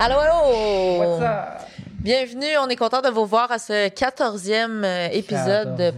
[0.00, 0.98] Allô, allô!
[1.00, 1.68] What's up?
[1.98, 5.92] Bienvenue, on est content de vous voir à ce 14e euh, épisode de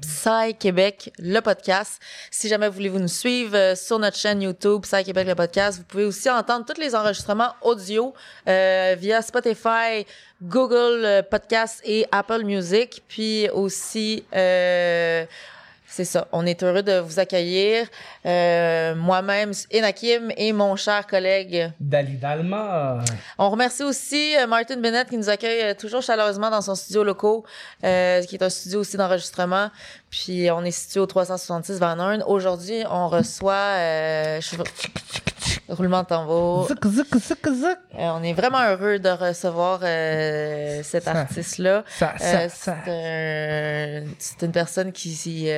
[0.00, 2.02] Psy Québec, le podcast.
[2.32, 5.36] Si jamais vous voulez vous nous suivre euh, sur notre chaîne YouTube Psy Québec, le
[5.36, 8.12] podcast, vous pouvez aussi entendre tous les enregistrements audio
[8.48, 10.04] euh, via Spotify,
[10.42, 13.04] Google euh, Podcast et Apple Music.
[13.06, 14.24] Puis aussi...
[14.34, 15.24] Euh,
[15.90, 16.28] c'est ça.
[16.32, 17.88] On est heureux de vous accueillir.
[18.28, 21.72] Euh, Moi-même, Enakim et mon cher collègue.
[21.80, 22.98] Dali Dalma.
[23.38, 27.02] On remercie aussi euh, Martin Bennett qui nous accueille euh, toujours chaleureusement dans son studio
[27.04, 27.40] local,
[27.84, 29.70] euh, qui est un studio aussi d'enregistrement.
[30.10, 32.22] Puis on est situé au 366 Van Horn.
[32.26, 33.54] Aujourd'hui, on reçoit...
[33.54, 34.56] Euh, je...
[35.70, 36.66] Roulement de tambour.
[36.68, 39.80] Zouk, zouk, zouk, on est vraiment heureux de recevoir
[40.82, 41.84] cet artiste-là.
[42.18, 45.50] C'est un- c'est une personne qui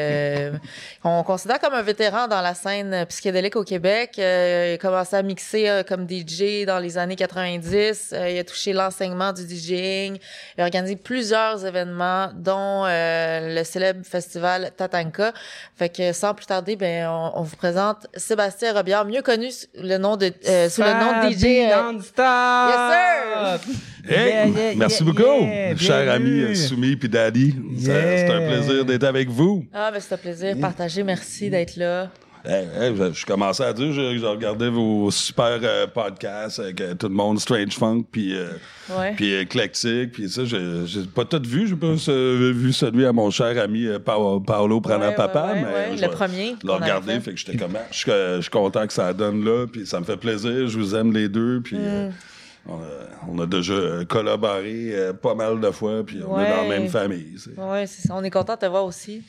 [1.05, 4.13] on considère comme un vétéran dans la scène psychédélique au Québec.
[4.19, 8.11] Euh, il a commencé à mixer euh, comme DJ dans les années 90.
[8.13, 10.19] Euh, il a touché l'enseignement du DJing.
[10.57, 15.33] Il a organisé plusieurs événements, dont euh, le célèbre festival Tatanka.
[15.77, 19.67] Fait que sans plus tarder, ben on, on vous présente Sébastien Robillard, mieux connu sous
[19.75, 21.45] le nom de euh, sous le nom de DJ.
[21.71, 22.71] Euh, Non-stop.
[22.71, 23.75] Yes, sir.
[24.09, 25.77] Hey, Yeah, yeah, merci yeah, beaucoup, yeah.
[25.77, 27.55] cher ami euh, Soumi puis Daddy.
[27.79, 29.65] C'est un plaisir d'être avec vous.
[29.73, 31.03] Ah, ben c'est un plaisir partagé.
[31.03, 32.11] Merci d'être là.
[32.43, 36.81] Hey, hey, je, je commençais à dire, je, je regardais vos super euh, podcasts avec
[36.81, 38.49] euh, tout le monde, Strange Funk, puis euh,
[38.89, 39.13] Ouais.
[39.15, 41.69] puis éclectique, puis ça, j'ai j'ai pas tout vu.
[41.69, 45.63] J'ai pas vu celui à mon cher ami euh, Paolo, Paolo Prana Ouais, Papa, ouais,
[45.91, 47.33] mais je le premier avait regarder, fait.
[47.33, 50.01] que j'étais comme, ah, je suis je suis content que ça donne là, puis ça
[50.01, 50.67] me fait plaisir.
[50.67, 52.11] Je vous aime les deux, puis Mm.
[52.69, 53.75] on, a, on a déjà
[54.09, 57.37] collaboré pas mal de fois, puis on est dans la même famille.
[57.59, 58.15] Ouais, c'est ça.
[58.17, 59.23] On est content de te voir aussi.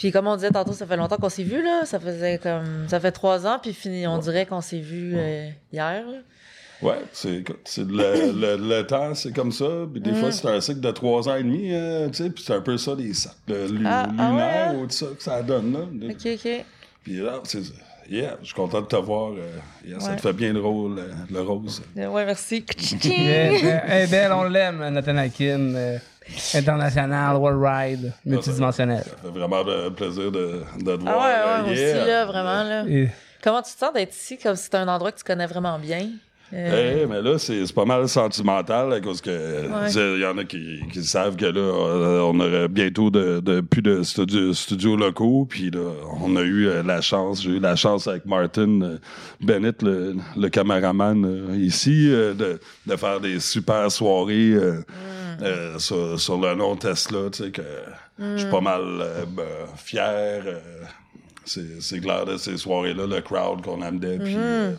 [0.00, 1.82] Puis comme on disait tantôt, ça fait longtemps qu'on s'est vu là.
[1.84, 5.50] Ça faisait comme ça fait trois ans, puis fini, on dirait qu'on s'est vu euh,
[5.70, 6.02] hier.
[6.06, 6.18] là.
[6.80, 9.66] Ouais, c'est écoute, c'est le, le, le temps, c'est comme ça.
[9.92, 10.14] Puis des Mm.
[10.14, 12.30] fois, c'est un cycle de trois ans et demi, euh, tu sais.
[12.30, 13.36] Puis c'est un peu ça, les cercles
[13.70, 14.34] lu- Ah, ah lunaires
[14.72, 14.80] ouais, hein?
[14.80, 15.80] ou tout ça que ça donne, là.
[16.10, 16.64] Ok, ok.
[17.04, 17.60] Puis là, c'est
[18.08, 19.30] Yeah, je suis content de te voir.
[19.34, 19.46] euh,
[19.86, 21.80] yeah, Ça te fait bien le rôle, euh, le rose.
[21.94, 22.64] Ouais, merci.
[23.04, 23.84] Yeah, yeah.
[23.86, 25.74] Elle est belle, on l'aime, Nathan Akin.
[26.54, 29.02] Euh, international, world ride, multidimensionnel.
[29.04, 31.24] Ça fait vraiment de plaisir de, de te Ah voir.
[31.24, 31.96] ouais, euh, ouais, moi yeah.
[32.02, 32.84] aussi là, vraiment là.
[32.88, 33.08] Et-
[33.42, 35.78] Comment tu te sens d'être ici, comme si c'était un endroit que tu connais vraiment
[35.78, 36.08] bien?
[36.52, 39.30] Euh, Eh, mais là, c'est pas mal sentimental, à cause que
[40.16, 43.60] il y en a qui, qui savent que là, euh, on aurait bientôt de, de-
[43.60, 45.46] plus de studios studios locaux.
[45.48, 45.90] Puis là,
[46.20, 48.98] on a eu euh, la chance, j'ai eu la chance avec Martin
[49.40, 54.54] Bennett, le, le caméraman ici, de, de faire des super soirées
[55.42, 57.62] euh, sur, sur le nom Tesla, tu sais, que
[58.18, 59.44] je suis pas mal euh, ben,
[59.76, 60.42] fier.
[61.44, 64.72] c'est clair de ces soirées-là, le crowd qu'on amenait, puis euh,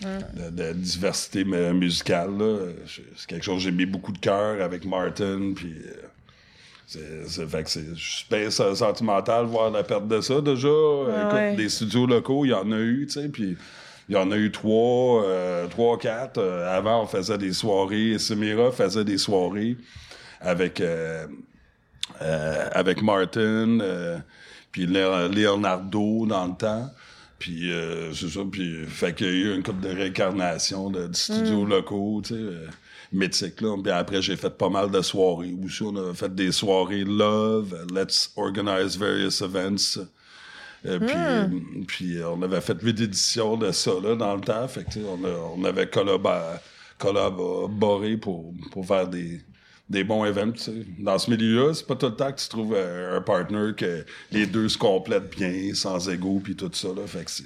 [0.00, 2.30] de, de diversité mu- musicale.
[3.16, 5.74] C'est quelque chose que j'ai mis beaucoup de cœur avec Martin, puis
[6.96, 10.40] euh, c'est fait que c'est je suis bien sen- sentimental voir la perte de ça
[10.40, 10.68] déjà.
[10.68, 11.56] Écoute, ouais.
[11.56, 13.56] Des studios locaux, il y en a eu, tu sais, puis
[14.08, 16.38] il y en a eu trois, euh, trois, quatre.
[16.38, 19.76] Euh, avant, on faisait des soirées, Semira faisait des soirées
[20.40, 21.26] avec euh,
[22.72, 23.78] avec Martin,
[24.72, 26.90] puis Leonardo dans le temps.
[27.38, 31.06] Puis euh, c'est ça, puis fait qu'il y a eu une couple de réincarnation de,
[31.06, 32.66] de studios locaux, tu sais, euh,
[33.12, 33.76] mythiques, là.
[33.80, 35.54] Puis après, j'ai fait pas mal de soirées.
[35.64, 40.00] Aussi, on a fait des soirées Love, euh, Let's Organize Various Events.
[40.86, 41.48] Euh, puis, euh,
[41.86, 44.66] puis euh, on avait fait huit éditions de ça, là, dans le temps.
[44.68, 45.88] Fait que, tu sais, on, a- on avait
[46.98, 49.40] collaboré pour, pour faire des,
[49.90, 50.52] des bons events.
[50.52, 50.72] tu sais.
[50.98, 54.04] Dans ce milieu-là, c'est pas tout le temps que tu trouves euh, un partner que
[54.30, 56.88] les deux se complètent bien, sans ego, puis tout ça.
[56.88, 57.06] Là.
[57.06, 57.44] Fait que c'est,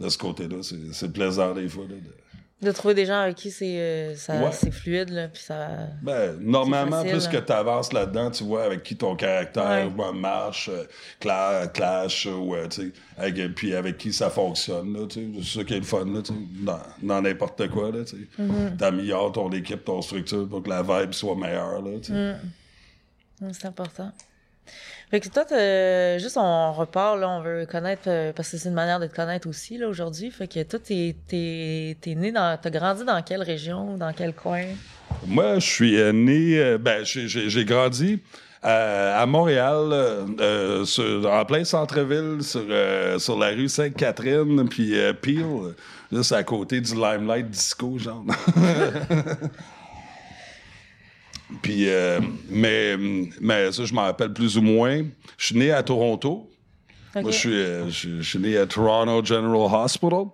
[0.00, 1.84] de ce côté-là, c'est, c'est plaisant des fois.
[1.84, 2.31] Là, de-
[2.62, 4.70] De trouver des gens avec qui c'est euh, Ouais.
[4.70, 5.68] fluide, là, puis ça...
[6.00, 9.90] Ben, normalement, C'est plus facile, que tu avances là-dedans, tu vois avec qui ton caractère
[9.96, 10.12] Ouais.
[10.12, 10.84] marche, euh,
[11.20, 15.42] cla- clash, ou euh, tu sais, euh, puis avec qui ça fonctionne, là, tu sais.
[15.42, 16.38] C'est ça qui est le fun, là, tu sais,
[17.02, 18.22] dans, n'importe quoi, là, tu sais.
[18.40, 18.76] Mm-hmm.
[18.76, 22.34] T'améliores ton équipe, ton structure pour que la vibe soit meilleure, là, tu sais.
[23.40, 23.46] Mm.
[23.48, 24.12] Mm, C'est important.
[25.12, 25.44] Fait que toi,
[26.18, 29.14] juste on repart, là, on veut connaître, euh, parce que c'est une manière de te
[29.14, 30.30] connaître aussi, là, aujourd'hui.
[30.30, 34.32] Fait que toi, t'es, t'es, t'es né dans, t'as grandi dans quelle région, dans quel
[34.32, 34.62] coin?
[35.26, 38.20] Moi, je suis euh, né, euh, ben, j'ai- j'ai j'ai grandi
[38.64, 39.90] euh, à Montréal,
[40.40, 45.74] euh, sur- en plein centre-ville, sur, euh, sur la rue Sainte-Catherine, puis euh, Peel,
[46.10, 48.24] juste à côté du Limelight Disco, genre.
[51.60, 52.96] puis, euh, mais,
[53.40, 55.02] mais ça, je m'en rappelle plus ou moins.
[55.36, 56.48] Je suis né à Toronto.
[57.14, 60.26] Moi, je suis, euh, je, je suis né à Toronto General Hospital.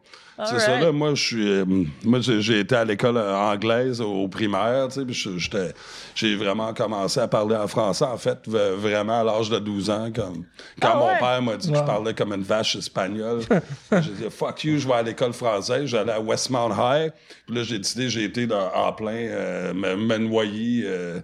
[0.46, 0.92] C'est ça, là.
[0.92, 1.50] Moi, je suis.
[1.50, 1.64] euh,
[2.04, 5.74] moi, j'ai été à l'école euh, anglaise au primaire, tu sais.
[6.14, 10.10] J'ai vraiment commencé à parler en français, en fait, vraiment à l'âge de 12 ans.
[10.14, 10.44] Comme,
[10.80, 11.18] quand Ah mon ouais?
[11.18, 13.40] père m'a dit que je parlais comme une vache espagnole,
[13.92, 15.86] j'ai dit fuck you, je vais à l'école française.
[15.86, 17.12] J'allais à Westmount High.
[17.46, 20.82] Puis là, j'ai décidé, j'ai été dans- en plein, euh, me, me noyer.
[20.86, 21.20] euh,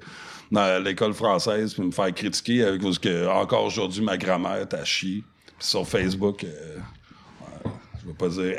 [0.52, 4.74] dans l'école française, puis me faire critiquer avec parce que encore aujourd'hui ma grammaire est
[4.74, 5.24] à chier.
[5.58, 6.76] Puis sur Facebook, euh,
[8.04, 8.54] je vais pas dire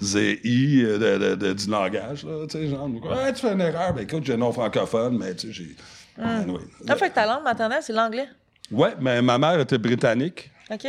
[0.00, 4.24] N-A-Z-I euh, du langage, là, tu sais, genre, ouais, tu fais une erreur, ben écoute,
[4.24, 5.76] j'ai un nom francophone, mais tu sais, j'ai.
[6.22, 6.60] Anyway.
[6.88, 8.28] Ah, fait que ta langue maternelle, c'est l'anglais?
[8.70, 10.50] Ouais, mais ma mère était britannique.
[10.70, 10.86] OK.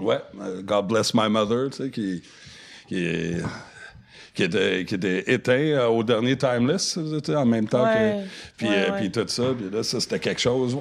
[0.00, 2.22] Ouais, euh, God bless my mother, tu sais, qui,
[2.88, 3.42] qui, est-
[4.34, 8.24] qui était, qui était éteint euh, au dernier Timeless, en même temps Ouais.
[8.24, 8.28] que.
[8.56, 8.96] Puis, Ouais, ouais.
[8.98, 10.76] puis tout ça, puis là, ça, c'était quelque chose.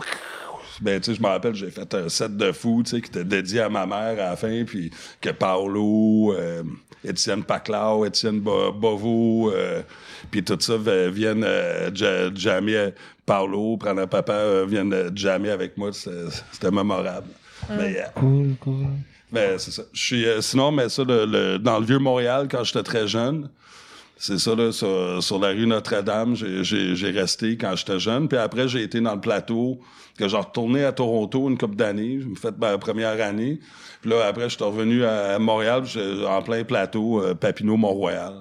[0.81, 3.09] Ben, tu sais, je me rappelle, j'ai fait un set de fou, tu sais, qui
[3.09, 4.91] était dédié à ma mère à la fin, puis
[5.21, 6.63] que Paolo, euh,
[7.03, 9.81] Étienne Paclau, Étienne Bo- Bovo, euh,
[10.29, 12.89] puis tout ça viennent euh, ja- jammer, euh,
[13.25, 17.27] Paolo, prendre un papa, euh, viennent euh, jammer avec moi, c'était c'était mémorable.
[17.69, 18.85] Mais, euh, Cool, cool.
[19.31, 19.83] ben, c'est ça.
[19.93, 23.49] Je suis, euh, sinon, mais ça, le, le- dans le Vieux-Montréal, quand j'étais très jeune,
[24.21, 28.27] c'est ça, là, sur, sur la rue Notre-Dame, j'ai- resté quand j'étais jeune.
[28.27, 29.79] Puis après, j'ai été dans le plateau,
[30.17, 32.19] que j'ai retourné à Toronto une couple d'années.
[32.21, 33.59] J'ai fait ma première année.
[34.01, 35.83] Puis là, après, je suis revenu à Montréal,
[36.27, 38.33] en plein plateau, euh, Papineau-Mont-Royal.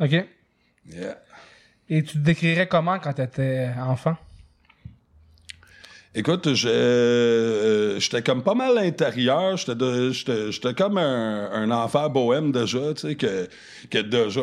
[0.00, 0.10] OK.
[0.10, 1.18] Yeah.
[1.88, 4.16] Et tu te décrirais comment quand t'étais enfant?
[6.14, 9.56] Écoute, je- euh, j'étais comme pas mal à l'intérieur.
[9.56, 13.48] J'étais de- J'étais j'étais comme un, un enfant bohème déjà, tu sais, que,
[13.88, 14.42] que déjà,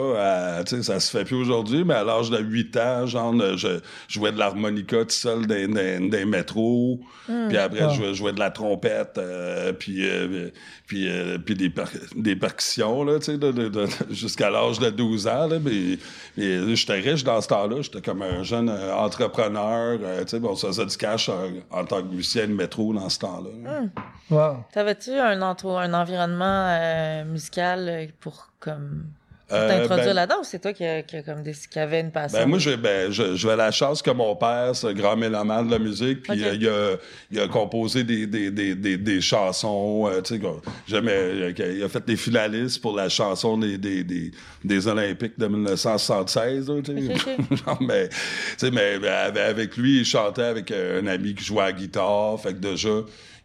[0.58, 3.36] à- tu sais, ça se fait plus aujourd'hui, mais à l'âge de 8 ans, genre,
[3.56, 7.02] je jouais de l'harmonica tout seul dans, les métros.
[7.50, 10.50] Puis après, je jouais, jouais de la trompette, euh, puis, euh,
[10.88, 11.84] puis, euh, puis des, per-
[12.16, 15.46] des percussions, là, tu sais, de- de- de- jusqu'à l'âge de 12 ans.
[15.48, 16.00] Là, puis
[16.36, 17.84] j'étais riche dans ce temps-là.
[17.84, 20.00] J'étais comme un jeune euh, entrepreneur.
[20.02, 22.94] euh, tu sais, bon, ça faisait du cash en, en tant que musicien de métro
[22.94, 23.82] dans ce temps-là.
[24.30, 24.64] Wow.
[24.72, 29.06] T'avais-tu un, un environnement euh, musical pour comme
[29.50, 31.80] pour Euh, t'introduire ben- là-dedans ou c'est toi qui, a, qui, a comme des, qui
[31.80, 32.40] avait une passion?
[32.40, 35.66] Ben, moi, j'ai ben, je- j'avais la chance que mon père, c'est un grand mélomane
[35.68, 36.96] de la musique, puis euh, il, a,
[37.32, 40.42] il a composé des, des, des, des, des chansons, euh, tu sais,
[40.88, 44.32] il a- fait des finalistes pour la chanson des, des, des,
[44.64, 47.56] des Olympiques de 1976, là, tu sais.
[47.66, 48.16] Genre, mais, tu
[48.58, 52.40] sais, mais ben, avec- lui, il chantait avec un ami qui jouait à la guitare,
[52.40, 52.90] fait que déjà,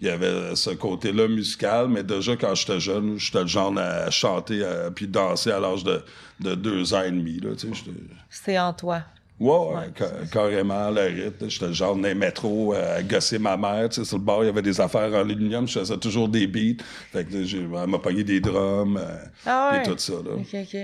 [0.04, 4.10] il y avait ce côté-là musical, mais déjà, quand j'étais jeune, j'étais le genre à
[4.10, 6.02] chanter euh, puis danser à l'âge de,
[6.40, 7.98] de deux ans et demi, là, tu sais, j'étais-
[8.30, 9.02] C'est en toi.
[9.40, 11.48] Ouais, ouais, ca- carrément, le rythme.
[11.50, 13.88] J'étais le genre dans les métros euh, à gosser ma mère.
[13.88, 15.66] Tu sais, sur le bord, il y avait des affaires en aluminium.
[15.66, 16.82] Je faisais toujours des beats.
[17.12, 18.96] Fait que elle m'a pogné des drums.
[18.96, 19.80] euh, Ah ouais.
[19.80, 20.34] Et tout ça, là.
[20.36, 20.76] OK, OK.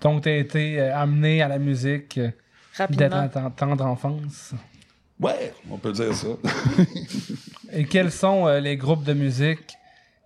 [0.00, 2.18] Donc, t'as été euh, amené à la musique
[2.90, 4.52] dès ta tendre enfance?
[5.24, 6.28] Ouais, on peut dire ça.
[7.72, 9.66] Et quels sont euh, les groupes de musique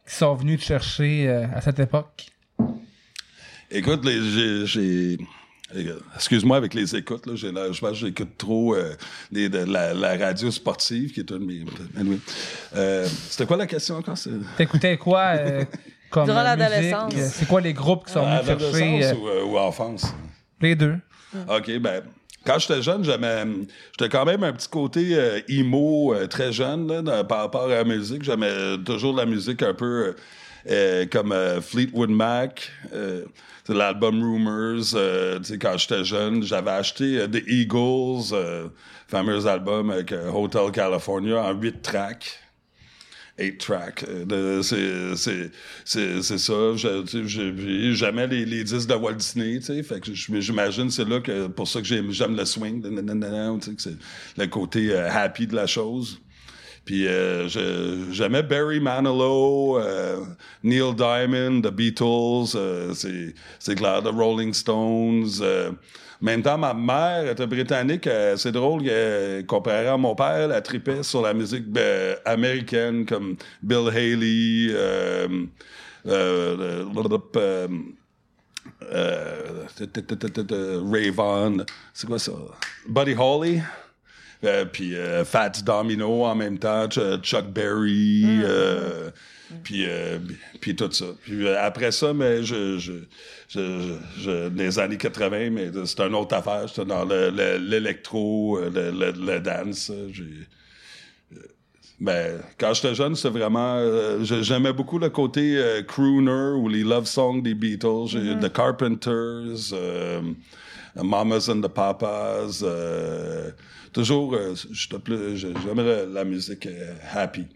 [0.06, 2.27] qui sont venus te chercher euh, à cette époque?
[3.71, 4.67] Écoute, les- j'ai...
[4.67, 5.19] j'ai-
[6.15, 8.95] Excuse-moi avec les écoutes, là, j'ai je pense que j'écoute trop euh,
[9.31, 11.65] les- de la, la radio sportive, qui est une de mes...
[11.97, 12.19] Anyway.
[12.75, 14.17] Euh, C'était quoi la question encore?
[14.17, 15.64] C'est- T'écoutais quoi euh,
[16.11, 17.12] comme Durant l'adolescence.
[17.35, 18.99] C'est quoi les groupes qui sont À venus te chercher?
[18.99, 20.07] l'adolescence euh, ou, euh, ou enfance?
[20.61, 20.97] les deux.
[21.49, 22.02] OK, ben,
[22.45, 23.04] quand j'étais jeune.
[23.04, 27.68] J'étais quand même un petit côté euh, emo euh, très jeune, là, par rapport à
[27.68, 28.23] la musique.
[28.23, 30.12] J'aimais toujours la musique un peu euh,
[30.71, 32.71] euh, comme euh, Fleetwood Mac.
[32.92, 33.25] euh,
[33.68, 38.68] l'album Rumors, euh, quand j'étais jeune, j'avais acheté euh, The Eagles, euh,
[39.09, 42.40] fameux album avec euh, Hotel California en 8 tracks.
[43.38, 44.04] 8 tracks.
[44.09, 46.76] Euh, de- C'est ça.
[46.76, 49.83] Je- j'ai- J'aimais les, les disques de Walt Disney, tu sais.
[49.83, 52.83] Fait que j'imagine c'est là que pour ça que j'aime le swing,
[53.78, 53.97] c'est
[54.37, 56.21] le côté euh, happy de la chose.
[56.88, 57.49] Puis euh,
[58.11, 60.25] j'aimais Barry Manilow, euh,
[60.62, 62.95] Neil Diamond, The Beatles, euh,
[63.59, 65.28] c'est clair, The Rolling Stones.
[66.23, 68.09] même temps, ma mère était britannique.
[68.37, 68.85] c'est drôle,
[69.47, 74.73] comparé à mon père, elle tripait sur la musique ben, américaine comme Bill Haley,
[80.90, 82.33] Ray Vaughan, c'est quoi ça?
[82.88, 83.61] Buddy Holly?
[84.45, 89.11] Euh, puis euh, Fats Domino en même temps, Ch- Chuck Berry, euh,
[89.64, 90.18] puis euh,
[90.61, 91.07] puis tout ça.
[91.25, 92.92] Puis après ça, mais je, je,
[93.49, 96.68] je, les années 80, mais c'est une autre affaire.
[96.68, 99.90] J'étais dans le- le- l'électro, le, le, le dance.
[102.00, 103.75] Ben, quand j'étais jeune, c'était vraiment.
[103.78, 108.52] euh, J'aimais beaucoup le côté euh, crooner ou les love songs des Beatles, J'ai- The
[108.52, 110.21] Carpenters, euh,
[110.95, 112.62] Mamas and the Papas.
[113.92, 114.54] Toujours, euh,
[115.35, 117.47] j'aimais la, musique euh, happy.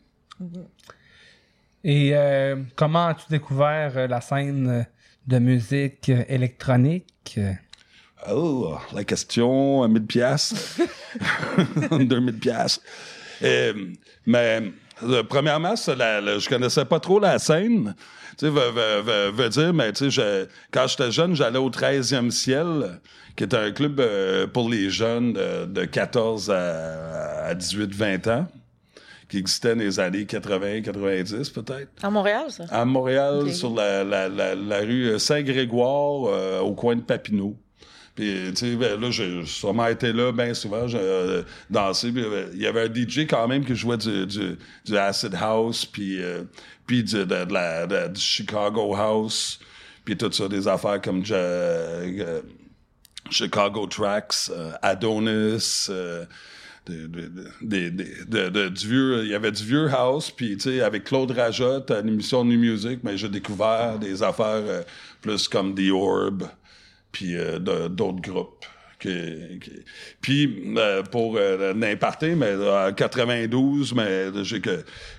[1.85, 4.87] Et euh, comment as-tu découvert euh, la scène
[5.27, 7.39] de musique électronique?
[8.31, 10.79] Oh, la question, 1000 pièces,
[11.91, 12.81] 2000 pièces.
[14.27, 14.73] mais
[15.29, 17.95] premièrement, la- la- je connaissais pas trop la scène.
[18.39, 21.59] Tu sais, veut, veut- veut- veut dire, mais tu sais, je- quand j'étais jeune, j'allais
[21.59, 23.01] au 13e ciel,
[23.37, 28.27] qui est un club euh, pour les jeunes de, de 14 à, à 18, 20
[28.29, 28.47] ans,
[29.29, 31.89] qui existait dans les années 80, 90 peut-être.
[32.03, 32.65] À Montréal, ça?
[32.71, 37.57] À Montréal, sur la, la, la, la rue Saint-Grégoire, euh, au coin de Papineau.
[38.15, 42.13] Puis, tu sais, ben, là, j'ai sûrement été là bien souvent, j'ai euh, dansé.
[42.53, 46.23] Il y avait un DJ quand même qui jouait du, du, du Acid House, puis,
[46.23, 46.43] euh,
[46.93, 49.59] puis de, Chicago House,
[50.05, 52.43] puis tout ça, des affaires comme euh,
[53.31, 56.27] Chicago Tracks, euh, Adonis, euh,
[56.87, 57.09] du
[58.87, 62.99] vieux, il y avait du vieux house, puis avec Claude Rajotte à l'émission New Music,
[63.03, 64.85] mais j'ai découvert des affaires
[65.23, 66.47] plus comme The Orb,
[67.11, 68.67] puis d'autres groupes.
[70.21, 74.61] Puis euh, pour euh, n'imparter, mais en 92, mais j'ai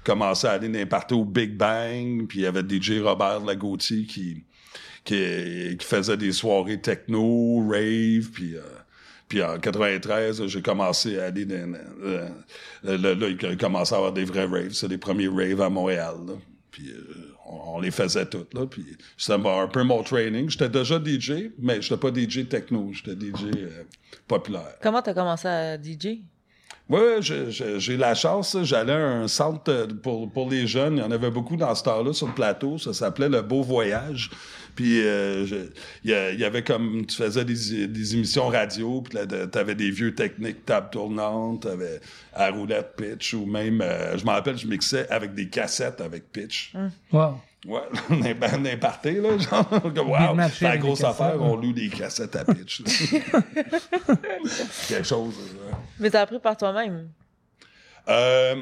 [0.04, 4.44] commencé à aller n'imparter au Big Bang, puis il y avait DJ Robert Lagautier qui
[5.04, 8.56] qui, faisait des soirées techno, rave, puis...
[8.56, 8.62] euh,
[9.42, 11.74] en 93, j'ai commencé à aller dans...
[12.04, 12.30] euh,
[12.84, 14.74] là, il a commencé à avoir des vrais raves.
[14.74, 16.18] C'est les premiers raves à Montréal.
[16.70, 18.54] Puis euh, on, on les faisait toutes.
[18.54, 18.66] Là.
[18.66, 18.86] Puis
[19.18, 20.50] c'était un peu mon training.
[20.50, 22.92] J'étais déjà DJ, mais j'étais pas DJ techno.
[22.94, 23.84] J'étais DJ euh,
[24.28, 24.76] populaire.
[24.82, 26.20] Comment t'as commencé à DJ?
[26.90, 28.58] Oui, j'ai- la chance.
[28.64, 30.98] J'allais à un centre euh, pour, pour les jeunes.
[30.98, 32.78] Il y en avait beaucoup dans ce temps-là sur le plateau.
[32.78, 34.30] Ça s'appelait Le Beau Voyage.
[34.76, 35.46] Puis euh,
[36.04, 37.06] il y, avait comme...
[37.06, 41.64] Tu faisais des, des émissions radio, puis là, de- t'avais des vieux techniques, table tournante,
[41.64, 42.00] t'avais
[42.34, 43.82] à roulette pitch, ou même...
[43.82, 46.74] euh, je me rappelle, je mixais avec des cassettes avec pitch.
[47.12, 47.40] Wow.
[47.66, 47.80] Ouais,
[48.60, 51.48] n'importe, là, genre, comme, wow, c'est la grosse affaire, ouais.
[51.48, 52.82] on loue des cassettes à pitch.
[54.90, 55.78] Quelque chose, là.
[56.00, 57.08] Mais t'as appris par toi-même.
[58.10, 58.56] Euh,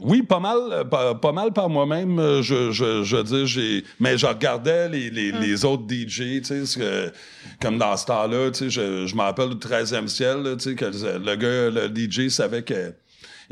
[0.00, 2.18] oui, pas mal, pas, pas mal par moi-même.
[2.18, 6.40] euh, Je, je, je veux dire, j'ai, mais je regardais les, les, les autres DJ,
[6.40, 7.12] tu sais, ce que-
[7.60, 10.70] comme dans ce temps-là, tu sais, je, je me rappelle du 13e ciel, là, tu
[10.70, 12.92] sais, que le, le gars, le DJ savait que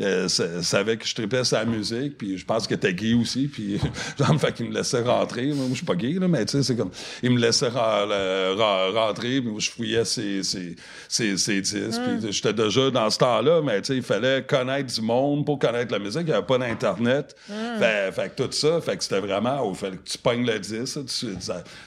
[0.00, 3.49] euh, sa- savait que je tripais sa musique, puis je pense qu'il était gay aussi,
[3.49, 3.78] puis
[4.18, 5.47] genre, fait qu'il me laissait rentrer.
[5.52, 6.90] Moi, je suis pas gay, là, mais tu sais, c'est comme...
[7.23, 10.76] Il me laissait rentrer, puis je fouillais ses, ses,
[11.09, 14.92] ses, ses disques, puis j'étais déjà dans ce temps-là, mais tu sais, il fallait connaître
[14.92, 17.35] du monde pour connaître la musique, il n'y avait pas d'Internet.
[17.78, 19.68] Fait, fait que tout ça, fait que c'était vraiment...
[19.70, 21.26] Il fallait que tu pognes le disque, tu,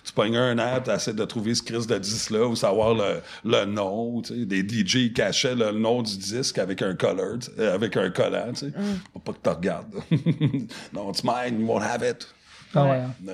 [0.03, 3.21] tu pognes un an, tu essaies de trouver ce crise de disque-là, ou savoir le,
[3.45, 4.45] le nom, tu sais.
[4.45, 8.67] Des DJ cachaient le nom du disque avec un color, euh, avec un collant, tu
[8.67, 8.71] sais.
[9.13, 9.93] Faut pas que tu regardes.
[10.93, 12.27] non, it's mine, you won't have it.
[12.75, 12.99] Ah ouais.
[13.01, 13.13] hein.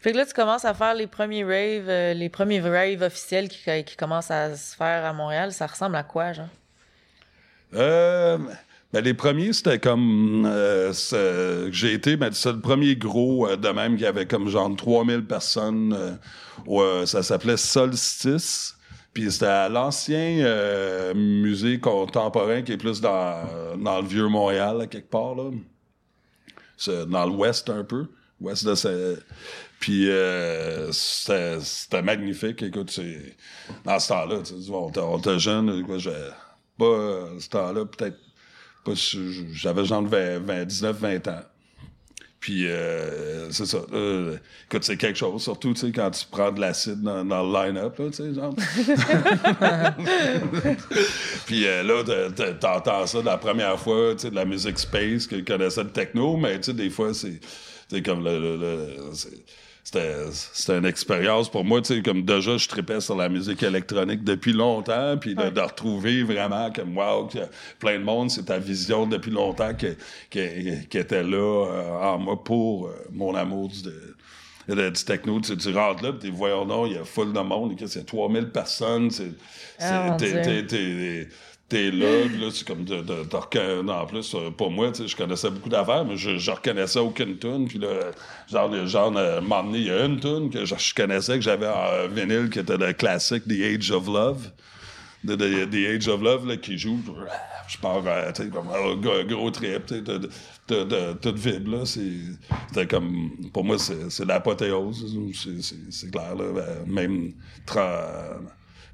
[0.00, 3.48] Fait que là, tu commences à faire les premiers raves, euh, les premiers raves officiels
[3.48, 5.52] qui, qui commencent à se faire à Montréal.
[5.52, 6.46] Ça ressemble à quoi, genre?
[7.74, 8.38] Euh,
[8.92, 10.46] ben, les premiers, c'était comme...
[10.46, 10.92] euh,
[11.72, 15.24] j'ai été, ben, c'est le premier gros euh, de même qui avait comme genre 3000
[15.26, 15.92] personnes.
[15.92, 16.12] euh,
[16.66, 18.76] où, euh, ça s'appelait Solstice.
[19.18, 24.80] Puis c'était à l'ancien euh, musée contemporain qui est plus dans, dans le vieux Montréal,
[24.82, 25.50] à quelque part, là.
[27.08, 28.06] Dans l'ouest un peu.
[28.40, 29.18] Ouest de ce-
[29.80, 32.62] Puis euh, c'était magnifique.
[32.62, 33.34] Écoute, c'est...
[33.84, 34.36] Dans ce temps-là,
[34.70, 35.00] on était-
[35.40, 35.84] jeune.
[35.84, 35.96] quoi,
[36.78, 38.18] Pas euh, ce temps-là, peut-être...
[38.84, 38.92] pas
[39.50, 41.40] J'avais genre 20, 20, 19, 20 ans.
[42.40, 43.78] Puis, euh, c'est ça.
[43.92, 44.36] Euh,
[44.70, 47.66] écoute, c'est quelque chose, surtout, tu sais, quand tu prends de l'acide dans, dans le
[47.66, 48.54] line-up, tu sais, genre.
[51.46, 52.02] Puis euh, là,
[52.60, 55.90] t'entends ça la première fois, tu sais, de la musique space, que je connaissais le
[55.90, 58.38] techno, mais tu sais, des fois, c'est tu sais, comme le...
[58.38, 59.30] le- le- c'est-
[59.90, 63.62] c'était c'était une expérience pour moi, tu sais, comme déjà, je tripais sur la musique
[63.62, 68.04] électronique depuis longtemps, puis de, de retrouver vraiment comme, wow, qu'il y a plein de
[68.04, 69.86] monde, c'est ta vision depuis longtemps qui,
[70.30, 75.40] qui, qui était là euh, en moi pour euh, mon amour du, de- du techno.
[75.40, 77.98] Tu, tu rentres là, puis voyons non, il y a full de monde, il y
[77.98, 79.32] a 3000 personnes, c'est...
[81.68, 82.86] T'es- là, là, c'est comme
[83.90, 86.98] En plus, euh, pour moi, tu sais, je connaissais beaucoup d'affaires, mais je, je reconnaissais
[86.98, 87.68] aucune tune.
[87.68, 88.10] Puis là,
[88.50, 89.40] genre, genre, euh,
[89.74, 92.78] il y a une tune que je, je connaissais, que j'avais en vinyle, qui était
[92.78, 94.50] le classique The Age of Love
[95.26, 97.00] The Age of Love là, qui joue.
[97.68, 101.68] Je pars, euh, tu sais, comme un gros, gros trip, tu sais, de, toute vibe,
[101.68, 101.84] là.
[101.84, 105.04] C'était comme, pour moi, c'est, l'apothéose,
[105.90, 106.44] c'est, clair, là.
[106.54, 107.32] Ben, Même,
[107.66, 107.84] 30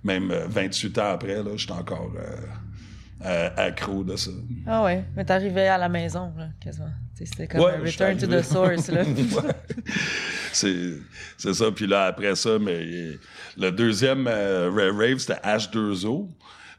[0.05, 2.37] même euh, 28 ans après, là, j'étais encore euh,
[3.25, 4.31] euh, accro de ça.
[4.67, 6.91] Ah ouais, mais t'arrivais à la maison, là, quasiment.
[7.17, 9.03] C'était comme Ouais, un return to the source, là.
[9.03, 9.53] Ouais.
[10.53, 10.95] c'est,
[11.39, 11.71] c'est ça.
[11.71, 13.13] Puis là, après ça, mais
[13.57, 16.29] le deuxième euh, ra- rave, c'était H2O.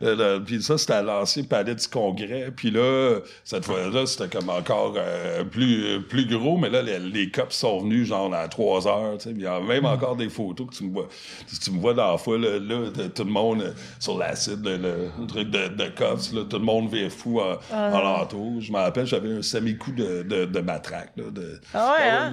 [0.02, 2.52] Euh, Puis ça, c'était à l'ancien palais du Congrès.
[2.54, 6.58] Puis là, cette fois-là, c'était comme encore euh, plus, plus gros.
[6.58, 9.18] Mais là, les, les cops sont venus genre à 3 heures.
[9.18, 9.30] tu sais.
[9.30, 11.08] Puis Il y a même encore des photos que tu me vois.
[11.48, 12.76] Si tu me vois dans la foule, là,
[13.16, 16.94] tout le monde euh, sur l'acide, le, truc de, de cops, là, tout le monde
[16.94, 18.60] vient fou en, en l'entour.
[18.60, 21.12] Je me rappelle, j'avais un semi-coup de, de, de matraque.
[21.18, 22.32] Là, de, Ah ouais, hein?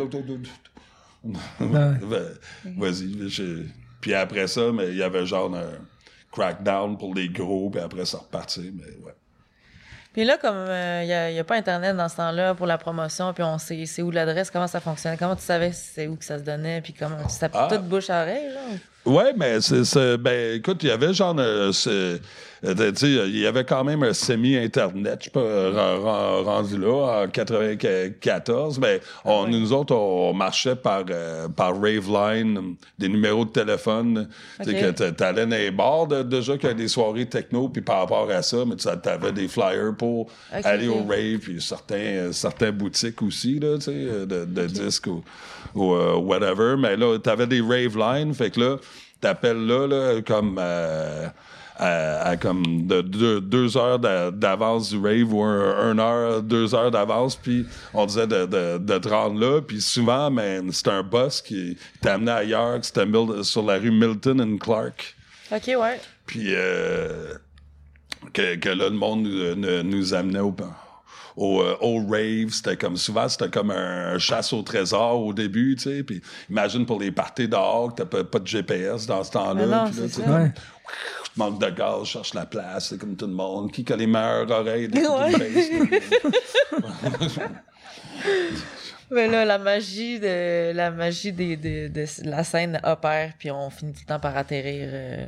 [2.78, 3.28] Vas-y.
[3.28, 3.64] je-
[4.00, 5.70] Puis après ça, mais il y avait genre un
[6.32, 9.14] crackdown pour les gros, puis après ça repartit, mais ouais.
[10.12, 12.76] Puis là, comme il n'y a, y a pas Internet dans ce temps-là pour la
[12.76, 16.16] promotion, puis on sait c'est où l'adresse, comment ça fonctionnait, comment tu savais c'est où
[16.16, 17.68] que ça se donnait, puis comment ça Ah.
[17.70, 18.60] toute bouche à oreille, là?
[19.06, 21.72] Ouais, mais c'est, c'est- ben écoute, il y avait genre euh,
[22.64, 26.78] euh, tu il y avait quand même un semi-internet, je sais pas, ren- ren- rendu
[26.78, 33.44] là en 94, mais on, nous autres on marchait par euh, par Raveline, des numéros
[33.44, 34.28] de téléphone,
[34.62, 34.94] tu sais Ok.
[34.94, 37.98] que t'allais dans les bars de- déjà qu'il y a des soirées techno, puis par
[38.00, 42.32] rapport à ça, mais tu avais des flyers pour aller au rave, puis certains euh,
[42.32, 45.22] certains boutiques aussi là, tu sais, euh, de, de disques ou,
[45.74, 48.76] ou euh, whatever, mais là t'avais des rave lines, fait que là
[49.20, 51.26] t'appelles là, là comme euh,
[51.84, 56.42] à, à comme de, deux- deux heures d'a- d'avance du rave ou un, une heure,
[56.42, 60.70] deux heures d'avance, puis on disait de, de, de te rendre là, puis souvent, man,
[60.72, 63.06] c'était un boss qui t'amenait ailleurs, que c'était
[63.42, 65.16] sur la rue Milton and Clark.
[65.50, 66.00] OK, ouais.
[66.26, 67.34] Puis euh,
[68.32, 70.54] que, que là, le monde nous, nous- nous amenait au,
[71.36, 72.50] au, euh, au rave.
[72.50, 76.02] C'était comme souvent, c'était comme un, chasse au trésor au début, tu sais.
[76.04, 79.66] Puis imagine pour les parties dehors, que t'as pas, pas de GPS dans ce temps-là.
[81.36, 83.72] Manques de gaz, cherche la place, c'est comme tout le monde.
[83.72, 85.32] Qui a les meilleures oreilles Ouais.
[85.38, 85.70] bass?
[89.10, 93.68] Mais là, la magie de la magie des, de, de la scène opère, puis on
[93.68, 94.88] finit tout le temps par atterrir.
[94.92, 95.26] euh,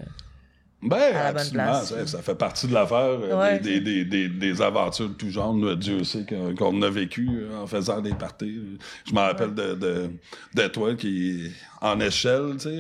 [0.86, 1.64] Ben, À la bonne absolument.
[1.64, 1.88] place.
[1.88, 2.98] Ça, ça fait partie de l'affaire.
[2.98, 3.58] euh, Ouais.
[3.58, 5.54] Des, des, des, des aventures de tout genre.
[5.76, 6.26] Dieu sait
[6.58, 8.60] qu'on a vécu euh, en faisant des parties.
[9.06, 10.10] Je me rappelle de, de,
[10.54, 12.78] de toi qui, en échelle, tu sais,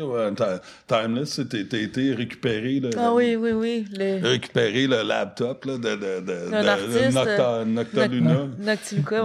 [0.86, 2.80] Timeless, t'as été récupéré.
[2.80, 3.86] le- Ah oui, oui, oui.
[3.96, 4.20] Le...
[4.26, 8.46] Récupérer le laptop là, de, de, de, Nocta, Noctaluna.
[8.58, 9.22] Noctiluca.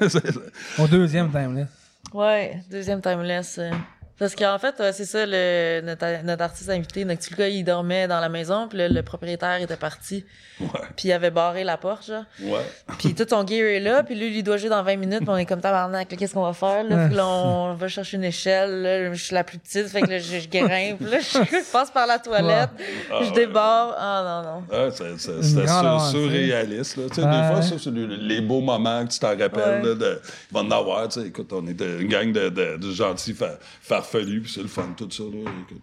[0.00, 0.40] C'est ça.
[0.78, 1.68] Au deuxième timeless.
[2.12, 3.58] Ouais, deuxième timeless.
[3.58, 3.70] euh.
[4.18, 8.18] Parce qu'en fait, ouais, c'est ça, le, notre, notre artiste invité, Noctiluca, il dormait dans
[8.20, 10.24] la maison, puis là, le propriétaire était parti,
[10.58, 10.68] Ouais.
[10.96, 12.24] puis il avait barré la porte, genre.
[12.40, 12.60] Ouais.
[12.98, 15.28] Puis tout son gear est là, puis lui, il doit jouer dans 20 minutes, puis
[15.28, 17.08] on est comme tabarnak, qu'est-ce qu'on va faire, là?
[17.08, 20.08] Puis là, on va chercher une échelle, là, je suis la plus petite, fait que
[20.08, 22.70] là, je, je grimpe, là, je passe par la toilette,
[23.12, 23.32] Ah, je ouais.
[23.32, 24.64] débarre, ah non, non.
[24.72, 26.96] Ah, c'est- c'est- C'était sur- surréaliste.
[26.96, 27.02] Là.
[27.08, 27.30] Tu sais, Ouais.
[27.42, 29.82] Des fois, ça, c'est le- les beaux moments que tu t'en rappelles.
[29.82, 29.88] Ouais.
[29.88, 31.08] Là, de, il va en avoir.
[31.08, 33.58] tu sais, Écoute, on était une gang de, de, de gentils fa-
[34.06, 35.22] farfelus, puis c'est le fun, tout ça.
[35.24, 35.82] Là, écoute.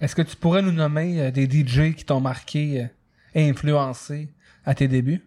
[0.00, 2.86] Est-ce que tu pourrais nous nommer euh, des DJ qui t'ont marqué euh,
[3.34, 4.28] et influencé
[4.64, 5.22] à tes débuts?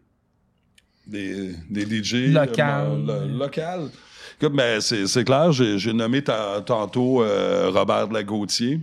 [1.08, 2.32] Des, des DJ.
[2.32, 2.88] Local.
[3.10, 3.90] euh, lo- local.
[4.40, 8.80] Écoute, ben, c'est clair, j'ai nommé ta- tantôt euh, Robert Lagautier,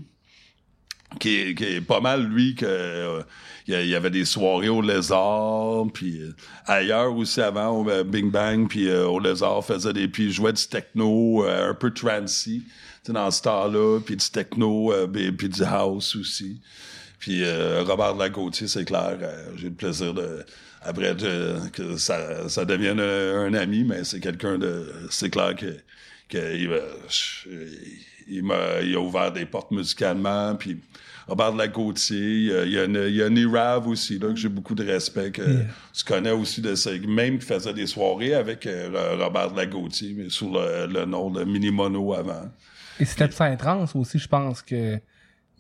[1.18, 2.66] qui est, qui est pas mal, lui, que.
[2.66, 3.22] euh,
[3.68, 6.33] il y avait des soirées au Lézard, puis euh,
[6.66, 10.66] ailleurs aussi avant, au euh, Bing Bang, puis au Lézard, faisait des, puis jouait du
[10.66, 12.62] techno, un peu trancy,
[13.09, 14.92] dans ce temps-là, puis du techno,
[15.37, 16.61] puis du house aussi.
[17.18, 17.42] Puis
[17.81, 19.18] Robert Lagautier, c'est clair,
[19.57, 20.44] j'ai le plaisir de
[20.83, 21.16] après
[21.72, 25.76] que ça, ça devienne un, ami, mais c'est quelqu'un de c'est clair que,
[26.29, 26.70] que il,
[27.50, 30.79] il m'a il a ouvert des portes musicalement puis
[31.29, 34.29] Robert Lagautier, il y a, il y a, une- il y a Nirav aussi là
[34.29, 35.43] que j'ai beaucoup de respect que
[35.93, 40.29] tu connais aussi de ce même qui faisait des soirées avec euh, Robert Lagautier mais
[40.31, 42.49] sous le, le nom de Mini Mono avant.
[43.01, 44.99] Et c'était Psy Trans aussi, je pense que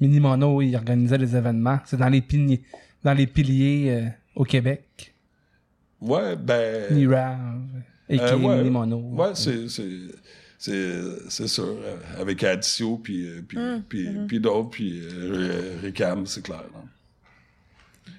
[0.00, 1.80] Mini Mono, il organisait des événements.
[1.84, 2.62] C'est dans les piliers,
[3.02, 5.14] dans les piliers euh, au Québec.
[6.00, 7.38] Ouais, ben Nirav,
[8.08, 8.98] et Euh, ouais, Mini Mono.
[8.98, 9.88] Ouais, c'est, c'est,
[10.58, 10.94] c'est,
[11.28, 11.64] c'est sûr.
[11.82, 16.64] euh, Avec Addio, puis, euh, puis, Hum, puis, puis d'autres, puis euh, Ricam, c'est clair.
[16.74, 16.80] là.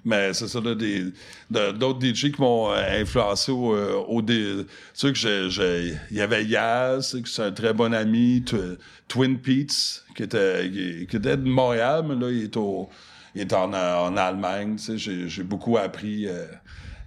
[0.06, 1.06] Mais c'est ça, là, des,
[1.50, 6.22] d'autres DJ qui m'ont influencé au, au dé- Tu sais que j'ai, j'ai- il y
[6.22, 8.78] avait Yaz, tu sais, que c'est un très bon ami, Tw-
[9.10, 12.90] Twin Peaks, qui était, qui, qui était de Montréal, mais là, il est au,
[13.36, 16.46] il est en, en Allemagne, tu sais, j'ai, j'ai beaucoup appris euh,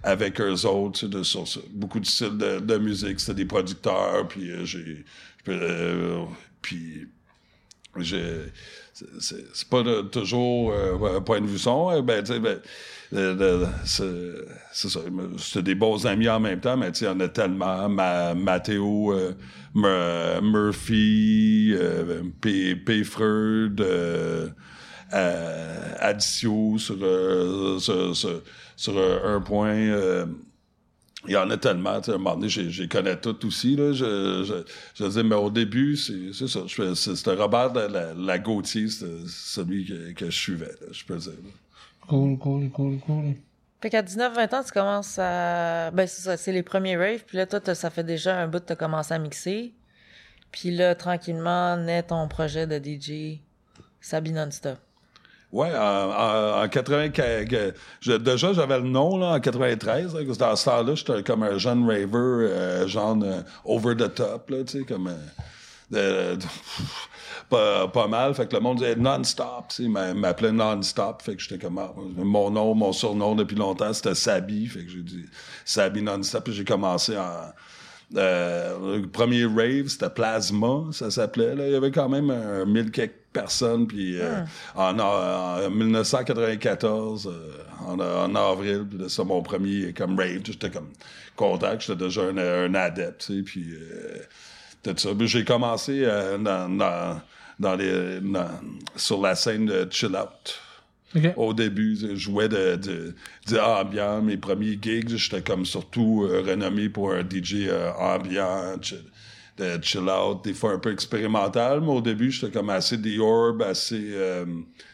[0.03, 3.35] avec eux autres, tu sais, de, sur, sur beaucoup de styles de, de musique, c'était
[3.35, 5.05] des producteurs, puis euh, j'ai,
[5.49, 6.23] euh,
[6.61, 7.07] puis
[9.19, 12.59] c'est- pas de- toujours euh, point de vue son euh, ben tu sais ben,
[13.83, 14.99] c'est ça
[15.37, 19.11] c'était des bons amis en même temps mais tu sais en a tellement Ma, Mathéo
[19.13, 19.33] euh,
[19.75, 23.03] Mur- Murphy euh, P, P.
[23.03, 24.47] Freud euh,
[25.13, 28.41] euh, Addio sur, euh, sur, sur,
[28.75, 30.25] sur, euh, un point euh,
[31.27, 33.45] il y en a tellement, tu sais, à un moment donné, j'ai j'ai connais tout
[33.45, 34.53] aussi, là, je, je,
[34.95, 38.13] je dis, mais au début, c'est c'est ça, je fais- c'est- c'était Robert de la,
[38.15, 41.31] la Gauthier, c'était celui que, que je suivais, là, je peux dire.
[41.31, 41.49] là.
[42.07, 43.35] Cool, cool, cool, cool.
[43.81, 45.91] Fait qu'à 19-20 ans, tu commences à...
[45.91, 47.23] Ben, c'est ça, c'est les premiers raves.
[47.25, 49.73] Puis là, toi, ça fait déjà un bout que t'as commencé à mixer.
[50.51, 53.39] Puis là, tranquillement, naît ton projet de DJ
[53.99, 54.77] Sabi Non-Stop.
[55.51, 60.13] Ouais, en, en, en 80, que- que- je- déjà, j'avais le nom, là, en 93,
[60.15, 63.95] là, parce que dans ce temps-là, j'étais comme un jeune raver, euh, genre euh, over
[63.97, 65.11] the top, là, tu sais, comme...
[65.93, 66.37] euh,
[67.49, 71.41] pas, pas mal, fait que le monde disait non-stop, tu sais, m'appelait non-stop, fait que
[71.41, 75.25] j'étais comme, ah, mon nom, mon surnom depuis longtemps, c'était Sabi, fait que j'ai dit
[75.65, 77.51] Sabi non-stop, j'ai commencé en...
[78.17, 81.55] euh, le premier rave, c'était Plasma, ça s'appelait.
[81.55, 81.67] Là.
[81.67, 83.87] Il y avait quand même un mille quelques personnes.
[83.87, 84.41] Puis euh,
[84.75, 90.41] en, en 1994, euh, en, en avril, puis là, c'est mon premier comme rave.
[90.43, 90.89] J'étais comme
[91.35, 93.25] content que j'étais déjà un, un adepte.
[93.25, 94.17] tu sais, Puis euh,
[94.83, 95.09] tout ça.
[95.17, 97.21] Puis j'ai commencé euh, dans, dans,
[97.59, 98.47] dans les, dans-
[98.95, 100.59] sur la scène de Chill Out
[101.15, 101.33] OK.
[101.37, 101.95] au début.
[101.95, 103.15] Je jouais de, de,
[103.49, 104.21] de.
[104.21, 108.75] Mes premiers gigs, j'étais comme surtout euh, renommé pour un DJ euh, ambiant,
[109.57, 113.19] de chill out, des fois un peu expérimental, mais au début, j'étais comme assez The
[113.19, 114.45] Orb, assez euh,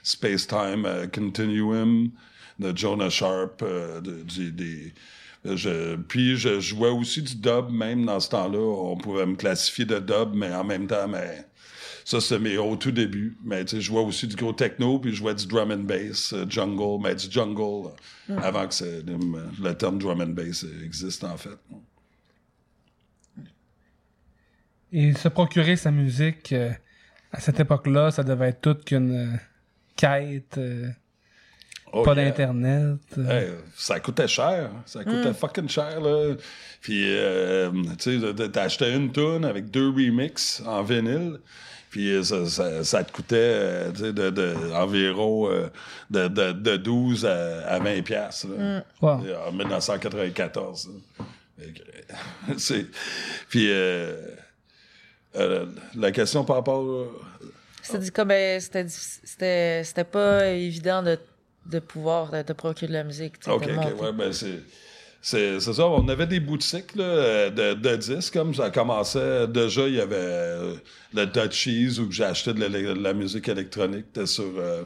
[0.04, 2.10] Space Time euh, Continuum
[2.60, 4.94] de Jonah Sharp, euh, de- du-.
[5.46, 8.60] Je, puis je jouais aussi du dub même dans ce temps-là.
[8.60, 11.47] On pouvait me classifier de dub, mais en même temps, mais
[12.10, 13.36] ça, c'est mes au tout début.
[13.44, 15.80] Mais tu sais, je jouais aussi du gros techno, puis je jouais du drum and
[15.80, 17.90] bass, euh, jungle, mais du jungle,
[18.30, 21.58] euh, avant que c'est- le, terme drum and bass euh, existe, en fait.
[24.94, 26.72] Et se procurer sa musique euh,
[27.34, 29.38] à cette époque-là, ça devait être toute qu'une euh,
[29.96, 30.90] quête, euh,
[31.94, 32.26] Oh, pas yeah.
[32.26, 33.00] d'internet.
[33.18, 33.30] euh.
[33.30, 34.72] Hey, ça coûtait cher.
[34.86, 36.36] Ça coûtait fucking cher, là.
[36.82, 41.40] Puis, euh, tu sais, t'achetais une tune avec deux remixes en vinyle.
[41.90, 45.68] Puis euh, ça, ça, ça te coûtait, euh, tu sais, de, de, environ euh,
[46.10, 48.84] de, de, de 12 à, à 20 piastres, là.
[49.02, 49.24] Wow.
[49.48, 50.90] En 1994.
[50.90, 51.26] là.
[51.60, 52.86] Fait que, c'est-
[53.50, 54.16] Puis, euh,
[55.36, 56.84] euh, la question par rapport...
[56.84, 57.10] euh,
[57.82, 61.18] C'était comme, ben, c'était diffici- c'était c'était pas évident de,
[61.66, 63.36] de pouvoir te, procurer de la musique.
[63.48, 64.60] OK, OK, ouais, ben c'est...
[65.22, 69.48] C'est ça, on avait des boutiques là, euh, de, disques, comme ça commençait.
[69.48, 70.76] Déjà, il y avait euh,
[71.14, 74.06] le Dutchies où j'ai acheté de la, musique électronique.
[74.14, 74.84] C'était sur, euh,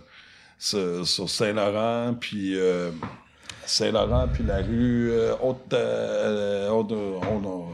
[1.04, 2.56] sur, Saint-Laurent, puis
[3.66, 5.12] Saint-Laurent, puis la rue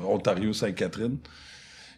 [0.06, 1.20] Ontario-Sainte-Catherine.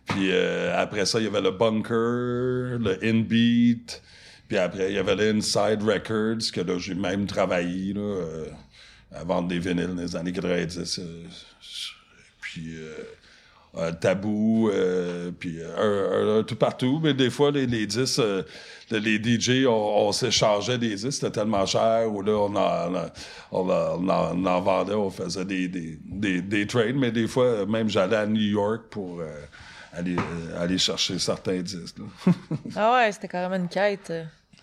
[0.08, 4.02] Puis après ça, il y avait le Bunker, le Inbeat.
[4.48, 7.94] Puis après, il y avait le Inside Records, que là, j'ai même travaillé
[9.14, 11.00] à vendre des vinyles dans les années 90.
[11.00, 11.24] euh,
[12.42, 17.00] puis euh, Tabou, euh, puis euh, tout partout.
[17.04, 18.22] Mais des fois, les, les disques,
[18.92, 19.72] les DJ, on,
[20.08, 22.94] on s'échangeait des disques, c'était tellement cher, ou là, on en,
[23.52, 26.96] on en, on en- on en vendait, on faisait des, des, des, des trades.
[26.96, 29.22] Mais des fois, même j'allais à New York pour...
[29.94, 30.16] aller,
[30.58, 31.98] aller chercher certains disques.
[32.76, 34.12] Ah ouais, c'était carrément une quête.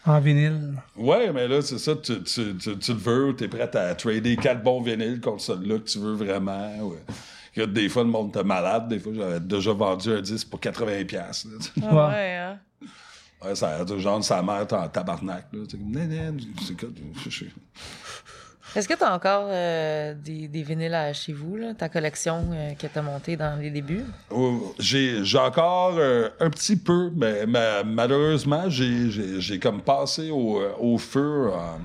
[0.07, 0.75] En vinyle.
[0.97, 3.95] ouais, mais là, c'est ça, tu, tu, tu, tu le veux, tu es prêt à
[3.95, 6.77] trader quatre bons vinyles contre celui-là que tu veux vraiment.
[6.83, 6.99] Ouais.
[7.55, 8.89] Que Des fois, le monde était malade.
[8.89, 11.05] Des fois, j'avais déjà vendu un disque pour 80$.
[11.07, 11.87] piastres, là, tu sais.
[11.91, 12.15] Ah Ouais.
[12.15, 12.59] ouais, hein.
[13.45, 15.47] Ouais, ça a genre sa mère t'es en tabarnak.
[15.53, 15.61] Là.
[15.69, 16.89] C'est comme, Nan, nan, c'est quoi,
[18.75, 22.73] Est-ce que t'as encore euh, des, des vinyles à- chez vous, là, ta collection euh,
[22.75, 24.05] que t'as montée dans les débuts?
[24.31, 29.81] Oh, J'ai j'ai encore euh, un petit peu, mais, mais malheureusement, j'ai- j'ai j'ai comme
[29.81, 31.79] passé au, euh, au feu en,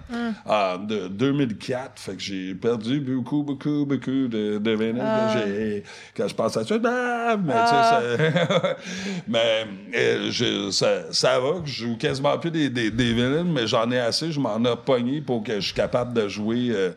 [0.52, 1.92] en de 2004.
[1.96, 5.34] Fait que j'ai perdu beaucoup, beaucoup, beaucoup de, de vinyles Ah.
[5.34, 5.84] j'ai.
[6.18, 8.02] Quand je passe à ça, ah, mais Ah.
[8.10, 8.76] tu sais, ça-
[9.28, 13.66] mais je- ça, ça va, que je joue quasiment plus des, des, des vinyles, mais
[13.68, 16.92] j'en ai assez, je m'en ai pogné pour que je suis capable de jouer euh,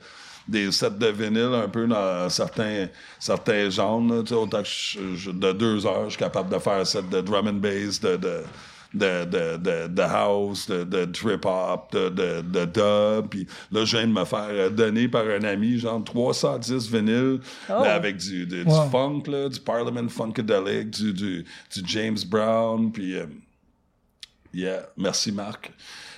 [0.47, 4.01] des sets de vinyle un peu dans certains certains genres.
[4.03, 7.09] là, autant que je- je- de deux heures, je suis capable de faire un set
[7.09, 8.43] de drum and bass, de, de,
[8.93, 13.29] de, de, de, de house, de, de trip hop, de, de, de dub.
[13.31, 17.41] Puis là, je viens de me faire euh, donner par un ami, genre 310 vinyles,
[17.71, 17.73] Oh.
[17.83, 21.43] mais avec du, du, funk, là, du Parliament Funkadelic, du, du,
[21.75, 23.17] du James Brown, puis...
[23.17, 23.25] euh,
[24.53, 25.73] yeah, merci Marc.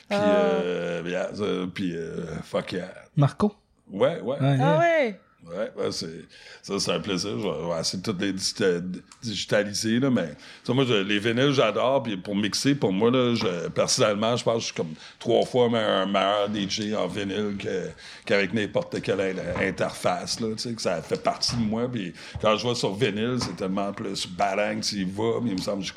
[0.09, 0.25] Puis, Ah.
[0.25, 2.92] euh, yeah, euh, puis euh, fuck yeah.
[3.16, 3.55] Marco?
[3.90, 4.37] Ouais, ouais.
[4.40, 4.79] Ah yeah.
[4.79, 5.21] ouais.
[5.49, 6.25] Ouais, ouais, c'est,
[6.61, 7.38] ça, c'est un plaisir.
[7.38, 8.83] Je vais, essayer de toutes les digita-
[9.23, 13.33] digitaliser, là, mais, ça, moi, je- les vinyles, j'adore, puis pour mixer, pour moi, là,
[13.37, 17.57] je, personnellement, je pense que je suis comme trois fois un meilleur DJ en vinyle
[17.59, 17.90] que,
[18.25, 22.12] qu'avec n'importe quelle in- interface, là, tu sais, que ça fait partie de moi, puis
[22.42, 25.62] quand je vais sur vinyle, c'est tellement plus que tu y vas, mais il me
[25.62, 25.92] semble que je-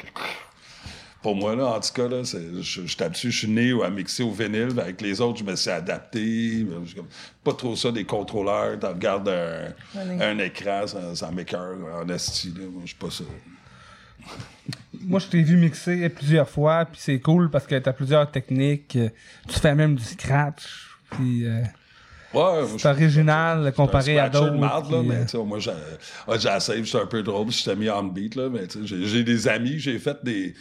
[1.22, 3.90] pour moi, là, en tout cas, là, je, je tape dessus, je suis né à
[3.90, 4.70] mixer au vinyle.
[4.74, 6.66] ben, Avec les autres, je me suis adapté.
[6.86, 7.02] Je suis
[7.44, 8.80] pas trop ça des contrôleurs.
[8.80, 9.74] Tu regardes un,
[10.22, 12.54] un écran, ça, ça m'écœure en esti.
[12.58, 12.64] là.
[12.72, 13.24] Moi, je suis pas ça.
[15.02, 18.96] Moi, je t'ai vu mixer plusieurs fois, puis c'est cool parce que t'as plusieurs techniques.
[18.96, 19.10] euh,
[19.48, 20.64] Tu fais même du scratch,
[21.12, 21.62] puis euh,
[22.34, 24.52] Ouais, c'est original comparé à d'autres.
[25.02, 25.58] puis, mais euh, moi,
[26.38, 29.06] j'essaie, j'étais un peu drôle, puis j'étais mis en beat, là, mais tu sais, j'ai,
[29.06, 30.54] j'ai des amis, j'ai fait des...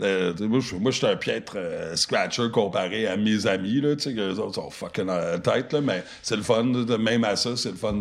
[0.00, 4.14] euh, moi, je- j'étais un piètre euh, scratcher comparé à mes amis, là, tu sais,
[4.38, 7.76] autres sont fucking euh, tête, là, mais c'est le fun, même à ça, c'est le
[7.76, 8.00] fun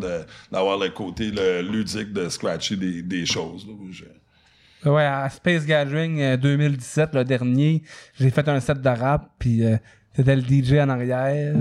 [0.51, 1.31] d'avoir le côté
[1.61, 3.73] ludique de scratcher des, choses, là.
[3.91, 7.81] J'ai- Ouais, à Space Gathering euh, 2017, le dernier,
[8.19, 9.77] j'ai fait un set de rap, puis euh,
[10.15, 11.55] c'était le DJ en arrière.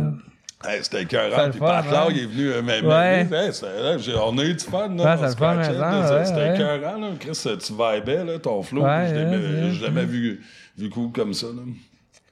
[0.67, 1.51] Hey, c'était écœurant.
[1.51, 2.09] Puis Pat Laure, hein?
[2.11, 2.63] il est venu euh.
[2.63, 3.21] Ouais.
[3.21, 4.89] Hey, là, on a eu du fun.
[4.89, 5.29] Là, Ouais, on
[6.25, 6.99] c'était ouais, écœurant.
[7.01, 7.09] Là.
[7.21, 8.83] Chris, tu vibais, là, ton flow.
[8.83, 9.71] Ouais, je l'ai ouais, jamais- ouais.
[9.71, 10.41] j'ai jamais vu,
[10.79, 11.47] vu cool comme ça.
[11.47, 11.63] Là.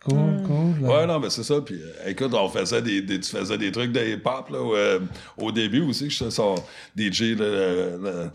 [0.05, 0.85] Cool, cool.
[0.89, 1.61] Ouais, non, mais c'est ça.
[1.65, 4.75] Puis, euh, écoute, on faisait des, des- tu faisais des trucs de hip-hop, là, où,
[4.75, 4.99] euh,
[5.37, 6.57] au début aussi, que j'étais son
[6.97, 8.29] DJ de, euh,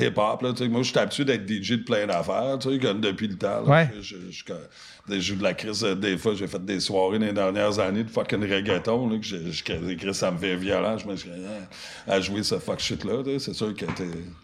[0.00, 0.52] hip-hop, là.
[0.68, 3.62] Moi, je suis habitué d'être DJ de plein d'affaires, tu sais, comme depuis le temps,
[3.64, 3.70] là.
[3.70, 3.90] Ouais.
[4.00, 4.44] Je, je, je,
[5.10, 7.78] je joue de la crise, euh, des fois, j'ai fait des soirées dans les dernières
[7.78, 10.98] années de fucking reggaeton, là, que je, je, Chris, ça me fait violent.
[10.98, 11.36] Je me suis dit,
[12.06, 13.86] ah, à jouer ce fuck shit-là, c'est sûr que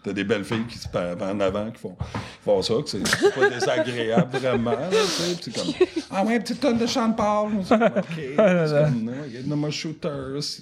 [0.03, 2.89] t'as des belles filles qui se partent en avant, qui font, qui font ça, que
[2.89, 5.73] c'est pas désagréable vraiment, là, c'est comme,
[6.11, 7.51] ah ouais, petite tonne de Sean Paul.
[7.63, 8.35] C'est comme, OK.
[8.35, 10.61] Comme, non, il y a de moi shooters.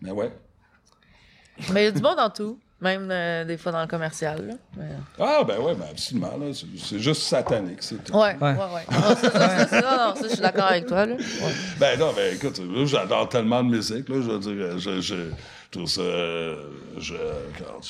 [0.00, 0.32] Mais ouais.
[1.72, 2.58] Mais il y a du bon dans tout.
[2.80, 4.46] Même euh, des fois dans le commercial.
[4.48, 4.54] Là.
[4.76, 4.84] Mais-
[5.18, 6.36] Ah, ben ouais, ben absolument.
[6.38, 6.52] là.
[6.52, 8.12] C'est c'est juste satanique, c'est tout.
[8.12, 8.52] Ouais, Ouais.
[8.52, 8.84] ouais, ouais.
[8.90, 11.06] Non, ça, ça, ça, ça, non, ça, je suis d'accord avec toi.
[11.06, 11.14] Là.
[11.14, 11.52] Ouais.
[11.80, 15.14] Ben non, ben écoute, là, j'adore tellement de musique, là, je veux dire, je, je,
[15.66, 16.56] je trouve ça, euh,
[16.98, 17.14] je,
[17.58, 17.80] quand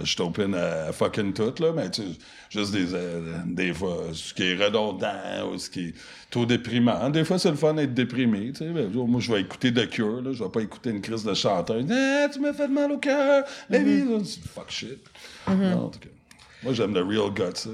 [0.00, 2.08] je suis open à fucking tout, là, mais tu sais,
[2.50, 5.94] juste des, euh, des fois, ce qui est redondant ou ce qui est
[6.30, 7.10] trop déprimant.
[7.10, 9.88] Des fois, c'est le fun d'être déprimé, tu sais, ben, moi, je vais écouter The
[9.88, 12.90] Cure, là, je vais pas écouter une crise de chanteur, ah, tu m'as fait mal
[12.92, 14.98] au cœur, la là, c'est fuck shit.
[15.48, 16.08] Non, en tout cas,
[16.62, 17.70] moi, j'aime le real guts.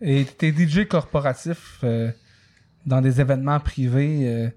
[0.00, 2.10] Et t'es DJ corporatif euh,
[2.84, 4.48] dans des événements privés, euh,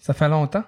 [0.00, 0.64] ça fait longtemps?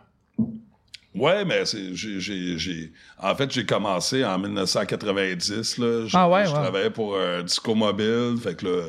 [1.17, 6.07] Ouais, mais j'ai, en fait, j'ai commencé en 1990, là.
[6.07, 6.55] Je, Ah ouais, je ouais.
[6.61, 8.83] travaillais pour un disco mobile, fait que là,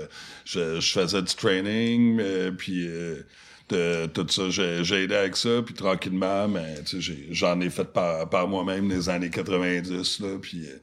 [0.46, 3.24] je, je faisais du training, euh, puis euh,
[3.70, 6.76] de, tout ça, j'ai, aidé avec ça, puis tranquillement, mais
[7.32, 10.66] j'en ai fait par, par moi-même les années 90, là, puis...
[10.68, 10.78] euh,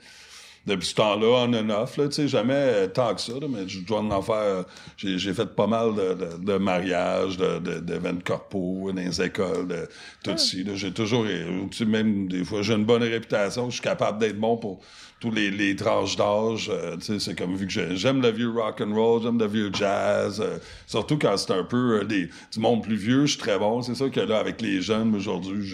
[0.66, 3.46] depuis ce temps-là, on and off, là, tu sais, jamais euh, tant que ça, là,
[3.48, 4.64] mais je dois en faire.
[4.96, 9.20] J'ai, j'ai fait pas mal de, de, de mariages, de, de, d'événements corpaux, dans les
[9.22, 9.88] écoles, de
[10.22, 10.57] tout ça.
[10.64, 10.74] là.
[10.74, 14.18] J'ai toujours, euh, tu sais, même des fois, j'ai une bonne réputation, je suis capable
[14.18, 14.81] d'être bon pour
[15.25, 16.71] tous les, les tranches d'âge.
[16.71, 19.71] euh, c'est comme vu que j'ai- j'aime le vieux rock and roll, j'aime le vieux
[19.73, 23.41] jazz, euh, surtout quand c'est un peu euh, des, du monde plus vieux, je suis
[23.41, 23.81] très bon.
[23.83, 25.67] C'est ça que là, avec les jeunes, aujourd'hui,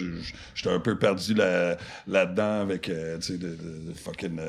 [0.55, 4.39] j'étais un peu perdu là, là-dedans avec, de, de- de fucking.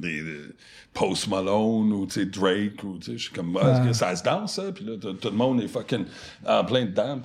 [0.00, 0.38] des, des
[0.94, 4.84] Post Malone ou Drake ou je suis comme ah, que ça se danse ça puis
[4.84, 6.04] là tout, le monde est fucking
[6.46, 7.20] en plein dedans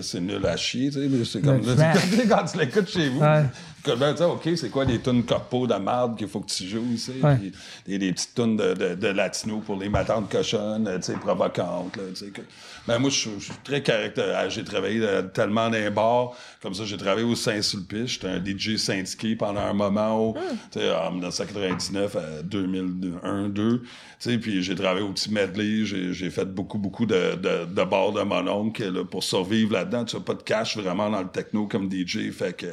[0.00, 1.92] c'est nul à chier tu sais mais c'est comme là,
[2.28, 3.44] quand tu l'écoutes chez vous Ouais.
[3.88, 7.38] Ok c'est quoi les tunes corpo de merde qu'il faut que tu joues ici Ouais.
[7.86, 11.96] des, des petites tunes de, de, de latino pour les matantes cochonnes tu sais provocantes
[11.96, 12.40] là tu sais que
[12.86, 13.30] ben moi je suis
[13.62, 18.12] très caractère j'ai travaillé euh, tellement dans les bars comme ça j'ai travaillé au Saint-Sulpice
[18.12, 20.34] j'étais un DJ syndiqué pendant un moment au,
[20.70, 25.84] tu sais, en 1999 à 2001 2 tu sais puis j'ai travaillé au petit medley
[25.84, 30.04] j'ai fait beaucoup beaucoup de, de, de bars de mon oncle là, pour survivre là-dedans
[30.04, 32.66] tu as pas de cash vraiment dans le techno comme DJ fait que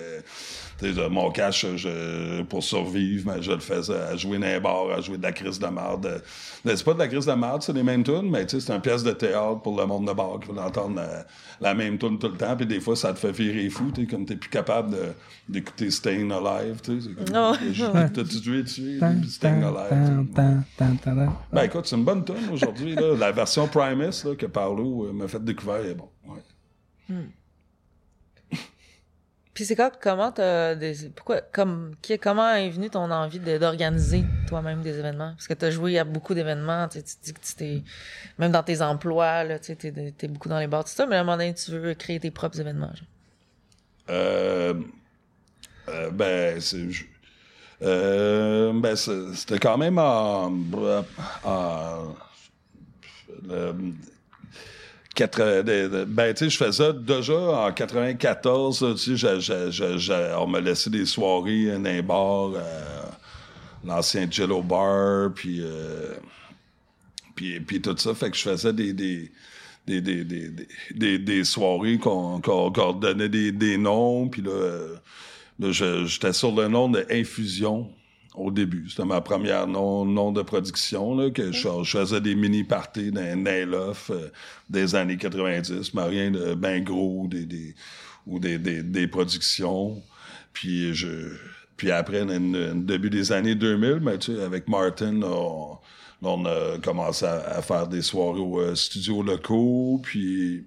[0.81, 4.47] tu sais, je, mon cash je, pour survivre, mais je le faisais à jouer dans
[4.47, 6.23] les bars, à jouer de la crise de merde.
[6.65, 8.73] C'est pas de la crise de merde, c'est les mêmes tunes, mais tu sais, c'est
[8.73, 10.99] une pièce de théâtre pour le monde de bar qui veut entendre
[11.59, 12.55] la, même tune tout le temps.
[12.55, 14.95] Puis des fois, ça te fait virer fou, tu comme t'es plus capable
[15.47, 17.09] d'écouter Staying Alive, tu sais.
[18.13, 20.25] T'as-tu joué dessus, Staying Alive?
[21.51, 25.27] Ben écoute, c'est une bonne tune aujourd'hui, La version Primus là, que Paolo euh, m'a
[25.27, 26.09] fait découvrir est bon.
[26.27, 26.41] Ouais.
[27.09, 27.29] Hmm.
[29.65, 30.75] C'est comment t'as,
[31.15, 35.33] pourquoi, comme, qui, comment est venue ton envie d'organiser toi-même des événements?
[35.35, 37.83] Parce que t'as joué à beaucoup d'événements, tu dis que tu t'es,
[38.37, 41.15] même dans tes emplois, là, tu t'es, t'es beaucoup dans les bars, tout ça, mais
[41.15, 43.07] à un moment donné, tu veux créer tes propres événements, genre.
[44.09, 44.73] Euh,
[45.89, 46.87] euh, ben, c'est,
[47.81, 50.51] euh, ben, c'était quand même en,
[55.17, 61.77] ben, tu sais, je faisais déjà en 94, tu sais, on me laissait des soirées
[61.77, 63.01] dans un bar, euh,
[63.83, 66.15] l'ancien Jello Bar, puis, euh,
[67.35, 68.13] puis, puis tout ça.
[68.13, 69.31] Fait que je faisais des, des,
[69.85, 70.23] des, des,
[70.91, 74.77] des, des, soirées qu'on qu donnait des, des noms, puis là,
[75.59, 77.91] là j'étais sur le nom de Infusion
[78.35, 78.89] au début.
[78.89, 83.45] C'était ma première nom, nom de production, là, que je, faisais des mini-parties dans un
[83.45, 83.93] euh,
[84.69, 87.75] des années 90, mais rien de ben gros, des, des
[88.27, 90.01] ou des, des, des, productions.
[90.53, 91.35] Puis je
[91.75, 95.77] puis après, au début des années 2000, mais, tu sais, avec Martin, on,
[96.21, 100.63] on a commencé à, faire des soirées au euh, studio locaux, puis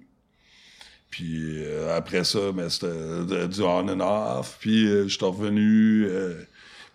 [1.09, 4.57] puis euh, après ça, mais c'était du on and off.
[4.59, 6.05] Puis je suis revenu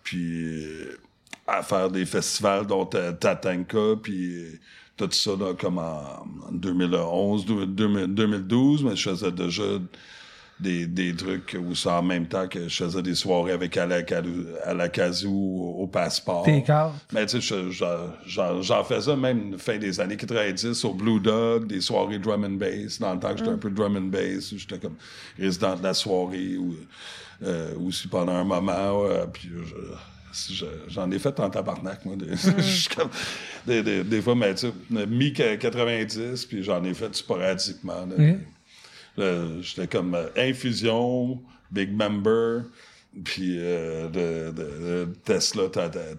[0.03, 0.99] puis euh,
[1.47, 4.59] à faire des festivals dont Tatanka, puis euh,
[4.97, 9.63] tout ça là, comme en, 2011, 2012, mais je faisais déjà
[10.61, 15.27] des, des trucs où c'est en même temps que je faisais des soirées avec Alakazu
[15.27, 16.43] au, au passeport.
[17.11, 22.19] Mais tu sais, j'en faisais même fin des années 90 au Blue Dog, des soirées
[22.19, 24.95] drum and bass, dans le temps que j'étais un peu drum and bass, j'étais comme
[25.37, 26.75] résident de la soirée ou
[27.43, 29.49] euh, aussi pendant un moment, puis
[30.87, 32.15] j'en ai fait en tabarnak, moi.
[33.65, 38.07] Des, des, des, fois, mais tu sais, mi-90, puis j'en ai fait sporadiquement.
[39.17, 42.63] J'étais comme euh, Infusion, Big Member,
[43.23, 45.63] puis euh, de, de, Tesla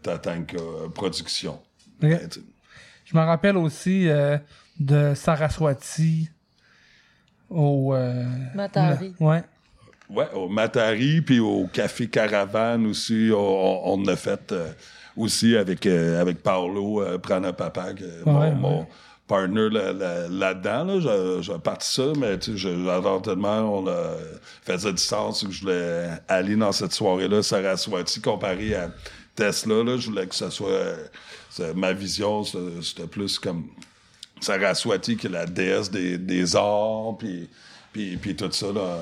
[0.03, 0.59] Tatanka
[0.95, 1.61] Production.
[2.01, 4.37] Je me rappelle aussi euh,
[4.79, 6.31] de Saraswati
[7.49, 7.95] au...
[8.55, 9.15] Matari.
[9.21, 9.43] Ouais.
[10.11, 14.55] Ouais, au Matari, puis au Café Caravane aussi, on, on a fait
[15.17, 17.95] aussi avec, avec Paolo Pranapapa,
[18.27, 18.87] mon,
[19.27, 20.85] partner là-dedans.
[20.85, 21.41] Là, là.
[21.41, 23.81] J'ai parti ça, mais j'adore tellement.
[23.83, 24.17] On a
[24.65, 28.91] faisait sens que je voulais aller dans cette soirée-là, Saraswati, comparé à
[29.35, 29.83] Tesla.
[29.83, 30.97] Là, je voulais que ça soit.
[31.75, 33.67] ma vision, c'était plus comme
[34.41, 37.49] Saraswati, qui est la déesse des, des arts, puis,
[37.93, 38.73] puis, puis tout ça.
[38.73, 38.99] Là,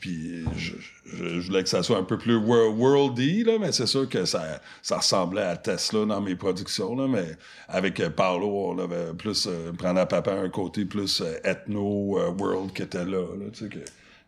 [0.00, 0.72] puis je,
[1.16, 4.60] je, voulais que ça soit un peu plus worldy, là, mais c'est sûr que ça,
[4.82, 6.94] ça ressemblait à Tesla dans mes productions.
[6.94, 7.36] Là, mais
[7.68, 12.18] avec euh, Paolo, on avait plus euh, prendre à papa un côté plus euh, ethno
[12.38, 13.26] world qui était là.
[13.36, 13.78] là tu sais, que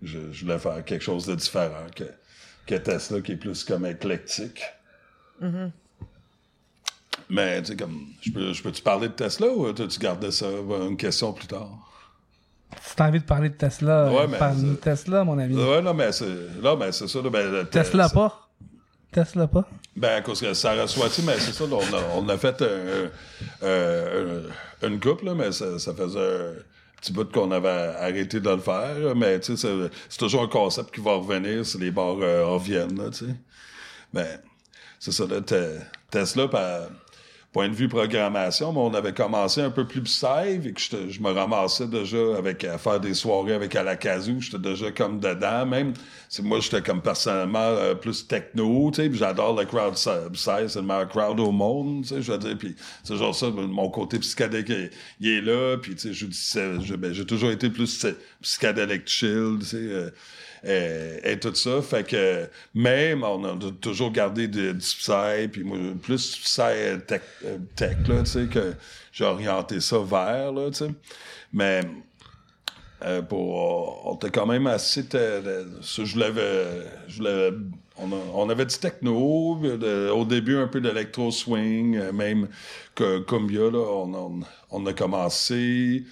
[0.02, 2.04] je, je, voulais faire quelque chose de différent que,
[2.66, 4.62] que Tesla, qui est plus comme éclectique.
[5.42, 5.70] Mm-hmm.
[7.30, 10.46] Mais tu sais, comme je peux, je peux-tu parler de Tesla ou tu gardais ça
[10.48, 11.91] une question plus tard?
[12.80, 15.54] Si t'as envie de parler de Tesla, ouais, parle de Tesla, mon ami.
[15.54, 16.24] Ouais, non, mais c'est,
[16.78, 17.20] mais c'est ça.
[17.22, 18.48] Ben, Tesla pas?
[19.10, 19.68] Tesla pas?
[19.94, 22.64] Ben, à cause que ça reçoit mais c'est ça, on, a, on a fait
[24.82, 26.54] une couple, là, mais ça, ça faisait un
[26.96, 29.14] petit bout qu'on avait arrêté de le faire.
[29.14, 29.68] Mais, tu sais,
[30.08, 33.34] c'est, toujours un concept qui va revenir si les bars euh, reviennent, tu sais.
[34.14, 34.40] Ben,
[34.98, 35.40] c'est ça, là,
[36.10, 36.88] Tesla, par
[37.52, 40.26] point de vue programmation, mais on avait commencé un peu plus psy,
[40.64, 44.90] et que je me ramassais déjà avec à faire des soirées avec Alakazoo, j'étais déjà
[44.90, 45.92] comme dedans, même.
[46.30, 50.76] C'est moi, j'étais comme personnellement euh, plus techno, tu sais, j'adore le crowd psy, c'est
[50.76, 53.90] le meilleur crowd au monde, tu sais, je veux dire, puis c'est genre ça, mon
[53.90, 56.30] côté psychédélique, il, est là, puis tu sais,
[56.80, 58.06] je ben, j'ai toujours été plus
[58.40, 60.10] psychédélique chill, tu sais, euh,
[60.64, 61.82] et, tout ça.
[61.82, 67.22] Fait que même, on a toujours gardé du, psy, puis moi, plus psy tech,
[67.76, 68.74] tech là, tu sais, que
[69.12, 70.90] j'ai orienté ça vers, là, tu sais.
[71.52, 71.80] Mais
[73.04, 75.04] euh, pour, on était quand même assez...
[75.12, 76.86] je l'avais...
[77.08, 77.56] Je l'avais
[77.98, 79.14] on, avait du techno,
[79.54, 82.48] au début un peu d'électro-swing, même
[82.94, 86.04] que Cumbia, là, on, on, a commencé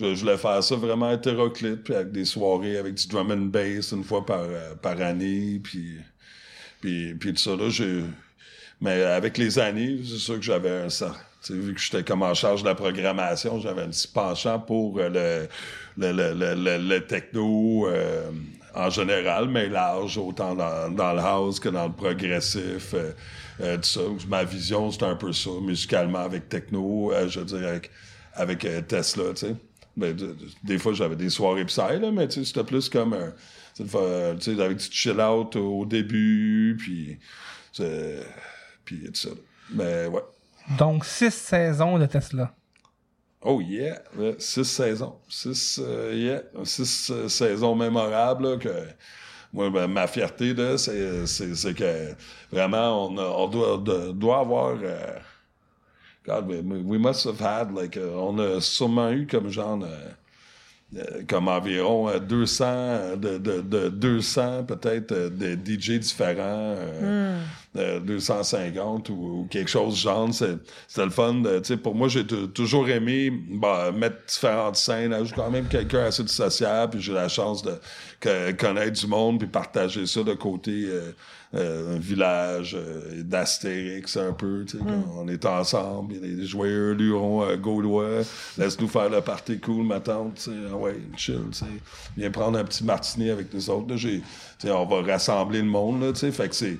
[0.00, 3.92] je, voulais faire ça vraiment hétéroclite, puis avec des soirées avec du drum and bass
[3.92, 5.96] une fois par, euh, par année, puis,
[6.80, 8.02] puis, puis tout ça, là, j'ai...
[8.80, 11.14] Mais avec les années, c'est sûr que j'avais un ça.
[11.50, 15.48] Vu que j'étais comme en charge de la programmation, j'avais un petit penchant pour euh,
[15.98, 18.30] le, le, le, le, le techno euh,
[18.74, 22.94] en général, mais large, autant dans, le house que dans le progressif.
[22.94, 23.12] Euh,
[23.60, 24.00] euh, tout ça.
[24.28, 27.90] Ma vision, c'était un peu ça, musicalement, avec techno, euh, je veux dire, avec,
[28.34, 29.56] avec euh, Tesla, tu sais.
[30.00, 33.32] De- des fois, j'avais des soirées psy, là, mais tu sais, c'était plus comme un...
[33.76, 33.84] Tu
[34.40, 37.18] sais, avec du chill-out au début, puis...
[38.84, 39.30] Puis tout ça.
[39.72, 40.22] Mais ouais.
[40.78, 42.54] Donc, six saisons de Tesla.
[43.42, 44.02] Oh yeah,
[44.38, 45.16] six saisons.
[45.28, 48.68] Six, euh, yeah, six euh, saisons mémorables là, que
[49.52, 51.24] moi, ben, ma fierté, là, c'est,
[51.74, 52.14] que
[52.52, 54.76] vraiment, on, a- on doit, de- doit avoir.
[54.82, 55.18] euh,
[56.30, 59.80] God, we, we must have had, like, euh, on a sûrement eu comme genre.
[59.82, 60.08] euh,
[60.96, 67.38] euh, comme environ euh, 200 euh, de, de, de 200 peut-être de DJ différents euh,
[67.76, 72.08] euh, 250 ou, ou quelque chose genre c'était le fun de- tu sais pour moi
[72.08, 76.94] j'ai tou- toujours aimé bah, mettre différentes scènes je suis quand même quelqu'un assez sociable
[76.94, 77.74] puis j'ai la chance de
[78.18, 81.12] que- connaître du monde puis partager ça de côté euh,
[81.52, 86.32] euh, un village euh, d'Astérix un peu, tu sais, quand on est ensemble, il y
[86.32, 88.22] a des joyeux lurons euh, gaulois,
[88.56, 91.64] laisse-nous faire le party cool, ma tante, tu sais, ah ouais, chill, tu sais,
[92.16, 94.22] viens prendre un petit martini avec nous autres, là, j'ai,
[94.60, 96.76] tu sais, on va rassembler le monde, là, tu sais, fait que c'est,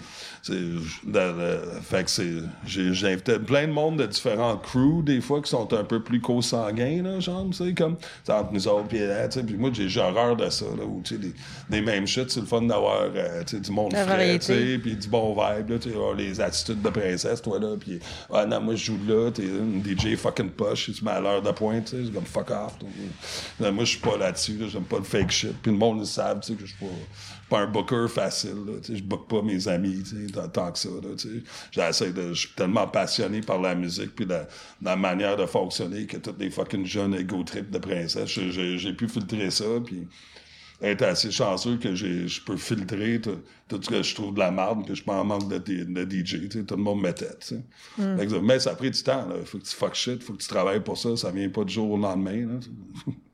[1.05, 2.31] de- fait que c'est,
[2.67, 6.03] j'ai, j'ai invité plein de monde de différents crews, des fois, qui sont un peu
[6.03, 7.97] plus co-sanguins, là, genre, tu sais, comme,
[8.29, 10.85] entre nous autres, puis là, tu sais, puis moi, j'ai, j'ai horreur de ça, là,
[10.85, 11.33] où, tu sais, des,
[11.69, 14.79] des mêmes shit, c'est le fun d'avoir, euh, tu sais, du monde frais, tu sais,
[14.79, 17.99] puis du bon vibe, là, tu sais, les attitudes de princesse, toi, là, puis
[18.33, 21.43] ah non, moi, je joue là, t'es une DJ fucking poche, tu mets à l'heure
[21.43, 22.75] de pointe, tu sais, c'est comme fuck off.
[23.59, 26.01] Là, moi, je suis pas là-dessus, là, j'aime pas le fake shit, puis le monde,
[26.01, 26.93] ils savent, tu sais, que je suis pas,
[27.51, 30.03] pas un booker facile, là, je book pas mes amis,
[30.55, 31.11] tant, que ça, là,
[32.13, 34.47] de, je suis tellement passionné par la musique, puis la,
[34.81, 39.09] la manière de fonctionner que tous les fucking jeunes ego trip de princesse, j'ai- pu
[39.09, 40.07] filtrer ça, puis
[40.81, 44.51] être assez chanceux que je peux filtrer tout, tout ce que je trouve de la
[44.51, 47.57] merde, que je suis en manque de, de DJ, tout le monde me tête, tu
[47.57, 47.63] sais.
[47.97, 49.35] Fait que, Mais ça a pris du temps, là.
[49.45, 51.75] Faut que tu fuck shit, faut que tu travailles pour ça, ça vient pas du
[51.75, 52.61] jour au lendemain, là.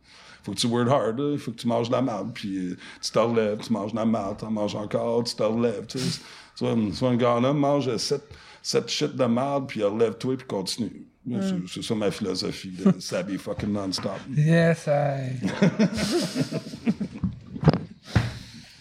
[0.47, 1.36] Faut que tu work hard, là.
[1.38, 3.97] faut que tu manges de la merde, puis euh, tu te relèves, tu manges de
[3.97, 6.20] la merde, tu en manges encore, tu te relèves, tu sais.
[6.55, 8.22] Soit, un- soit un gars mange sept,
[8.62, 11.07] sept shit de merde, puis relève-toi, puis continue.
[11.28, 14.12] C'est- C'est ça ma philosophie de Sabi fucking non-stop.
[14.36, 15.40] Yes, I...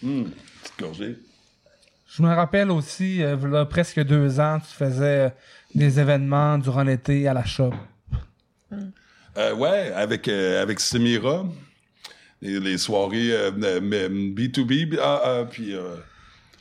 [0.00, 1.18] Petite gorgée.
[2.08, 5.30] Je me rappelle aussi, euh, là, presque deux ans, tu faisais euh,
[5.74, 7.72] des événements durant l'été à la shop.
[9.38, 11.44] Euh, ouais, avec, euh, avec Semira.
[12.42, 14.98] Les, les soirées euh, euh, mais, B2B.
[15.00, 15.74] Ah, ah, puis.
[15.74, 15.96] euh,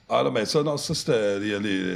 [0.09, 1.95] ah, là, mais ça, non, ça, c'était les, les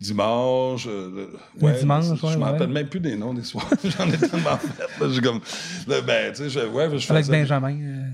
[0.00, 0.86] dimanches.
[0.88, 1.26] euh,
[1.56, 2.50] Les ouais, dimanches, Je ouais, me ouais.
[2.50, 3.76] rappelle même plus des noms des soirées.
[3.84, 5.06] J'en ai tellement fait.
[5.06, 5.40] Là, comme.
[5.86, 7.76] Là, ben, tu sais, je, ouais, je Avec Benjamin.
[7.80, 8.04] euh,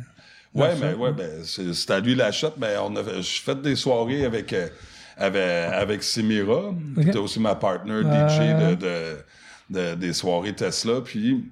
[0.54, 3.42] Ouais, mais shop, ouais, ben, c'est à lui la shot, mais on a fait, je
[3.42, 4.68] fais des soirées avec, euh,
[5.18, 9.16] avec, avec Simira, qui était aussi ma partner DJ de, de,
[9.68, 11.44] de- des soirées Tesla, puis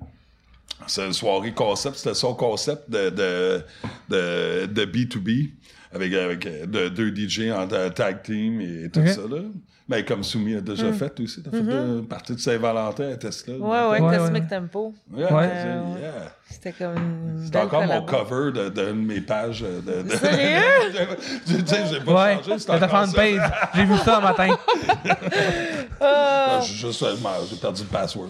[0.87, 3.63] c'est une soirée concept, c'était son concept de, de,
[4.09, 5.51] de, de B2B,
[5.95, 9.09] avec, avec euh, de, deux DJ en ta- tag team et tout Ok.
[9.09, 9.39] ça, là.
[9.87, 13.53] Mais comme Soumi a déjà fait aussi, t'as fait une partie de Saint-Valentin à Tesla.
[13.53, 13.59] Mm-hmm.
[13.61, 14.49] Ouais, ouais, Ouais, Cosmic ouais.
[14.49, 14.95] Tempo.
[15.15, 15.51] Yeah, Ouais.
[15.53, 16.13] c'est- yeah.
[16.49, 19.63] C'était comme une belle encore mon cover de, de, de mes pages.
[19.63, 20.17] euh, De, de...
[20.17, 20.63] Sérieux?
[21.47, 23.13] tu sais, j'ai pas Ouais, changé, c'est t'as ta encore ça.
[23.13, 23.53] fanpage.
[23.75, 24.57] J'ai vu ça un matin.
[26.01, 27.15] Ah, j'ai juste, euh,
[27.51, 28.29] j'ai perdu le password.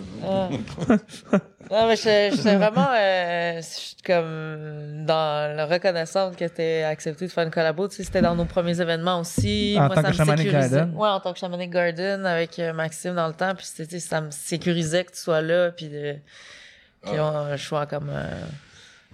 [1.70, 3.60] Non, mais j'étais j'étais vraiment euh,
[4.04, 7.88] comme dans la reconnaissance que t'aies accepté de faire une collabo.
[7.88, 9.76] Tu sais, c'était dans nos premiers événements aussi.
[9.78, 10.76] En Moi, tant ça que me Shamanic sécurisait.
[10.76, 10.94] Garden.
[10.96, 13.54] Ouais, en tant que Shamanic Garden avec euh, Maxime dans le temps.
[13.54, 15.70] Puis c'était, tu sais, ça me sécurisait que tu sois là.
[15.70, 16.16] Puis de,
[17.04, 17.10] que
[17.56, 18.30] je sois comme euh,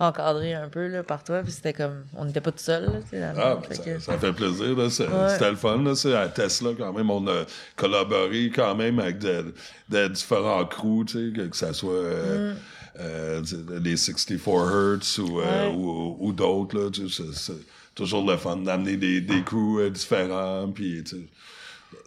[0.01, 1.43] encadré un peu là, par toi.
[1.43, 2.85] Puis c'était comme, on n'était pas tout seul.
[3.13, 4.77] Là, Ah, ben, ça, que- ça fait plaisir.
[4.77, 4.85] là.
[4.85, 4.91] Ouais.
[4.91, 5.83] C'était le fun.
[5.83, 5.95] Là.
[5.95, 7.45] C'est à Tesla, quand même, on a
[7.77, 9.55] collaboré quand même avec de,
[9.89, 12.55] de différents crews, tu sais, que, que ça soit euh,
[12.99, 13.43] euh,
[13.83, 16.77] les 64 Hertz ou, euh, ou, ou d'autres.
[16.79, 16.91] là,
[17.33, 17.53] C'est
[17.95, 20.69] toujours le fun d'amener des, des crews différents.
[20.75, 21.05] Puis,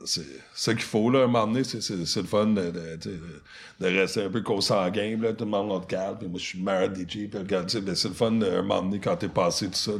[0.05, 2.71] c'est ça qu'il faut, là, à un moment donné, c'est, c'est, c'est le fun de,
[2.71, 2.97] de,
[3.79, 6.59] de, rester un peu consanguin, là, tout le monde notre calme, puis moi, je suis
[6.59, 9.15] le meilleur DJ, puis regarde, tu sais, ben, c'est le fun, un moment donné, quand
[9.15, 9.93] t'es passé tout ça,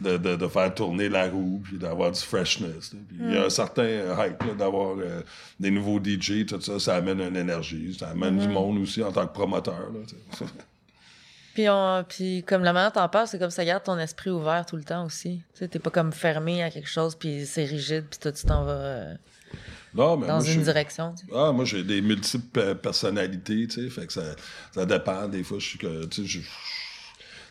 [0.00, 3.50] de, de, de, faire tourner la roue, puis d'avoir du freshness, il y a un
[3.50, 5.22] certain euh, hype, là, d'avoir euh,
[5.58, 9.12] des nouveaux DJ, tout ça, ça amène une énergie, ça amène du monde aussi en
[9.12, 10.46] tant que promoteur, là.
[11.58, 14.64] Puis, on, puis comme la manière t'en parles, c'est comme ça garde ton esprit ouvert
[14.64, 15.42] tout le temps aussi.
[15.54, 18.44] Tu sais, t'es pas comme fermé à quelque chose, puis c'est rigide, puis toi, tu
[18.46, 19.14] t'en vas euh,
[19.92, 21.14] Non, mais dans moi, une direction.
[21.18, 21.32] tu sais.
[21.34, 24.22] Ah, moi, j'ai des multiples personnalités, tu sais, fait que ça,
[24.72, 25.26] ça dépend.
[25.26, 26.40] Des fois, je suis que, tu sais,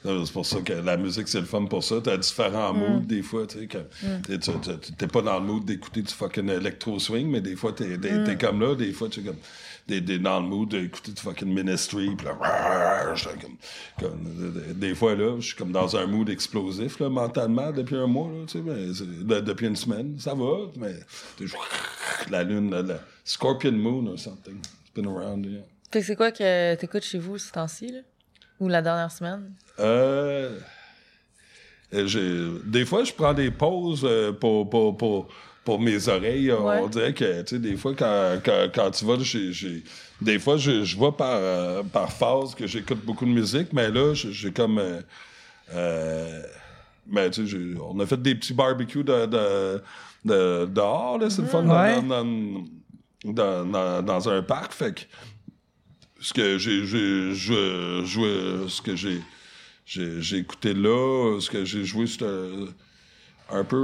[0.06, 1.96] C'est pour ça que la musique, c'est le fun pour ça.
[2.02, 3.68] T'as différents moods, des fois, tu sais.
[3.68, 3.78] que-
[4.98, 8.38] t'es- pas dans le mood d'écouter du fucking électro-swing, mais des fois, t'es t'es- t'es
[8.38, 8.74] comme là.
[8.74, 9.36] Des fois, tu es comme...
[9.88, 13.16] T'es t'es dans le mood d'écouter du fucking ministry, là...
[13.16, 13.58] j'étais Comme,
[14.00, 17.96] comme- des- des fois, là, je suis comme dans un mood explosif, là, mentalement, depuis
[17.96, 20.20] un mois, là, tu sais, mais c'est- de- depuis une semaine.
[20.20, 20.94] Ça va, mais...
[22.30, 24.58] La lune, la, la Scorpion Moon or something.
[24.58, 25.62] It's been around, yeah.
[25.92, 28.00] Fait que c'est quoi que t'écoutes chez vous ce temps-ci, là?
[28.60, 29.54] Ou la dernière semaine?
[29.80, 30.60] Euh,
[31.92, 35.28] des fois, je prends des pauses euh, pour, pour, pour,
[35.68, 36.50] pour mes oreilles.
[36.50, 36.80] Ouais.
[36.82, 39.84] On dirait que, tu sais, des fois, quand, quand, quand tu vas, j'ai, j'ai-
[40.22, 43.92] des fois, je, je vois par, euh, par phase que j'écoute beaucoup de musique, mais
[43.92, 44.80] là, j'ai comme...
[44.80, 45.02] euh,
[45.74, 46.42] euh,
[47.06, 49.82] ben, tu sais, on a fait des petits barbecues de, de,
[50.24, 52.02] de- dehors, là, c'est le fun, dans- Ouais.
[53.26, 55.02] dans, dans, dans, un parc, fait que
[56.22, 57.34] ce que j'ai joué,
[58.70, 59.20] ce que j'ai
[59.86, 62.26] j'ai j'ai écouté là ce que j'ai joué c'était
[63.50, 63.78] un peu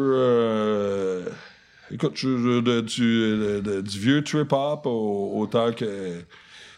[1.91, 6.21] écoute je- je- de- du, de- de- du vieux trip hop au- autant que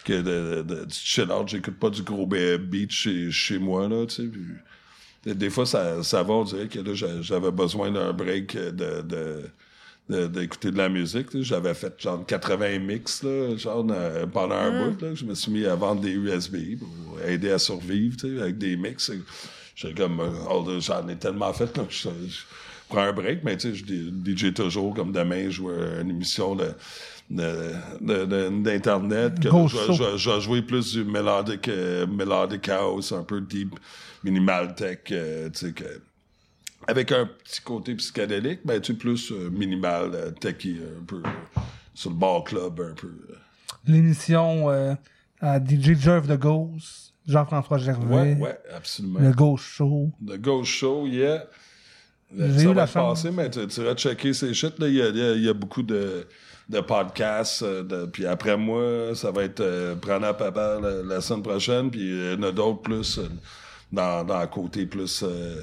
[0.03, 4.15] que du chill out j'écoute pas du gros be- beat chez, chez moi là tu
[4.15, 9.41] sais puis des- fois ça ça va on dirait que j'avais besoin d'un break de,
[10.27, 11.27] d'écouter de, la musique.
[11.41, 15.01] J'avais fait genre 80 mix là, genre euh, pendant un bout.
[15.01, 18.77] Là, je me suis mis à vendre des USB pour aider à survivre avec des
[18.77, 19.11] mix.
[19.75, 22.41] J'étais comme oh, j'en ai tellement fait là, que je, je
[22.95, 26.09] prends un break, mais tu sais, je DJ toujours comme demain, je joue à une
[26.09, 26.73] émission de
[27.29, 33.79] d'internet que je, vais jouer plus du melodic euh, melodic house un peu deep
[34.23, 36.01] minimal tech euh, tu sais que
[36.87, 41.23] avec un petit côté psychédélique, ben, tu sais, plus euh, minimal, euh, techie, un peu,
[41.95, 43.11] sur le bar club, un peu.
[43.87, 44.69] L'émission
[45.41, 49.19] à DJ Jerv de Ghost, Jean-François Gervais, Ouais, ouais, absolument.
[49.19, 50.11] le Ghost Show.
[50.23, 51.47] Le Ghost Show, yeah.
[52.37, 53.21] J'ai ça eu va la te chance.
[53.23, 54.87] passer, mais tu, tu iras checker ces shit, là.
[54.87, 56.25] Il y a, il y beaucoup de,
[56.69, 57.63] de podcasts.
[57.63, 61.89] euh, de- puis après moi, ça va être euh, Prana Papa la, la semaine prochaine.
[61.91, 63.27] Puis il y en a d'autres plus euh,
[63.91, 65.61] dans, dans le côté plus, euh,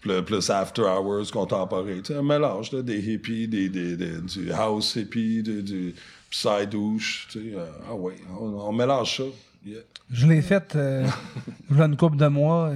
[0.00, 1.96] plus, plus after hours contemporain.
[2.02, 5.94] Tu sais, un mélange là, des hippies, des, des, des- du house hippie, du, du
[6.30, 7.28] psy-douche.
[7.30, 9.22] Tu sais, euh, ah ouais, on, on mélange ça.
[9.66, 9.80] Yeah.
[10.12, 11.06] Je l'ai fait euh,
[11.70, 12.72] une couple de mois.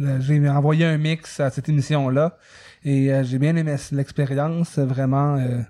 [0.00, 2.36] Euh, J'ai envoyé un mix à cette émission-là
[2.84, 4.78] et euh, j'ai bien aimé l'expérience.
[4.78, 5.60] Vraiment, euh,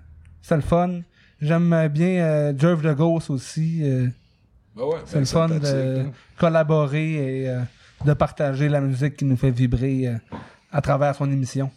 [0.41, 1.01] c'est le fun.
[1.41, 3.79] J'aime bien euh, Jerv de Ghost aussi.
[3.83, 4.07] euh,
[4.75, 6.11] Ben ouais, c'est ben le fun sympathique, de hein.
[6.37, 7.61] collaborer et euh,
[8.05, 10.15] de partager la musique qui nous fait vibrer euh,
[10.71, 11.71] à travers son émission.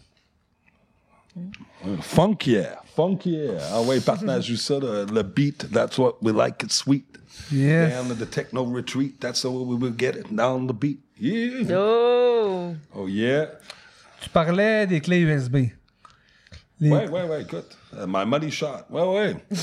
[2.01, 3.53] Funk yeah, funk yeah.
[3.73, 7.05] Ah ouais, partage juste ça, le, le beat, that's what we like it sweet.
[7.51, 7.93] Yes.
[7.93, 10.99] Down to the techno retreat, that's how we will get it, down the beat.
[11.21, 11.77] Yeah.
[11.77, 12.73] Oh!
[12.95, 13.45] Oh yeah.
[14.21, 15.67] Tu parlais des clés USB.
[16.79, 17.77] Les- Ouais, ouais, ouais, écoute.
[17.97, 18.85] Euh, my money shot.
[18.89, 19.35] Ouais, ouais.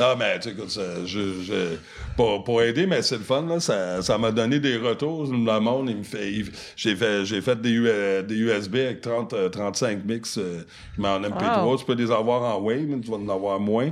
[0.00, 1.76] non, mais tu écoute, ça, je, je,
[2.16, 5.24] pour, pour aider, mais c'est le fun, là, ça, ça m'a donné des retours.
[5.30, 9.00] Le monde, il me fait, il- j'ai fait, j'ai fait des, U- des USB avec
[9.00, 10.62] 30, euh, 35 mix, euh,
[10.98, 11.64] mais en MP3.
[11.64, 11.76] Wow.
[11.78, 13.90] Tu peux les avoir en wave, mais tu vas en avoir moins.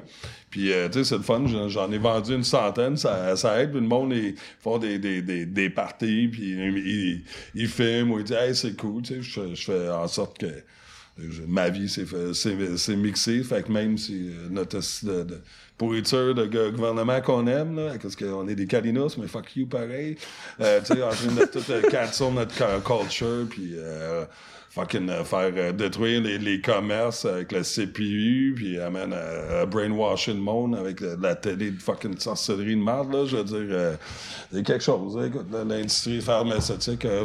[0.50, 1.44] Puis, euh, tu sais, c'est le fun.
[1.68, 2.96] J'en, ai vendu une centaine.
[2.96, 3.70] Ça, ça aide.
[3.70, 7.24] Puis le monde, ils font des, des, des, des parties, puis ils, ils,
[7.54, 9.00] ils filment ou ils disent, hey, c'est cool.
[9.02, 10.46] Tu sais, je, je fais en sorte que
[11.46, 12.04] ma vie, c'est,
[12.96, 13.42] mixé.
[13.42, 14.80] Fait que même si euh, notre
[15.76, 20.16] pourriture de gouvernement qu'on aime, parce qu'on est des calinos, mais fuck you pareil.
[20.60, 21.82] Euh, tu sais, en train de tout euh,
[22.30, 23.74] notre cu- culture, puis
[24.74, 29.66] fucking euh, faire euh, détruire les, les commerces avec le CPU, puis amène à, à
[29.66, 33.44] brainwasher le monde avec le- la télé de fucking sorcellerie de merde, là, je veux
[33.44, 33.94] dire, euh,
[34.50, 37.22] c'est quelque chose, hein, écoute, l'industrie pharmaceutique, euh,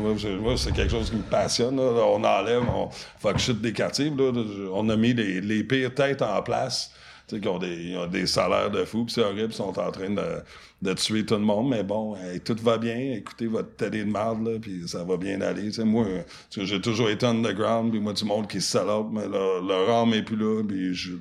[0.57, 2.89] c'est quelque chose qui me passionne, là, on enlève, on
[3.19, 4.31] fuck shit des captifs, là,
[4.73, 6.91] on a mis les, les pires têtes en place,
[7.27, 9.77] sais, qui ont des, ils ont des salaires de fous, puis c'est horrible, ils sont
[9.77, 13.75] en train de, tuer tout le monde, mais bon, hey, tout va bien, écoutez votre
[13.75, 16.23] télé de merde, là, puis ça va bien aller, moi, euh,
[16.55, 20.13] j'ai toujours été underground, puis moi, du monde qui se out, mais leur, leur âme
[20.13, 21.13] est plus là, puis je,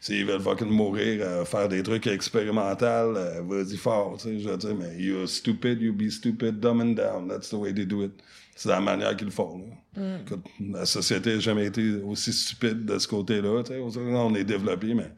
[0.00, 4.48] s'ils veulent fucking mourir, euh, faire des trucs expérimentaux, euh, vas-y fort, tu sais, je
[4.48, 7.84] veux dire, mais you're stupid, you be stupid, dumb and down, that's the way they
[7.84, 8.12] do it.
[8.56, 9.58] C'est la manière qu'ils le font,
[9.94, 10.18] là.
[10.20, 15.12] Écoute, la société n'a jamais été aussi stupide de ce côté-là, on est développé, mais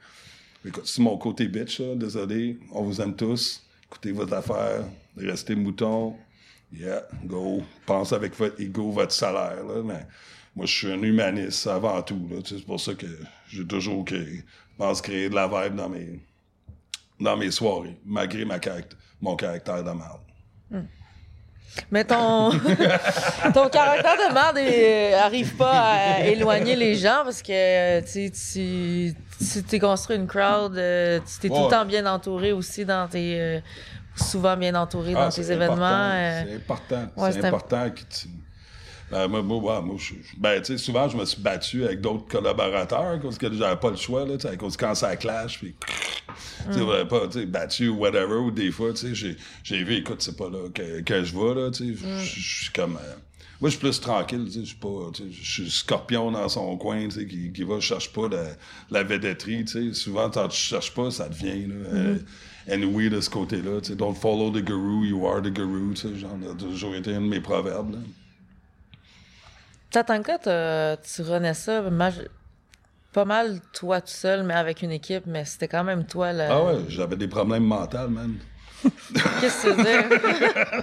[0.66, 1.94] Écoute, c'est mon côté bitch, là.
[1.94, 2.58] Désolé.
[2.72, 3.62] On vous aime tous.
[3.84, 4.84] écoutez votre affaire,
[5.16, 6.16] restez mouton,
[6.72, 10.06] yeah, go, pense avec votre ego, votre salaire, là, mais
[10.54, 13.06] moi, je suis un humaniste avant tout, c'est pour ça que
[13.48, 14.42] j'ai toujours créé,
[14.76, 16.20] pense créer de la vibe dans mes,
[17.20, 20.84] dans mes soirées, malgré ma caractère, mon caractère de merde.
[21.90, 22.50] Mais ton,
[23.54, 29.14] ton caractère de merde est- arrive pas à éloigner les gens parce que tu tu
[29.52, 33.06] tu t'es construit une crowd, euh, tu t'es tout le temps bien entouré aussi dans
[33.08, 33.60] tes euh,
[34.16, 35.76] souvent bien entouré dans Ah, tes c'est événements.
[36.12, 37.06] euh, C'est important.
[37.16, 38.28] ouais, c'est important que tu.
[39.10, 42.26] Ben, moi, moi, moi, je- ben, tu sais, souvent, je me suis battu avec d'autres
[42.28, 45.74] collaborateurs parce que j'avais pas le choix, là, tu sais, quand ça clash, puis.
[46.72, 49.94] Tu sais, pas, tu sais, battu ou whatever, ou des fois, tu sais, j'ai, vu,
[49.96, 52.96] écoute, c'est pas là que, que je vais, là, tu sais, je- suis comme.
[52.96, 53.14] euh,
[53.60, 56.30] moi, je suis plus tranquille, tu sais, je suis pas, tu sais, je suis scorpion
[56.30, 58.44] dans son coin, tu sais, qui, qui va, je cherche pas la,
[58.90, 59.94] la vedetterie, tu sais.
[59.94, 61.74] Souvent, quand tu cherches pas, ça devient, là.
[61.94, 62.18] euh,
[62.68, 66.02] anyway, de ce côté-là, tu sais, don't follow the guru, you are the guru, tu
[66.02, 67.98] sais, genre, ça a toujours été un de mes proverbes, là.
[69.90, 71.82] Tatanka, tu renais ça
[73.12, 76.42] pas mal toi tout seul, mais avec une équipe, mais c'était quand même toi le.
[76.42, 78.34] Ah ouais, j'avais des problèmes mentaux, man.
[79.40, 80.04] Qu'est-ce que tu veux dire?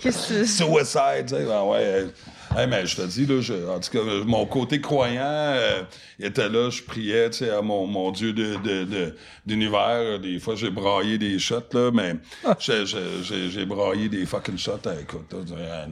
[0.00, 2.06] Qu'est-ce que tu Suicide, tu sais, ah ouais.
[2.54, 5.20] Euh, hey, mais je te dis, là, je- en tout cas, euh, mon côté croyant
[5.24, 5.82] euh,
[6.20, 9.14] était là, je priais, tu sais, à mon, mon Dieu de, de, de-
[9.46, 10.18] d'univers.
[10.20, 12.14] Des fois, j'ai braillé des shots, là, mais
[12.58, 15.86] j'ai, j'ai- braillé des fucking shots, euh, écoute, là,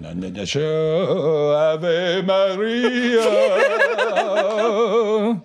[0.56, 3.20] euh, Ave Maria.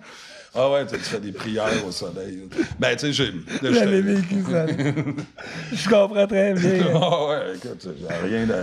[0.52, 2.48] Ah ouais, tu fais des prières au soleil.
[2.76, 3.32] Ben, tu sais, j'ai...
[3.72, 4.66] J'avais vécu ça.
[4.66, 6.86] Je comprends très bien.
[7.00, 8.54] ah ouais, écoute, j'ai rien de.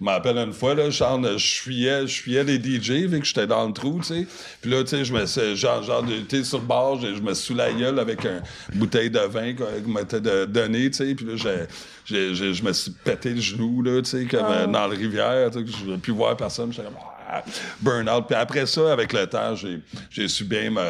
[0.00, 3.26] Je m'appelle une fois, là, je chante, je fuyais, je fuyais les DJ, vu que
[3.26, 4.26] j'étais dans le trou, tu sais.
[4.60, 7.20] Puis là, tu sais, je me suis, genre, genre, j'étais sur le bord, je, je
[7.20, 8.40] me sous la gueule avec une
[8.74, 11.14] bouteille de vin qu'on m'était donné, tu sais.
[11.16, 11.64] Puis là, j'ai,
[12.04, 14.94] j'ai, j'ai- je me suis pété le genou, là, tu sais, comme euh, dans la
[14.94, 16.72] rivière, tu sais, que je voulais plus voir personne.
[16.72, 16.96] J'étais comme,
[17.30, 17.42] ah,
[17.80, 18.24] burn out.
[18.28, 19.80] Puis après ça, avec le temps, j'ai,
[20.10, 20.80] j'ai su bien me,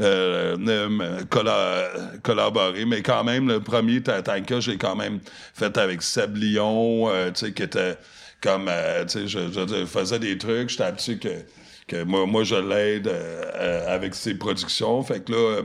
[0.00, 1.88] euh, me- me colla-
[2.24, 2.84] collaborer.
[2.84, 5.20] Mais quand même, le premier Tatanka, j'ai quand même
[5.54, 7.96] fait avec Seb Lyon, euh, tu sais, qui était
[8.40, 11.44] comme, euh, tu sais, je, je, je faisais des trucs, j'étais habitué que,
[11.86, 15.02] que moi, moi, je l'aide euh, euh, avec ses productions.
[15.02, 15.38] Fait que là...
[15.38, 15.62] euh,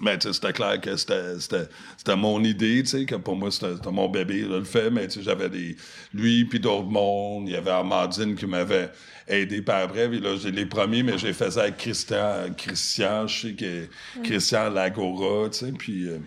[0.00, 3.34] mais tu sais, c'était clair que c'était, c'était, c'était mon idée, tu sais, que pour
[3.34, 5.76] moi, c'était, mon bébé, là, le fait, mais tu sais, j'avais des,
[6.14, 8.90] lui, puis d'autres mondes, il y avait Amandine qui m'avait
[9.26, 13.26] aidé par après, puis là, j'ai les premiers, mais j'ai fait ça avec Christian, Christian,
[13.26, 13.88] je sais que,
[14.22, 16.18] Christian Lagora, tu sais, puis, euh,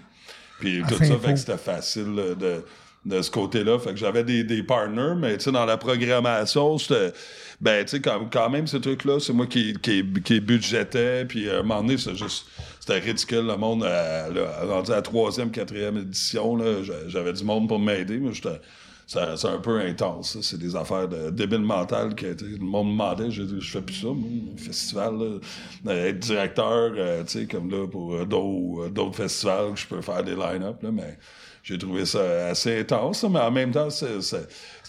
[0.59, 2.65] puis tout ça, fait que c'était facile là, de,
[3.05, 3.79] de ce côté-là.
[3.79, 7.13] Fait que j'avais des, des partners, mais tu sais, dans la programmation, c'était.
[7.59, 11.49] Ben, tu sais, quand, quand même, ce truc-là, c'est moi qui, qui, qui budgétais, puis
[11.49, 12.47] à un moment donné, c'est juste.
[12.79, 17.33] C'était ridicule, le monde, euh, là, rendu à la troisième, quatrième édition, là, j'a- j'avais
[17.33, 18.59] du monde pour m'aider, mais j'étais.
[19.07, 23.29] C'est un peu intense, c'est des affaires de débile mental que le monde me demandait,
[23.29, 27.87] je fais plus ça, moi, festival, là, Euh, être directeur, euh, tu sais, comme là,
[27.87, 31.17] pour euh, d'autres euh, d'autres festivals, que je peux faire des line-up, là, mais
[31.63, 34.21] j'ai trouvé ça assez intense, mais en même temps, c'est-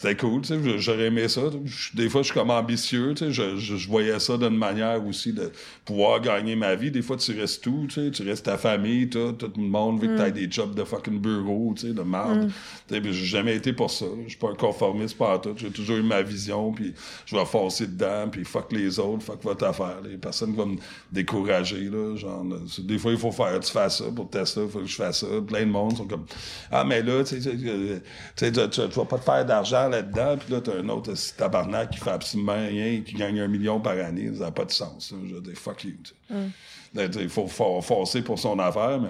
[0.03, 1.43] c'était cool, tu sais, j'aurais aimé ça.
[1.65, 4.57] Je- Des fois, je suis comme ambitieux, tu sais, je, je, je voyais ça d'une
[4.57, 5.53] manière aussi de
[5.85, 6.91] pouvoir gagner ma vie.
[6.91, 10.01] Des fois, tu restes tout, tu sais, tu restes ta famille, tout, tout le monde,
[10.01, 12.51] vu que t'as des jobs de fucking bureau, tu sais, de merde.
[12.89, 14.07] Tu sais, j'ai jamais été pour ça.
[14.25, 15.55] Je suis pas un conformiste par tout.
[15.57, 16.95] J'ai toujours eu ma vision, puis
[17.27, 19.99] je vais foncer dedans, puis fuck les autres, fuck votre affaire.
[20.03, 20.77] Les personnes vont me
[21.13, 22.45] décourager, là, genre,
[22.81, 25.21] des fois, il faut faire, tu fais ça pour tester, il faut que je fasse
[25.21, 25.27] ça.
[25.47, 26.25] Plein de monde sont comme,
[26.71, 29.89] ah, mais là, tu sais, tu tu tu tu- tu vas pas te faire d'argent
[29.93, 33.81] là-dedans, puis là, t'as un autre tabarnak qui fait absolument rien, qui gagne un million
[33.81, 35.13] par année, ça n'a pas de sens.
[35.13, 35.19] là.
[35.29, 37.11] Je dire, fuck you, tu sais.
[37.13, 39.09] Sais, Il faut for- forcer pour son affaire, mais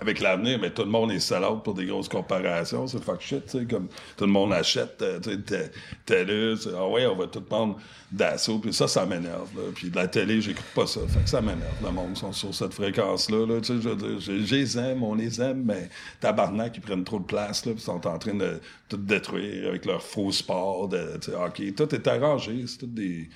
[0.00, 3.44] avec l'avenir, mais tout le monde est sell pour des grosses corporations, c'est fuck shit,
[3.44, 5.66] tu sais, comme tout le monde achète, euh, tu sais,
[6.06, 7.78] c'est, ah ouais, on va tout prendre
[8.10, 9.48] d'assaut, puis ça, ça m'énerve.
[9.74, 12.52] Puis de la télé, j'écoute pas ça, fait que ça m'énerve, le monde sont sur
[12.52, 15.88] cette fréquence-là, là, tu sais, je je, les aime, on les aime, mais
[16.20, 19.84] tabarnak, ils prennent trop de place, là, puis sont en train de tout détruire avec
[19.84, 23.28] leur faux sport, de, tu sais, hockey, tout est arrangé, c'est tout des...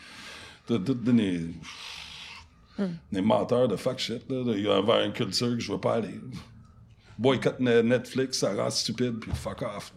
[0.66, 1.46] Tout, tout des,
[3.12, 6.14] des menteurs de fuck shit, là, de- vers une culture que je veux pas aller.
[7.18, 9.92] Boycott Ne- Netflix, ça rend stupide, puis fuck off.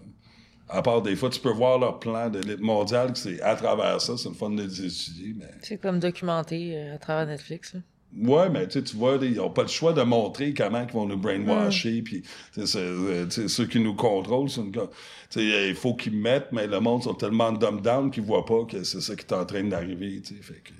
[0.69, 3.55] À part des fois, tu peux voir leur plan de l'élite mondiale, que c'est à
[3.55, 5.51] travers ça, c'est le fun de les étudier, mais...
[5.61, 7.73] C'est comme documenté euh, à travers Netflix.
[7.73, 7.82] là.
[8.17, 11.17] Ouais, mais tu vois, ils n'ont pas le choix de montrer comment ils vont nous
[11.17, 12.23] brainwasher, puis
[12.53, 14.73] sais, c'est, euh, ceux qui nous contrôlent, c'est une
[15.38, 18.84] il faut qu'ils mettent, mais le monde sont tellement dumb down qu'ils voient pas que
[18.84, 20.71] c'est ça qui est en train d'arriver, fait que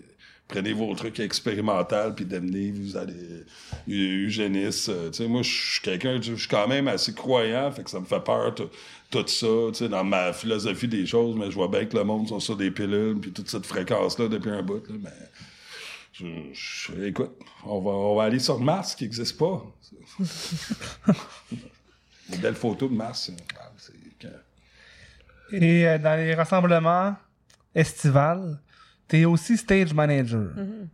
[0.52, 3.46] prenez vos trucs expérimentaux, puis devenez, vous allez,
[3.88, 4.90] eugéniste.
[4.90, 7.90] Euh, tu sais, moi, je suis quelqu'un, je suis quand même assez croyant, fait que
[7.90, 8.70] ça me fait peur, tout,
[9.12, 12.28] ça, tu sais, dans ma philosophie des choses, mais je vois bien que le monde
[12.28, 15.10] sont sur des pilules, puis toute cette fréquence-là depuis un bout, là, mais...
[16.14, 17.32] Je, écoute,
[17.64, 19.66] on va, on va aller sur Mars qui n'existe pas.
[22.30, 23.32] Une belle photo de Mars.
[25.52, 27.16] Et euh, dans les rassemblements
[27.74, 28.60] estivales,
[29.12, 30.40] tu es aussi stage manager.
[30.40, 30.88] Mm-hmm.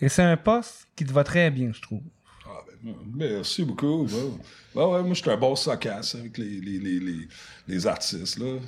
[0.00, 2.02] Et c'est un poste qui te va très bien, je trouve.
[2.46, 4.06] Ah, ben, merci beaucoup.
[4.74, 7.28] moi, je suis un bon sacasse avec les, les, les,
[7.66, 8.38] les, artistes.
[8.38, 8.58] Là.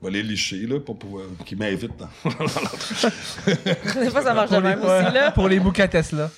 [0.00, 1.92] On va les licher là, pour pouvoir qu'ils m'invitent.
[3.94, 5.14] Des fois, ça marche de même aussi.
[5.14, 5.30] Là.
[5.30, 6.30] Pour les boucates là.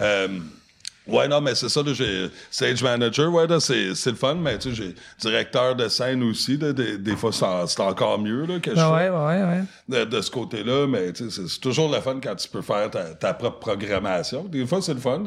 [0.00, 0.40] Euh,
[1.10, 4.34] Ouais, non, mais c'est ça, là, j'ai stage manager, ouais, là, c'est, c'est le fun,
[4.34, 8.46] mais tu sais, j'ai directeur de scène aussi, là, des, des fois, c'est encore mieux,
[8.46, 9.64] là, que je ouais, ouais, ouais.
[9.88, 12.90] De, de, ce côté-là, mais tu sais, c'est, toujours le fun quand tu peux faire
[12.90, 14.44] ta, ta propre programmation.
[14.44, 15.22] Des fois, c'est le fun,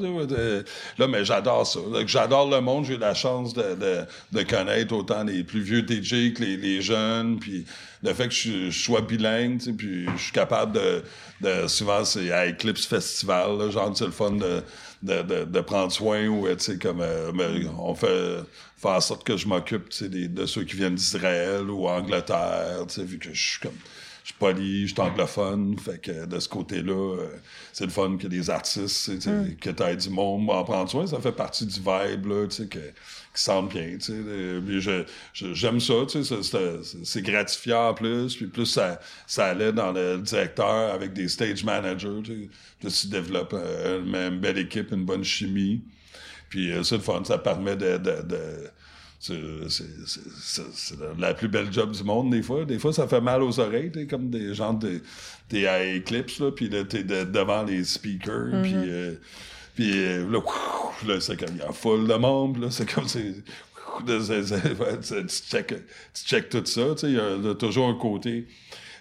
[0.97, 1.79] là, mais j'adore ça.
[2.05, 6.33] j'adore le monde, j'ai la chance de, de, de, connaître autant les plus vieux DJ
[6.33, 7.65] que les, les jeunes, puis
[8.03, 11.03] le fait que je, sois bilingue, tu sais, puis je suis capable de,
[11.41, 14.63] de souvent, c'est à Eclipse Festival, là, genre, c'est le fun de
[15.03, 17.31] de, de, de, prendre soin ou tu sais comme euh,
[17.77, 18.39] on fait
[18.77, 22.85] faire en sorte que je m'occupe tu sais de ceux qui viennent d'Israël ou Angleterre
[22.87, 23.77] tu sais vu que je suis comme
[24.23, 27.27] je suis poli, je suis anglophone, fait que de ce côté-là, euh,
[27.73, 29.55] c'est le fun que les artistes, mm.
[29.59, 32.55] que tu aies du monde en prendre soin, ça fait partie du vibe, là, tu
[32.55, 32.79] sais, que,
[33.33, 34.13] qui sentent bien, tu
[34.81, 35.05] sais.
[35.33, 36.35] j'aime ça, tu sais,
[37.03, 41.63] c'est gratifiant en plus, puis plus ça, ça allait dans le directeur avec des stage
[41.63, 42.49] managers, tu
[42.81, 45.81] sais, tu développes euh, une, belle équipe, une bonne chimie,
[46.49, 48.71] puis euh, c'est le fun, ça permet de, de, de
[49.19, 52.65] c'est la plus belle job du monde, des fois.
[52.65, 55.01] Des fois, ça fait mal aux oreilles, t'es comme des gens, de,
[55.47, 58.61] t'es à Eclipse, là, puis là, t'es devant les speakers, mm-hmm.
[58.61, 58.73] puis...
[58.75, 59.13] Euh,
[59.75, 60.39] puis euh, là,
[61.07, 63.33] là c'est comme, il y a foule de monde, là, c'est comme, c'est...
[64.07, 68.47] tu check, tu check tout ça, tu sais, il y a toujours un côté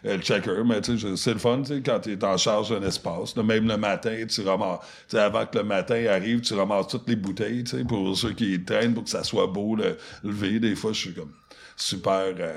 [0.04, 2.70] le checker, mais tu sais, c'est le fun, tu sais, quand tu es en charge
[2.70, 3.36] d'un espace.
[3.36, 7.08] même le matin, tu ramasses, tu sais, avant que le matin arrive, tu ramasses toutes
[7.08, 10.58] les bouteilles, tu sais, pour ceux qui traînent, pour que ça soit beau, le lever.
[10.58, 11.32] Des fois, je suis comme
[11.76, 12.54] super, euh,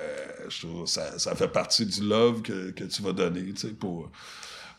[0.86, 4.12] ça, ça fait partie du love que, que tu vas donner, tu sais, pour,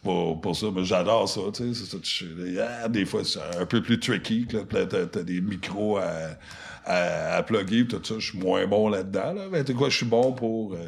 [0.07, 0.66] pour, pour ça.
[0.72, 2.24] Mais j'adore ça, tu sais.
[2.46, 4.61] Yeah, des fois, c'est un peu plus tricky, là.
[4.68, 6.36] T'as, t'as des micros à,
[6.84, 8.14] à, à plugger, tout ça.
[8.18, 9.42] Je suis moins bon là-dedans, là.
[9.50, 10.74] Mais tu quoi, je suis bon pour...
[10.74, 10.78] Euh,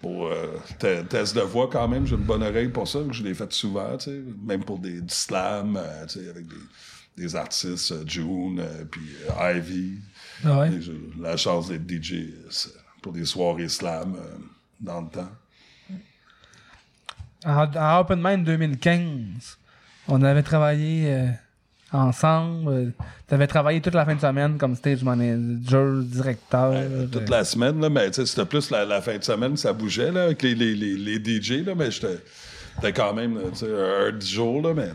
[0.00, 0.58] pour euh,
[1.08, 3.96] test de voix quand même, j'ai une bonne oreille pour ça, je l'ai fait souvent,
[3.96, 8.04] tu sais, même pour des, du slam, euh, tu sais, avec des, des artistes, euh,
[8.06, 9.00] June, puis
[9.40, 9.92] Ivy.
[10.44, 12.34] Ah j'ai la chance d'être DJ
[13.00, 14.14] pour des soirées slam
[14.78, 15.30] dans le temps.
[17.44, 19.58] En, Open Mind 2015,
[20.08, 21.34] on avait travaillé
[21.94, 22.68] ensemble.
[22.68, 22.90] Euh,
[23.28, 26.72] tu avais travaillé toute la fin de semaine comme stage manager, directeur.
[26.74, 30.24] Euh, toute la semaine, là, mais c'était plus la, fin de semaine, ça bougeait là,
[30.24, 34.90] avec les, les, les, DJ, là, mais j'étais quand même un 10 jours, là, mais.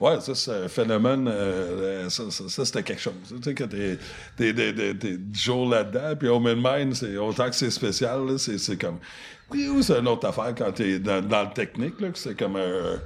[0.00, 1.28] Ouais, ça, c'est un phénomène.
[1.28, 3.14] Euh, ça, ça, c'était quelque chose.
[3.28, 3.96] Tu sais, que t'es,
[4.36, 8.58] t'es, t'es, t'es, 10 jours là-dedans, puis au Mind, c'est, autant que c'est spécial, c'est,
[8.58, 8.98] c'est comme
[9.82, 13.00] c'est une autre affaire quand t'es dans, dans le technique, là, que c'est comme un.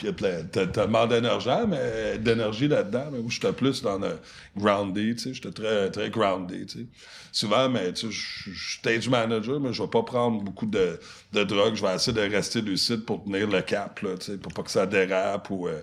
[0.00, 0.42] Il y a plein.
[0.50, 4.18] T'as tellement d'énergie, mais d'énergie là-dedans, mais où j'étais plus dans le
[4.56, 5.34] groundé, tu sais.
[5.34, 6.86] J'étais très, très groundé, tu sais.
[7.32, 8.18] Souvent, mais tu sais,
[8.52, 10.98] suis stage manager, mais je vais pas prendre beaucoup de,
[11.32, 11.74] de drogue.
[11.74, 14.62] Je vais essayer de rester lucide pour tenir le cap, là, tu sais, pour pas
[14.62, 15.80] que ça dérape ou euh,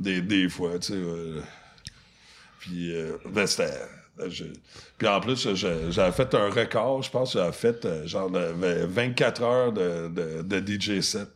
[0.00, 0.94] des, des fois, tu sais.
[0.94, 1.40] Euh,
[2.58, 3.70] puis, euh, ben, c'était
[4.20, 4.28] euh,
[4.98, 9.72] puis en plus, j'avais fait un record, je pense, j'avais fait euh, genre 24 heures
[9.72, 11.28] de, de, de DJ set.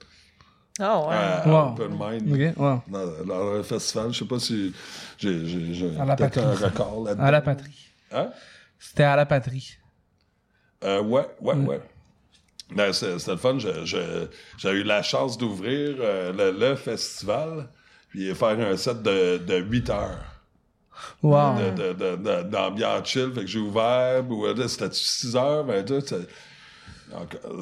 [0.81, 1.15] Oh, ouais.
[1.15, 1.73] À, wow.
[1.73, 2.55] Open Mind.
[2.57, 2.83] Dans,
[3.27, 4.13] dans, le festival.
[4.13, 4.73] Je sais pas si
[5.19, 7.25] j'ai peut-être un record là-dedans.
[7.25, 7.91] À la patrie.
[8.13, 8.31] Hein?
[8.79, 9.77] C'était à la patrie.
[10.83, 11.69] Euh, ouais, ouais, mm.
[11.69, 11.81] ouais.
[12.75, 13.59] Ben, c'était le fun.
[13.59, 17.69] J'ai eu la chance d'ouvrir euh, le, le, festival
[18.09, 20.30] puis faire un set de, de 8 heures.
[21.23, 21.55] Wow.
[22.45, 23.33] D'ambiance chill.
[23.35, 24.23] Fait que j'ai ouvert,
[24.69, 25.85] c'était 6 heures, ben,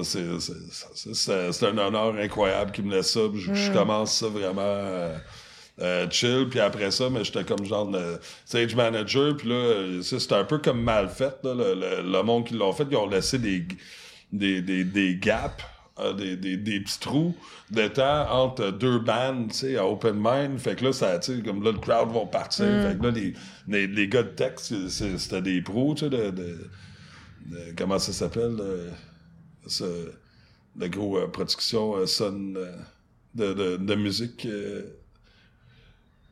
[0.03, 3.21] c'est un honneur incroyable qui me laisse ça.
[3.35, 3.73] Je, mm.
[3.73, 5.17] commence ça vraiment euh,
[5.81, 6.49] euh, chill.
[6.51, 9.37] Puis après ça, mais j'étais comme genre de stage manager.
[9.37, 11.35] Puis là, c'était un peu comme mal fait.
[11.43, 13.67] Là, le, le, monde qui l'ont fait, ils ont laissé des,
[14.33, 15.65] des, des, des gaps
[16.17, 17.35] des, des, des, petits trous
[17.71, 20.59] de temps entre deux bandes, tu sais, à open mind.
[20.59, 22.67] Fait que là, ça, tu sais, comme là, le crowd va partir.
[22.67, 22.83] Mm.
[22.83, 23.35] Fait que là, les,
[23.67, 26.59] les, les gars de texte, c'était des pros, tu sais, de, de,
[27.77, 28.57] comment ça s'appelle,
[29.67, 30.11] ce,
[30.79, 32.57] le gros euh, production euh, Sun...
[32.57, 32.73] Euh,
[33.35, 34.83] de, de, de musique euh,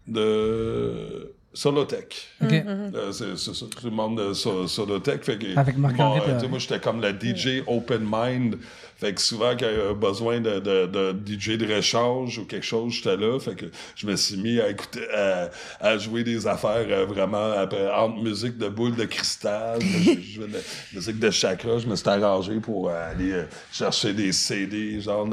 [0.07, 2.29] de Solotech.
[2.43, 5.25] Euh, c'est ça, tout le monde de So- Solotech.
[5.25, 8.59] Fait que, Avec Marc-André bon, euh, moi, j'étais comme le DJ open mind.
[8.99, 12.47] Fait que souvent, quand il y a besoin de, de, de DJ de rechange ou
[12.47, 13.39] quelque chose, j'étais là.
[13.39, 17.53] Fait que je me suis mis à écouter, à, à jouer des affaires euh, vraiment
[17.53, 20.49] après, entre musique de boules de cristal, je de
[20.95, 21.79] musique de chakra.
[21.79, 25.29] Je me suis arrangé pour aller euh, chercher des CD, genre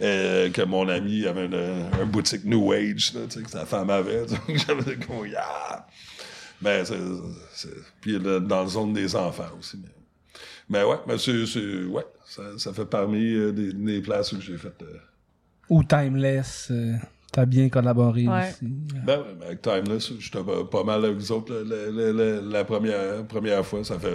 [0.00, 1.54] euh, que mon ami avait une,
[2.00, 4.26] un boutique New Age, là, tu sais, que sa femme avait.
[4.26, 5.86] Donc, J'avais comme, yeah!
[6.60, 6.94] Mais c'est,
[7.52, 7.68] c'est-
[8.00, 9.78] puis là, dans la zone des enfants aussi.
[9.82, 9.90] Mais,
[10.68, 14.40] mais ouais, mais c'est, c'est- ouais, ça, ça fait parmi euh, des, des places où
[14.40, 14.74] j'ai fait.
[14.82, 14.96] euh,
[15.70, 16.94] Ou Timeless, euh,
[17.32, 18.50] t'as bien collaboré Ouais.
[18.50, 18.66] aussi.
[19.06, 23.24] ben, avec Timeless, j'étais pas, pas mal avec vous autres la, la- la- la première,
[23.26, 23.82] première fois.
[23.84, 24.12] Ça fait.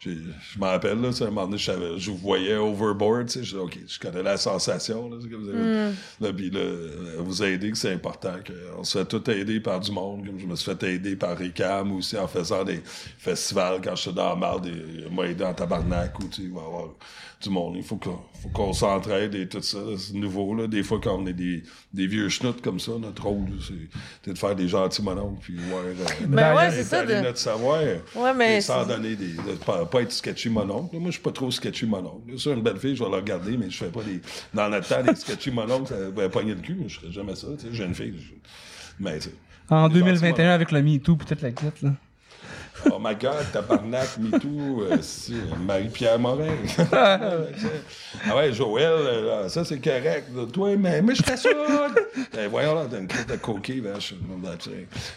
[0.00, 3.44] Je m'en rappelle, là, à un moment donné, je, je vous voyais overboard, tu sais,
[3.44, 7.42] je OK, je connais la sensation, là, comme vous avez- là, puis là, euh, vous
[7.42, 10.54] aider, que c'est important, qu'on se fait tout aider par du monde, comme je me
[10.54, 12.80] suis fait aider par Ricam aussi en faisant des
[13.18, 14.70] festivals quand j'étais dans la marde,
[15.10, 16.88] m'a aidé en tabarnak, ou, tu sais, il va y avoir
[17.40, 18.00] du monde, il faut
[18.52, 21.62] qu'on, s'entraide et tout ça, c'est nouveau, là, des fois, quand on est des,
[21.92, 25.82] des vieux schnouts comme ça, notre rôle, c'est, de faire des gentils mononcles, puis voir,
[25.84, 25.94] euh,
[26.26, 27.04] Ben ouais, c'est ça.
[27.06, 27.14] De...
[27.14, 27.80] notre savoir.
[28.16, 29.28] Ouais, mais Et sans c'est- donner des.
[29.34, 30.96] de pas, pas être sketchy mononcle.
[30.96, 32.36] Moi, je suis pas trop sketchy mononcle.
[32.38, 34.20] Sur une belle fille, je vais la regarder, mais je fais pas des.
[34.52, 37.36] Dans notre temps, des sketchy mononcle, ça va pogner le cul, mais je ferais jamais
[37.36, 37.46] ça.
[37.58, 38.14] Tu sais, jeune fille.
[38.18, 38.34] je-
[38.98, 39.34] Mais, tu sais.
[39.70, 41.90] En Des 2021, avec le MeToo, peut-être la quitte, là.
[42.86, 44.96] Oh my god, tabarnak, MeToo, euh,
[45.66, 46.56] Marie-Pierre Morin.
[46.92, 50.28] ah ouais, Joël, euh, là, ça c'est correct.
[50.52, 51.50] Toi, mais, mais je t'assure.
[52.32, 54.14] ben, voyons là, t'as une crise de coquille, vache.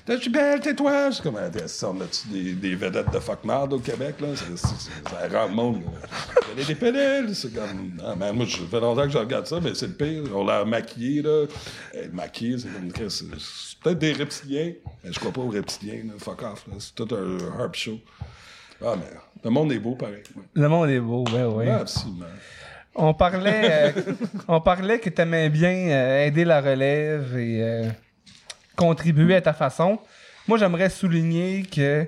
[0.06, 1.12] T'es-tu belle, tais-toi?
[1.12, 3.40] C'est comme, on a-tu des, des vedettes de fuck
[3.72, 4.28] au Québec, là?
[4.36, 6.64] C'est- c'est- c'est- ça rend le monde, là.
[6.68, 9.74] Des pédales, c'est comme, ah, man, moi, ça fait longtemps que je regarde ça, mais
[9.74, 10.24] c'est le pire.
[10.36, 11.46] On l'a maquillé, là.
[11.94, 16.04] Eh, maquillé, c'est comme, c'est c'est peut-être des reptiliens, mais je crois pas aux reptiliens,
[16.06, 16.14] là.
[16.20, 16.66] Fuck off.
[16.80, 18.00] C'est tout un harp show.
[18.84, 20.24] Ah, mais le monde est beau, pareil.
[20.36, 20.44] Ouais.
[20.54, 21.70] Le monde est beau, ouais, ouais.
[21.70, 22.26] Ah, absolument.
[22.96, 24.02] On parlait, euh,
[24.48, 27.90] on parlait que tu aimais bien euh, aider la relève et euh,
[28.76, 30.00] contribuer à ta façon.
[30.48, 32.08] Moi, j'aimerais souligner que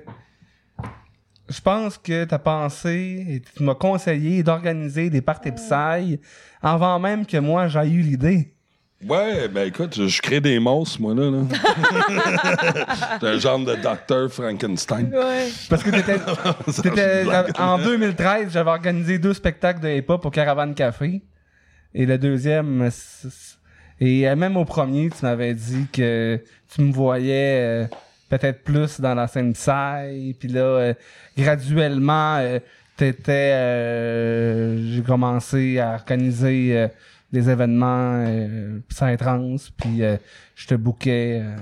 [1.48, 6.20] je pense que tu as pensé et tu m'as conseillé d'organiser des parties psy
[6.62, 8.53] avant même que moi j'aille eu l'idée.
[9.08, 11.30] Ouais, ben écoute, je, je crée des monstres, moi, là.
[11.30, 13.18] là.
[13.20, 15.10] T'es un genre de docteur Frankenstein.
[15.12, 15.48] Ouais.
[15.68, 16.18] Parce que t'étais,
[16.82, 17.24] t'étais-
[17.58, 21.20] en 2013, j'avais organisé deux spectacles de hip-hop au Caravane Café.
[21.94, 22.88] Et le deuxième,
[24.00, 26.40] et euh, même au premier, tu m'avais dit que
[26.74, 27.86] tu me voyais euh,
[28.28, 30.34] peut-être plus dans la scène psy.
[30.38, 30.94] Puis là, euh,
[31.38, 32.58] graduellement, euh,
[32.96, 36.88] t'étais, euh, j'ai commencé à organiser euh,
[37.34, 39.56] des événements euh, psy-trans.
[39.76, 40.16] Puis euh,
[40.54, 41.56] je te bouquais euh,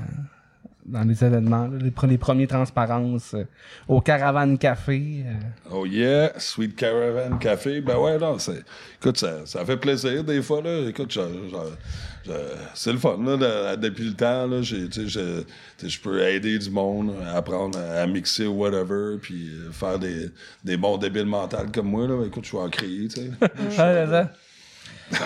[0.84, 3.44] dans les événements, là, les, les premiers transparences euh,
[3.88, 5.24] au Caravane Café.
[5.26, 5.32] euh.
[5.72, 7.80] Oh yeah, Sweet Caravan Café.
[7.80, 8.62] Ben ouais, non, c'est.
[9.00, 10.88] Écoute, ça, ça fait plaisir des fois, là.
[10.88, 12.32] Écoute, je- je- je-
[12.74, 13.36] c'est le fun, là.
[13.36, 14.60] de- depuis le temps, là.
[14.62, 15.44] j'ai- tu sais,
[15.88, 20.30] je, peux aider du monde, apprendre à, à mixer ou whatever, puis faire des,
[20.64, 22.24] des bons débiles mentaux comme moi, là.
[22.26, 23.30] Écoute, je suis en créer, tu sais.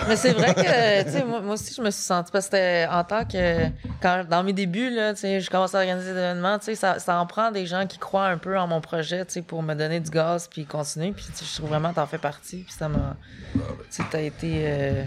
[0.07, 2.57] Mais c'est vrai que, tu sais, moi, moi aussi, je me suis sentie, parce que
[2.57, 3.67] c'était en tant que,
[4.01, 6.75] quand, dans mes débuts, là, tu sais, je commence à organiser des événements, tu sais,
[6.75, 9.41] ça, ça en prend des gens qui croient un peu en mon projet, tu sais,
[9.41, 12.07] pour me donner du gaz puis continuer, puis tu sais, je trouve vraiment que t'en
[12.07, 13.15] fais partie, puis ça m'a,
[13.53, 13.59] tu
[13.89, 15.03] sais, t'as été euh,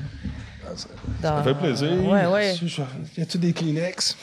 [0.77, 0.89] ça,
[1.23, 1.39] dans...
[1.39, 2.05] ça fait plaisir.
[2.05, 2.55] Ouais, ouais.
[3.17, 4.17] Y a-tu des Kleenex?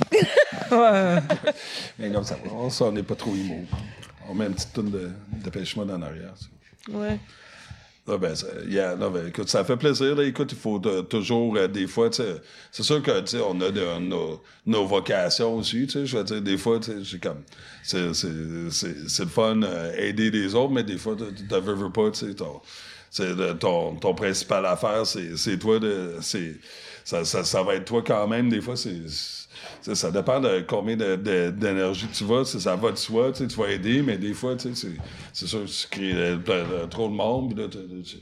[0.71, 1.19] Ouais.
[1.99, 2.51] Mais non, ça va.
[2.53, 3.65] On s'en est pas trop immo.
[4.29, 5.11] On met une petite toune de
[5.43, 6.33] dépêche-moi dans l'arrière.
[6.89, 7.19] Ouais.
[8.09, 10.15] Ah ben, ça, yeah, non, ben, écoute, ça fait plaisir.
[10.15, 10.23] Là.
[10.23, 12.21] Écoute, il faut toujours, euh, des fois, tu
[12.71, 16.17] c'est sûr que, tu sais, on a de- nos, nos vocations aussi, tu sais, je
[16.17, 17.43] veux dire, des fois, tu sais, j'ai comme,
[17.83, 18.29] c'est, c'est,
[18.71, 22.09] c'est, c'est le fun, euh, aider les autres, mais des fois, tu tu veux, pas,
[22.11, 22.61] tu sais, ton,
[23.09, 26.55] c'est ton, ton principal affaire, c'est, c'est toi de, c'est,
[27.03, 29.01] ça, ça, ça va être toi quand même, des fois, c'est,
[29.81, 32.43] ça dépend de combien de- de- d'énergie tu vas.
[32.45, 34.87] c'est- Ça va de soi, tu tu vas aider, mais des fois, tu c'est-
[35.33, 36.37] c'est sûr que tu crées
[36.89, 38.17] trop de monde, puis là, t'as- tu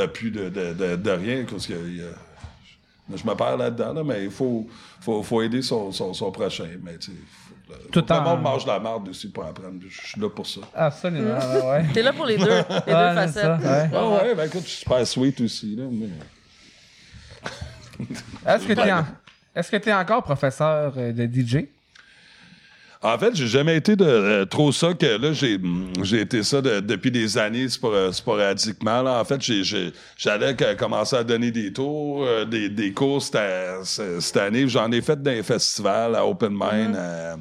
[0.00, 1.44] n'as plus de, de, de, de rien.
[1.48, 4.66] Parce que, il y a- je me perds là-dedans, là, mais il faut,
[5.00, 6.68] faut, faut aider son, son, son prochain.
[6.82, 7.10] Mais, tu
[7.90, 9.74] Tout le en- monde mange de la merde aussi pour apprendre.
[9.88, 10.60] Je suis là pour ça.
[10.74, 11.84] Absolument, ouais, ouais.
[11.94, 13.64] T'es là pour les deux, les deux c'est ça, facettes.
[13.64, 13.90] ouais.
[13.92, 15.74] Ah ouais, ben écoute, je suis super sweet aussi.
[15.76, 16.08] Là, mais...
[18.46, 19.04] Est-ce que t'es en-
[19.56, 21.64] est-ce que t'es encore professeur euh, de DJ?
[23.02, 25.60] En fait, j'ai jamais été de euh, trop ça que là j'ai
[26.02, 29.02] j'ai été ça de- depuis des années euh, sporadiquement.
[29.02, 29.20] Là.
[29.20, 29.40] En fait,
[30.16, 34.66] j'allais commencer à donner des tours, euh, des, des cours cette, année.
[34.66, 37.36] J'en ai fait dans les festivals à Open Mind, à,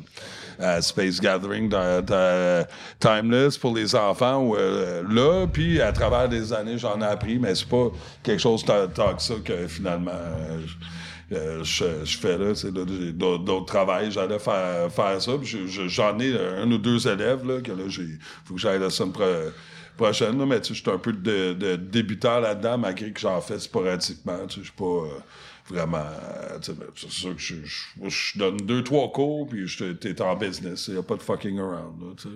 [0.59, 2.65] à Space Gathering, dans, dans
[2.99, 4.41] Timeless pour les enfants.
[4.43, 7.87] où, euh, là, puis à travers des années, j'en ai appris, mais c'est pas
[8.21, 10.11] quelque chose tant, tant que ça que finalement.
[11.31, 15.31] Euh, je, fais là, c'est là, j'ai d'autres travails, j'allais faire, faire ça,
[15.87, 18.07] j'en ai un ou deux élèves, là, que là, j'ai,
[18.45, 19.51] faut que j'aille la semaine pro-
[19.97, 23.41] prochaine, là, mais tu sais, je suis un peu de, débutant là-dedans, malgré que j'en
[23.41, 25.19] fais sporadiquement, tu sais, je suis pas euh,
[25.67, 26.59] vraiment, euh,
[26.95, 27.55] c'est sûr que je,
[28.07, 29.65] je, donne deux, trois cours, puis
[29.99, 32.31] t'es en business, il y a pas de fucking around, là,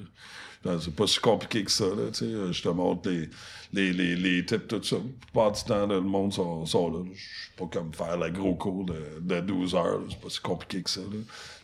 [0.66, 2.54] C'est pas si compliqué que ça, là, tu sais.
[2.54, 3.30] Je te montre les,
[3.72, 4.98] les, les, les tips, tout ça.
[4.98, 7.00] La plupart du temps, là, le monde sont, sont là.
[7.14, 10.02] Je suis pas comme faire le gros cours de, de 12 heures.
[10.10, 11.18] C'est pas si compliqué que ça, là.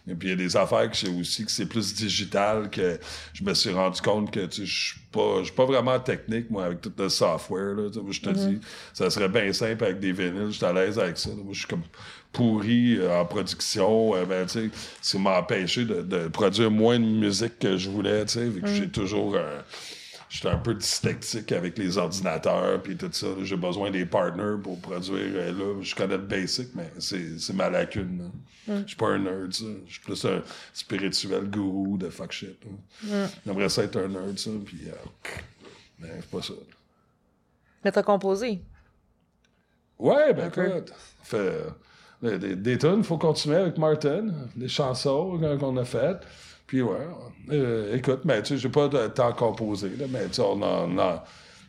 [0.07, 2.99] Et puis, il y a des affaires que sais aussi que c'est plus digital que
[3.33, 5.99] je me suis rendu compte que, tu sais, je suis pas, je suis pas vraiment
[5.99, 7.89] technique, moi, avec tout le software, là.
[7.89, 8.59] Tu sais, je te dis,
[8.93, 10.47] ça serait bien simple avec des vinyles.
[10.51, 11.29] Je suis à l'aise avec ça.
[11.29, 11.35] là.
[11.43, 11.83] Moi, je suis comme
[12.35, 14.69] pourri euh, en production, euh, ben, tu sais,
[15.01, 18.61] ça m'a empêché de, de produire moins de musique que je voulais, tu sais, vu
[18.61, 19.35] que j'ai toujours...
[19.35, 19.61] euh,
[20.27, 23.27] J'étais un peu dyslexique avec les ordinateurs puis tout ça.
[23.43, 25.53] J'ai besoin des partners pour produire.
[25.53, 28.31] là, je connais le basic, mais c'est ma lacune.
[28.67, 28.75] là.
[28.81, 29.63] Je suis pas un nerd, ça.
[29.87, 30.41] Je suis plus un
[30.73, 32.57] spirituel gourou de fuck shit.
[33.09, 33.27] là.
[33.45, 34.79] J'aimerais ça être un nerd, ça, puis...
[34.87, 35.29] euh,
[35.99, 36.53] mais c'est pas ça.
[37.85, 38.61] Mais t'as composé.
[39.99, 40.91] Ouais, ben écoute,
[41.23, 41.63] fait,
[42.37, 46.19] des, des tunes, faut continuer avec Martin, des chansons euh, qu'on a faites.
[46.67, 46.97] Puis ouais,
[47.51, 50.61] euh, écoute, mais tu sais, j'ai pas de temps composé, là, mais tu sais, on
[50.61, 51.21] en, en-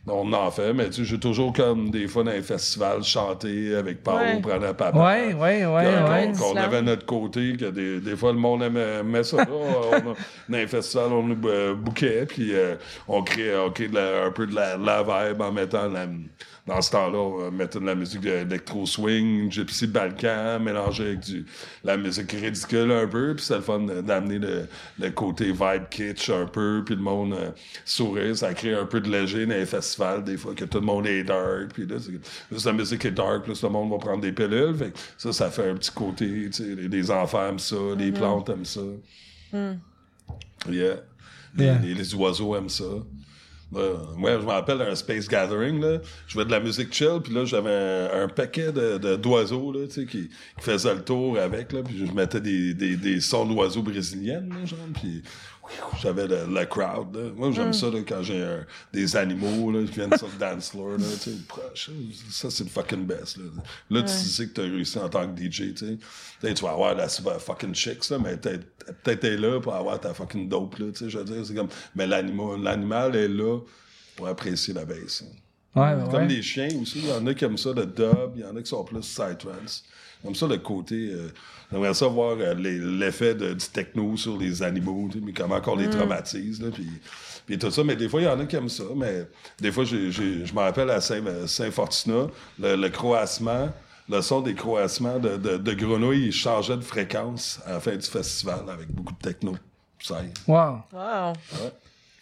[0.09, 3.75] on en fait, mais tu sais, j'ai toujours comme des fois dans les festivals chanté
[3.75, 4.41] avec Paolo Ouais.
[4.41, 4.97] prenant papa.
[4.97, 6.33] Ouais, ouais, ouais, Qu'on- ouais.
[6.39, 9.39] qu'on- avait notre côté, que des, des fois le monde aimait, aimait ça.
[9.39, 9.47] là.
[9.51, 10.01] On
[10.53, 12.77] dans les festivals, on nous euh, bouquait, puis euh,
[13.09, 15.89] on créait, on créait de la- un peu de la, de la vibe en mettant
[15.89, 16.07] la-
[16.67, 21.47] dans ce temps-là, on mettait de la musique électro-swing, gypsy balkan, mélangée avec du,
[21.85, 24.67] la musique ridicule un peu, puis c'était le fun d'amener le,
[24.99, 27.51] le côté vibe kitsch un peu, puis le monde euh,
[27.85, 30.87] sourire, ça crée un peu de léger dans les festivals, des fois que tout le
[30.87, 33.99] monde est dark, puis là, c'est- là, la musique est dark, plus le monde va
[33.99, 37.11] prendre des pilules, fait que ça, ça fait un petit côté, tu sais, les, les
[37.13, 38.81] enfants aiment ça, les plantes aiment ça.
[40.69, 40.97] Yeah.
[41.57, 41.79] Les, Yeah.
[41.79, 42.85] les- les oiseaux aiment ça.
[43.75, 45.99] Euh, moi, je me rappelle un Space Gathering, là,
[46.29, 50.03] je jouais de la musique chill, puis là, j'avais un, paquet de, d'oiseaux, là, tu
[50.03, 53.83] sais, qui, faisaient le tour avec, là, puis je mettais des, des, des sons d'oiseaux
[53.83, 55.23] brésiliennes, genre, puis
[56.01, 57.31] j'avais le, le crowd, là.
[57.37, 58.45] Moi, j'aime ça, là, quand j'ai
[58.93, 61.91] des animaux, là, qui viennent sur le dance floor, là, tu sais, proche,
[62.31, 63.45] ça, c'est le fucking best, là.
[63.91, 65.99] Là, tu sais que t'as réussi en tant que DJ, tu
[66.63, 70.49] vas avoir la super fucking chicks, là, mais peut-être t'es là pour avoir ta fucking
[70.49, 73.59] dope, là, tu sais, je veux dire, c'est comme, mais l'animal, l'animal est là
[74.17, 75.25] pour apprécier la bass.
[75.27, 75.33] hein.
[75.75, 76.29] Ouais, ouais, Comme ouais.
[76.29, 78.57] les chiens aussi, il y en a qui aiment ça, le dub, il y en
[78.57, 79.85] a qui sont plus psytrance.
[80.27, 81.11] Comme ça, le côté...
[81.13, 81.29] Euh,
[81.73, 85.61] J'aimerais ça voir euh, l'effet de- du techno sur les animaux, tu sais, mais comment
[85.67, 86.87] on les traumatise, là, puis,
[87.45, 87.83] puis tout ça.
[87.83, 89.27] Mais des fois, il y en a qui aiment ça, mais
[89.61, 89.97] des fois, je
[90.55, 92.29] me rappelle à Saint- Saint-Fortuna,
[92.61, 93.69] le, le croassement,
[94.09, 97.97] le son des croassements de, de, de grenouilles, il changeait de fréquence à la fin
[97.97, 99.57] du festival avec beaucoup de techno.
[100.01, 100.35] Ça y est.
[100.47, 100.83] Wow.
[100.93, 101.33] Wow.
[101.33, 101.73] Ouais.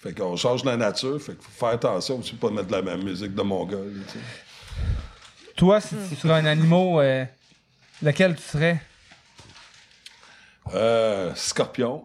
[0.02, 2.80] Fait qu'on change la nature, fait qu'il faut faire attention aussi pas mettre de la
[2.80, 3.92] même musique de Mongol.
[4.06, 4.18] tu sais.
[5.56, 7.24] Toi, si tu serais un animal, euh,
[8.02, 8.80] lequel tu serais?
[10.74, 12.04] Euh, scorpion.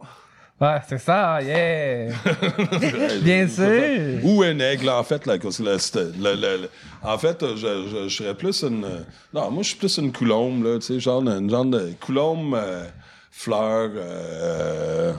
[0.60, 2.10] Ouais, c'est ça, yeah!
[3.22, 4.20] Bien sûr!
[4.24, 5.26] Ou un aigle, en fait.
[5.26, 6.70] Là, le-
[7.02, 7.56] en fait, je,
[7.88, 9.06] je, je serais plus une...
[9.34, 12.56] Non, moi, je suis plus une coulombe, là, tu sais, genre une genre de coulombe,
[12.56, 12.86] euh,
[13.32, 15.14] fleur, euh,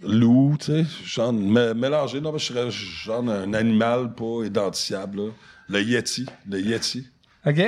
[0.00, 2.18] loup, tu sais, genre mé- mélangé.
[2.22, 5.30] Non, mais je serais genre un animal pas identifiable, là.
[5.68, 7.06] Le yeti, le yeti.
[7.46, 7.60] Ok?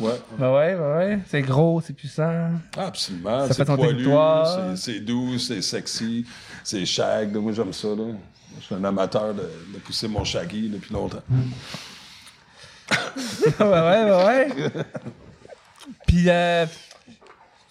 [0.00, 0.20] Ouais.
[0.38, 1.18] Bah ouais, bah ouais.
[1.28, 2.50] C'est gros, c'est puissant.
[2.76, 3.42] Ah, absolument.
[3.46, 4.08] Ça c'est fait ton poilu,
[4.76, 6.26] c'est- doux, c'est sexy,
[6.64, 7.34] c'est shag.
[7.36, 7.88] Moi, j'aime ça.
[7.88, 8.04] Là.
[8.58, 11.22] Je suis un amateur de, de pousser mon shaggy depuis longtemps.
[13.58, 14.48] bah ouais, bah ouais.
[16.06, 16.66] Puis, euh,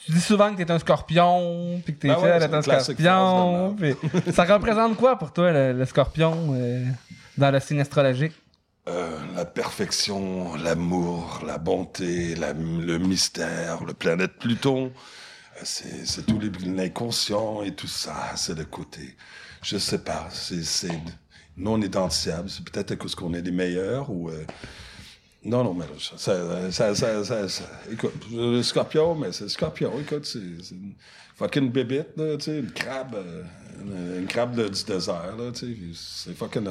[0.05, 3.75] tu dis souvent que t'es un scorpion, puis que t'es Ben ouais, un classique scorpion.
[4.31, 6.85] ça représente quoi pour toi, le, le scorpion, euh,
[7.37, 8.33] dans le signe astrologique?
[8.87, 14.91] Euh, la perfection, l'amour, la bonté, la- le mystère, le planète Pluton,
[15.57, 19.15] euh, c'est tout les- l'inconscient et tout ça, c'est le côté.
[19.61, 20.89] Je sais pas, c'est
[21.57, 22.49] non identifiable.
[22.49, 24.45] C'est peut-être cause qu'on est les meilleurs ou euh,
[25.43, 26.43] Non, non, mais ça,
[27.91, 30.39] écoute, le scorpion, mais c'est scorpion, écoute, c'est
[30.71, 30.93] une
[31.35, 33.15] fucking bébite, une crabe,
[33.83, 35.35] une, crabe de- du désert,
[35.93, 36.67] c'est fucking.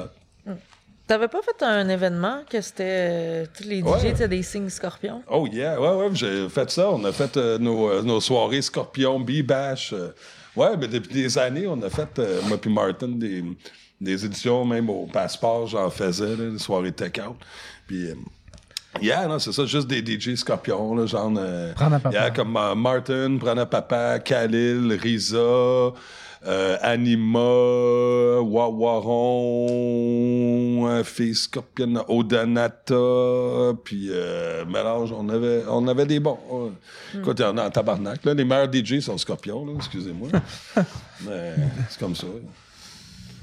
[1.11, 4.11] T'avais pas fait un événement que c'était euh, tous les DJ, Ouais.
[4.11, 5.21] tu sais, des signes scorpions?
[5.29, 6.89] Oh yeah, ouais, ouais, j'ai fait ça.
[6.89, 9.91] On a fait euh, nos, euh, nos soirées Scorpion, B-Bash.
[9.91, 10.13] euh,
[10.55, 13.43] ouais, mais depuis des années, on a fait, euh, moi puis Martin, des,
[13.99, 17.35] des éditions, même au passeport, j'en faisais, là, des soirées take-out.
[17.87, 18.15] Puis, euh,
[19.01, 21.29] yeah, non, c'est ça, juste des DJ Scorpion, là, genre...
[21.37, 22.15] euh, Prendre à papa.
[22.15, 25.91] yeah, comme euh, Martin, Prana Papa, Khalil, Riza...
[26.45, 29.67] euh, Anima, Wawaron,
[30.87, 36.39] euh, Fille Scorpion, Odanata, puis euh, mélange, on avait, on avait des bons.
[36.49, 36.71] ouais.
[37.19, 38.25] Écoute, il y en tabarnak.
[38.25, 40.29] Là, les meilleurs DJ sont Scorpions, là, excusez-moi.
[41.25, 41.55] mais
[41.89, 42.25] c'est comme ça.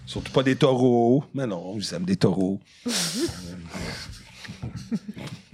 [0.08, 1.22] Surtout pas des taureaux.
[1.34, 2.58] Mais non, ils aiment des taureaux.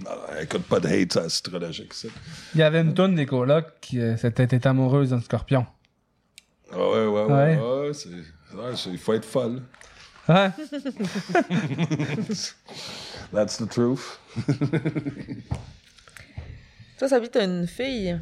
[0.05, 2.07] Alors, écoute, pas de hate astrologique, ça.
[2.53, 5.65] Il y avait une tonne des colocs qui euh, s'était été amoureuse d'un scorpion.
[6.71, 7.57] Ah ouais, ouais, ouais.
[7.57, 7.57] Ouais.
[7.87, 9.61] ouais, c'est, ouais, c'est- il faut être folle.
[10.27, 10.49] Ouais.
[13.31, 14.19] That's the truth.
[16.97, 18.19] Toi, Sabi, t'as une fille.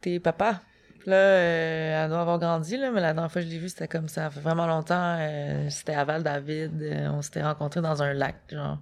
[0.00, 0.60] T'es papa.
[1.06, 3.68] Là, euh, elle doit avoir grandi, là, mais la dernière fois que je l'ai vue,
[3.70, 4.24] c'était comme ça.
[4.24, 5.16] Ça fait vraiment longtemps.
[5.18, 6.82] euh, c'était à Val-David.
[6.82, 8.78] euh, on s'était rencontrés dans un lac, genre.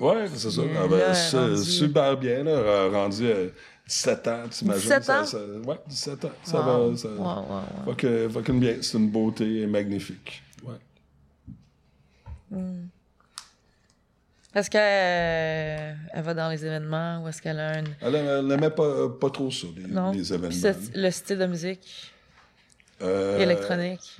[0.00, 0.62] Ouais, c'est ça.
[0.76, 3.26] Ah ben, Super bien, là, rendu
[3.90, 4.82] 17 ans, t'imagines?
[4.82, 5.24] 17 ça- ans?
[5.24, 6.30] ça- ouais, 17 ans.
[6.44, 6.90] Ça Wow.
[6.92, 6.96] va.
[6.96, 7.94] Ça, Ouais, ouais, ouais.
[7.94, 8.76] fuck- fucking bien.
[8.82, 10.42] C'est une beauté magnifique.
[10.62, 10.74] Ouais.
[14.54, 17.84] Est-ce qu'elle euh, elle va dans les événements ou est-ce qu'elle a un.
[18.00, 20.10] Elle, elle n'aimait pas, pas trop ça, les, Non?
[20.12, 20.48] les événements.
[20.72, 22.12] Puis le style de musique?
[23.02, 24.16] Euh, électronique?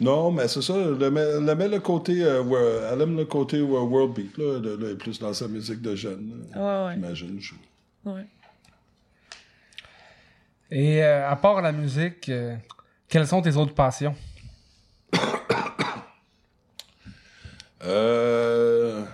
[0.00, 0.74] Non, mais c'est ça.
[0.76, 2.22] Elle aimait, elle le côté.
[2.24, 5.82] euh, elle aime le côté euh, world beat, là, de- de- plus dans sa musique
[5.82, 6.46] de jeune.
[6.54, 6.94] là, Ouais, ouais.
[6.94, 7.40] J'imagine.
[7.40, 7.54] je-
[8.10, 8.26] ouais.
[10.74, 12.56] Et euh, à part la musique, euh,
[13.08, 14.14] quelles sont tes autres passions?
[17.86, 19.04] Euh...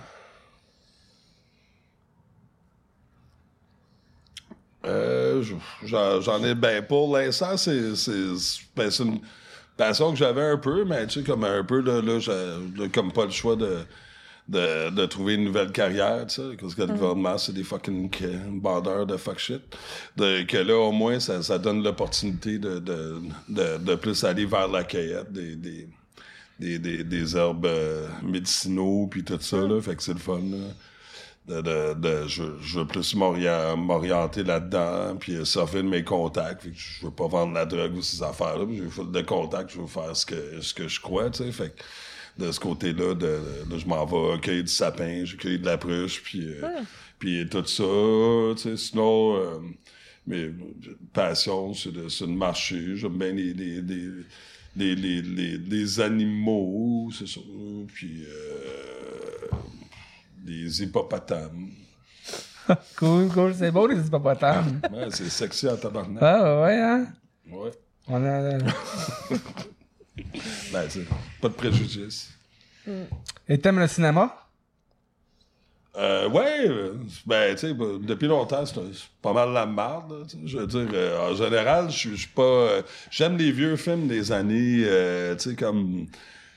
[4.85, 5.55] Euh, je-
[5.85, 9.19] j'en, ai ben pour l'instant ben, c'est une
[9.75, 12.17] passion que j'avais un peu mais tu sais comme un peu là, là,
[12.77, 13.85] là, comme pas le choix de
[14.47, 18.09] de, de trouver une nouvelle carrière, tu sais, parce que le gouvernement, c'est des fucking
[18.59, 19.61] bandeurs de fuck shit.
[20.17, 24.45] De, que là, au moins, ça, ça donne l'opportunité de, de, de, de plus aller
[24.45, 25.87] vers la cueillette des, des,
[26.59, 29.81] des, des, des herbes euh, médicinaux, puis tout ça, là.
[29.81, 30.57] Fait que c'est le fun, là.
[31.47, 36.61] De, de, de- je, je veux plus m'ori- m'orienter là-dedans, puis euh, de mes contacts.
[36.63, 39.71] Fait que je veux pas vendre la drogue ou ces affaires-là, j'ai full de contacts,
[39.71, 41.51] je veux faire ce que, ce que je crois, tu sais.
[41.51, 41.81] Fait que
[42.37, 45.77] de ce côté-là, de, de- je m'en vais cueillir du sapin, j'ai cueilli de la
[45.77, 46.61] pruche, puis, euh,
[47.19, 47.83] puis tout ça,
[48.55, 48.77] tu sais.
[48.77, 49.59] Sinon, euh,
[50.27, 50.49] mes
[51.13, 52.95] passions, c'est de, marcher.
[52.95, 54.07] J'aime bien les, les, les,
[54.75, 57.41] les, les, les- les animaux, c'est ça.
[57.93, 59.47] Puis euh,
[60.45, 61.69] les hippopotames.
[62.95, 64.79] Cool, cool, c'est beau les hippopotames.
[64.93, 66.21] Ouais, c'est sexy en tabarnak.
[66.21, 67.07] ah ouais, hein?
[67.51, 67.71] Ouais.
[68.07, 68.57] On a...
[70.71, 70.87] Ben,
[71.41, 72.31] pas de préjudice.
[73.47, 74.37] Et t'aimes le cinéma?
[75.97, 76.93] Euh, ouais, euh,
[77.25, 78.79] ben, tu sais, depuis longtemps, c'est
[79.21, 80.07] pas mal la sais.
[80.45, 82.41] Je veux dire, euh, en général, je suis pas...
[82.43, 84.85] euh, J'aime les vieux films des années,
[85.37, 86.07] tu sais, comme...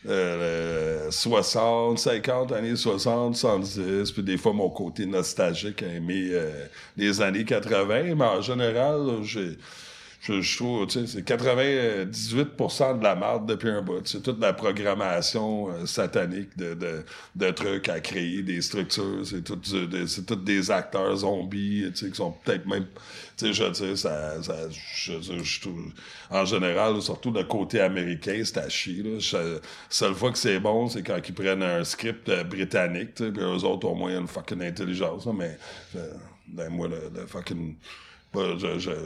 [0.06, 6.30] euh, 60, 50, années 60, 70, puis des fois mon côté nostalgique a aimé
[6.96, 9.58] les années 80, mais en général, j'ai...
[10.26, 14.00] Je, je trouve, tu sais, c'est 98% de la merde depuis un bout.
[14.06, 17.04] C'est toute la programmation euh, satanique de, de,
[17.36, 19.20] de trucs à créer, des structures.
[19.26, 22.86] C'est tout, des- c'est tous des acteurs zombies, tu sais, qui sont peut-être même...
[23.36, 24.42] Tu sais, je dire, ça...
[24.42, 25.68] ça je, je
[26.30, 29.18] en général, surtout le côté américain, c'est à chier, là.
[29.18, 29.58] Je-
[29.90, 33.30] seule fois que c'est bon, c'est quand ils prennent un script euh, britannique, tu sais,
[33.30, 35.58] puis eux autres, au moins, une fucking intelligence, là, mais...
[35.96, 36.12] euh,
[36.48, 37.76] ben, moi, le, le fucking...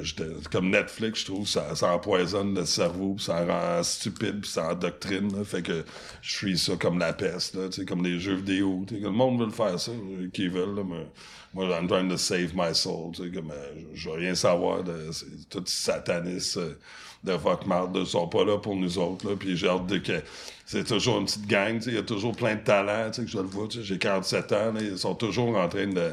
[0.03, 4.73] J'étais- comme Netflix, je trouve, ça, ça empoisonne le cerveau, ça rend stupide, puis ça
[4.73, 5.45] endoctrine.
[5.45, 5.85] Fait que
[6.23, 8.85] je suis ça comme la peste, là, comme les jeux vidéo.
[8.89, 10.75] que Le monde veut le faire ça, euh, qui veulent.
[10.77, 11.07] Là, mais
[11.55, 13.13] moi, I'm trying to save my soul.
[13.17, 15.11] Comme, euh, je veux rien savoir de
[15.51, 16.75] tout sataniste euh,
[17.25, 17.97] de fuck marde.
[17.97, 19.29] Ils sont pas là pour nous autres.
[19.29, 20.23] Là, puis j'ai hâte de que
[20.65, 21.83] c'est toujours une petite gang.
[21.87, 23.11] Il y a toujours plein de talents.
[23.11, 23.67] que je le vois.
[23.71, 24.73] J'ai 47 ans.
[24.73, 26.13] là, ils sont toujours en train de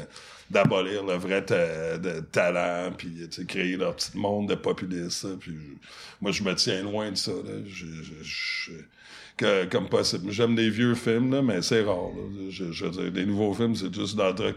[0.50, 5.26] d'abolir le vrai de talent, puis créer leur petit monde de populistes.
[5.38, 5.56] Puis
[6.20, 7.32] moi, je me tiens loin de ça.
[7.32, 7.52] Là.
[7.66, 7.86] Je,
[8.22, 8.72] je,
[9.36, 10.30] que, comme possible.
[10.32, 12.10] J'aime des vieux films, là, mais c'est rare.
[12.48, 14.52] Je, je, des nouveaux films, c'est juste dans le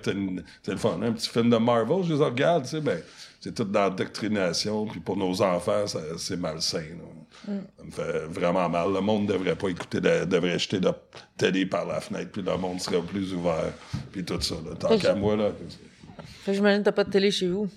[0.61, 1.03] téléphone.
[1.03, 3.01] Un petit film de Marvel, je les regarde, tu sais, ben,
[3.39, 5.85] c'est tout dans l'endoctrination, puis pour nos enfants,
[6.17, 6.83] c'est malsain.
[7.47, 7.51] Mm.
[7.77, 8.93] Ça me fait vraiment mal.
[8.93, 10.91] Le monde devrait pas écouter, devrait jeter de
[11.37, 13.73] télé par la fenêtre, puis le monde serait plus ouvert,
[14.11, 14.55] puis tout ça.
[14.55, 14.75] Là.
[14.77, 15.51] Tant qu'à moi, là.
[16.47, 17.69] J'imagine que t'as pas de télé chez vous.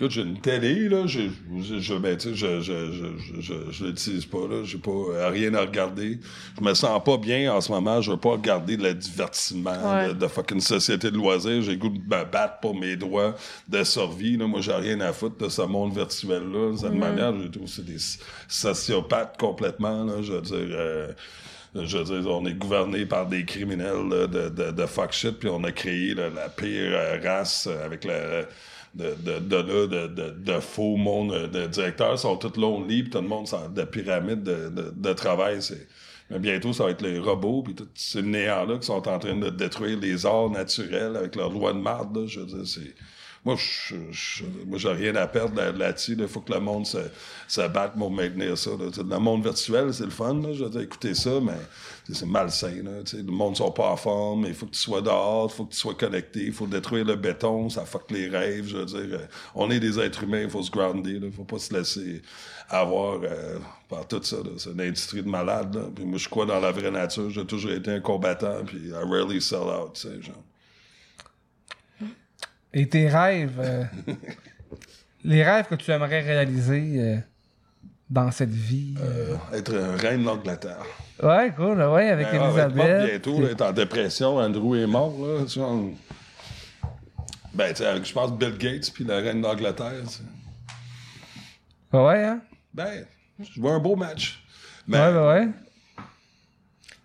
[0.00, 1.22] Écoute, j'ai une télé, là, je,
[1.60, 5.52] je, je, ben, je, je, je, je, je l'utilise pas, là, j'ai pas euh, rien
[5.54, 6.20] à regarder.
[6.56, 10.26] Je me sens pas bien en ce moment, je veux pas regarder le divertissement de,
[10.28, 11.62] fucking société de loisirs.
[11.62, 13.34] J'ai goût de me battre pour mes droits
[13.66, 14.46] de survie, là.
[14.46, 16.70] Moi, j'ai rien à foutre de ce monde virtuel-là.
[16.70, 16.98] De cette mm.
[16.98, 17.98] manière, je trouve c'est des
[18.46, 20.76] sociopathes complètement, là, je veux dire...
[20.78, 21.08] Euh,
[21.74, 25.50] je veux dire, on est gouverné par des criminels de, de, de, fuck shit, puis
[25.50, 28.46] on a créé la pire euh, race avec la
[28.98, 33.46] de, de, de, de, faux monde de directeurs sont tous lonely, puis tout le monde
[33.74, 35.60] de pyramide de, travail.
[36.30, 39.36] Mais bientôt, ça va être les robots, puis tout ce néant-là qui sont en train
[39.36, 42.26] de détruire les arts naturels avec leur loi de marde.
[42.26, 42.94] Je veux dire, c'est
[43.48, 46.14] moi, je, je, moi, j'ai rien à perdre là-dessus.
[46.18, 46.98] Il faut que le monde se,
[47.48, 48.72] se batte pour maintenir ça.
[48.72, 48.90] Là.
[48.94, 50.34] Le monde virtuel, c'est le fun.
[50.34, 50.52] Là.
[50.52, 51.56] Je ça, mais
[52.12, 52.82] c'est malsain.
[52.84, 53.00] Là.
[53.10, 54.44] Le monde ne sont pas en forme.
[54.46, 57.06] Il faut que tu sois dehors, il faut que tu sois connecté, il faut détruire
[57.06, 58.66] le béton, ça fuck les rêves.
[58.68, 61.12] Je veux dire, euh, on est des êtres humains, il faut se grounder.
[61.12, 62.20] Il ne faut pas se laisser
[62.68, 63.58] avoir euh,
[63.88, 64.36] par tout ça.
[64.58, 65.90] C'est une industrie de malade.
[65.96, 67.30] Puis moi, je crois dans la vraie nature?
[67.30, 69.96] J'ai toujours été un combattant, puis I rarely sell out.
[70.20, 70.34] Genre.
[72.72, 73.84] Et tes rêves, euh,
[75.24, 77.16] les rêves que tu aimerais réaliser euh,
[78.10, 78.94] dans cette vie?
[79.00, 80.84] Euh, être reine d'Angleterre.
[81.22, 83.10] Ouais, cool, ouais, avec ben, Elisabeth.
[83.10, 85.44] bientôt, là, être en dépression, Andrew est mort, là.
[85.46, 85.76] Tu vois,
[87.54, 90.04] ben, tu sais, je pense Bill Gates puis la reine d'Angleterre.
[91.92, 92.40] Ouais, hein?
[92.74, 93.04] Ben,
[93.40, 94.44] je vois un beau match.
[94.86, 95.48] ouais, ben ouais.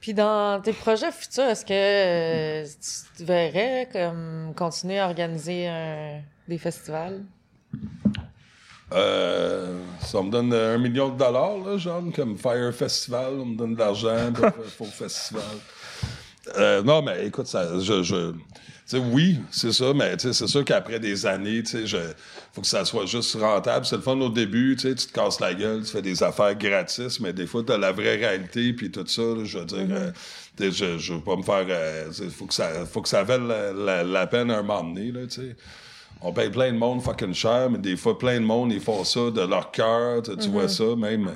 [0.04, 2.68] Puis dans tes projets futurs, est-ce que euh,
[3.16, 5.70] tu verrais comme continuer à organiser
[6.46, 7.24] des festivals?
[8.92, 13.56] Euh, ça me donne un million de dollars, là, genre, comme Fire Festival, on me
[13.56, 14.34] donne de l'argent
[14.78, 15.42] pour, le festival.
[16.58, 18.34] Euh, non, mais écoute, ça, je, je
[18.94, 21.88] oui, c'est ça, mais c'est sûr qu'après des années, il
[22.52, 23.86] faut que ça soit juste rentable.
[23.86, 27.20] C'est le fun au début, tu te casses la gueule, tu fais des affaires gratis,
[27.20, 30.14] mais des fois, tu as la vraie réalité, puis tout ça, je veux dire, mm-hmm.
[30.62, 31.66] euh, je, je veux pas me faire...
[31.70, 35.22] Euh, faut que ça faut que ça vaille la, peine à un moment donné, là,
[35.28, 35.56] tu sais.
[36.22, 39.04] On paye plein de monde fucking cher, mais des fois, plein de monde, ils font
[39.04, 40.90] ça de leur cœur, tu vois mm-hmm.
[40.90, 41.32] ça, même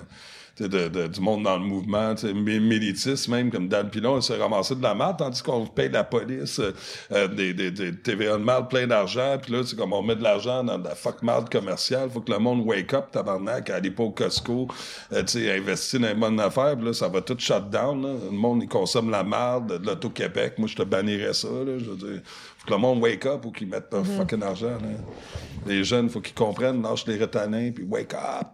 [0.60, 4.82] de, du monde dans le mouvement, militisme même, comme Dan Pilon, il s'est ramassé de
[4.82, 6.74] la merde, tandis qu'on paye la police euh,
[7.12, 10.16] euh, des, des, des TVA de mal plein d'argent, puis là, c'est comme on met
[10.16, 13.70] de l'argent dans de la fuck merde commerciale, faut que le monde wake up, tabarnak,
[13.70, 14.68] aller pas au Costco,
[15.14, 18.02] euh, tu sais, investir dans les bonnes affaires, puis là, ça va tout shut down,
[18.02, 18.14] là.
[18.32, 21.86] Le monde, il consomme la merde de l'Auto-Québec, moi, je te bannirais ça, là, je
[21.86, 22.22] veux dire
[22.58, 24.18] faut que le monde wake up ou qu'ils mettent leur mm-hmm.
[24.18, 24.68] fucking argent.
[24.68, 24.98] Là.
[25.66, 28.48] Les jeunes, faut qu'ils comprennent, lâche les retanins, puis wake up.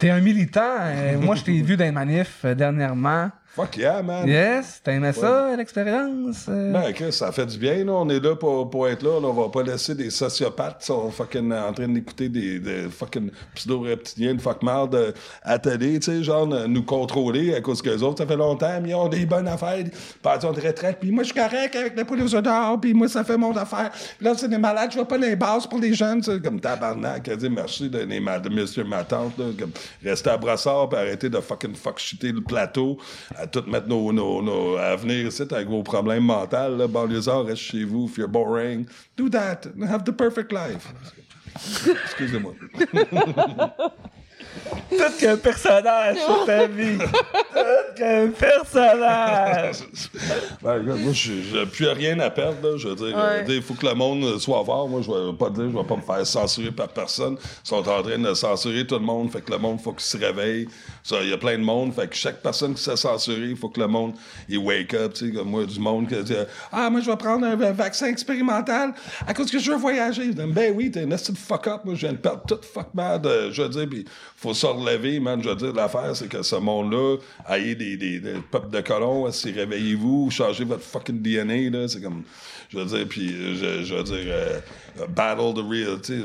[0.00, 0.78] T'es un militant.
[0.80, 3.30] Euh, moi, je t'ai vu dans les manifs euh, dernièrement.
[3.52, 4.28] Fuck yeah, man.
[4.28, 6.46] Yes, t'aimais ça, l'expérience?
[6.48, 6.72] Euh?
[6.72, 7.92] Ben, ça fait du bien, là.
[7.94, 11.10] On est là pour, pour être là, On va pas laisser des sociopathes qui sont
[11.10, 16.22] fucking en train d'écouter des, des fucking pseudo-reptiliens de fuck merde à télé, tu sais,
[16.22, 19.26] genre, nous contrôler à cause que les autres, ça fait longtemps, mais ils ont des
[19.26, 19.84] bonnes affaires,
[20.22, 23.24] pensions de retraite, puis moi, je suis correct avec la police dehors, puis moi, ça
[23.24, 23.90] fait mon affaire.
[24.20, 26.60] là, c'est des malades, je vois pas les bases pour les jeunes, tu sais, comme
[26.60, 29.72] tabarnak, à dire merci de, de, monsieur, ma tante, là, comme
[30.04, 32.96] rester à brassard, puis arrêter de fucking fuck shooter le plateau
[33.40, 36.76] à tout mettre nos, nos, nos à venir ici avec vos problèmes mentaux.
[36.76, 38.06] Là, banlieusard, reste chez vous.
[38.06, 38.86] If you're boring,
[39.16, 39.66] do that.
[39.88, 40.92] Have the perfect life.
[42.04, 42.54] Excusez-moi.
[44.90, 46.98] Tout qu'un personnage sur ta vie.
[46.98, 49.76] Tout qu'un personnage.
[50.62, 52.76] ben, moi, j'ai plus rien à perdre.
[52.76, 53.16] Je veux dire,
[53.48, 54.88] il faut que le monde soit fort.
[54.88, 57.36] Moi, je vais pas dire, je vais pas me faire censurer par personne.
[57.40, 59.30] Ils sont en train de censurer tout le monde.
[59.30, 60.68] Fait que le monde, faut qu'il se réveille.
[61.10, 61.94] Il y a plein de monde.
[61.94, 64.14] Fait que chaque personne qui s'est censurée, il faut que le monde,
[64.48, 65.14] il wake up.
[65.14, 66.34] Tu sais, comme moi, du monde qui dit,
[66.72, 68.92] ah, moi, je vais prendre un vaccin expérimental
[69.26, 70.32] à cause que je veux voyager.
[70.32, 71.80] ben oui, t'es un fuck up.
[71.84, 73.26] Moi, je viens de perdre toute fuck mad.
[73.52, 74.04] Je veux dire, puis
[74.40, 75.42] faut se relever, man.
[75.42, 77.18] Je veux dire, l'affaire, c'est que ce monde-là,
[77.50, 81.86] ayez des, des, des peuples de colons, si réveillez-vous, changez votre fucking DNA, là?
[81.88, 82.22] C'est comme,
[82.70, 84.60] je veux dire, puis, je, je veux dire, euh,
[85.08, 86.22] battle the real, tu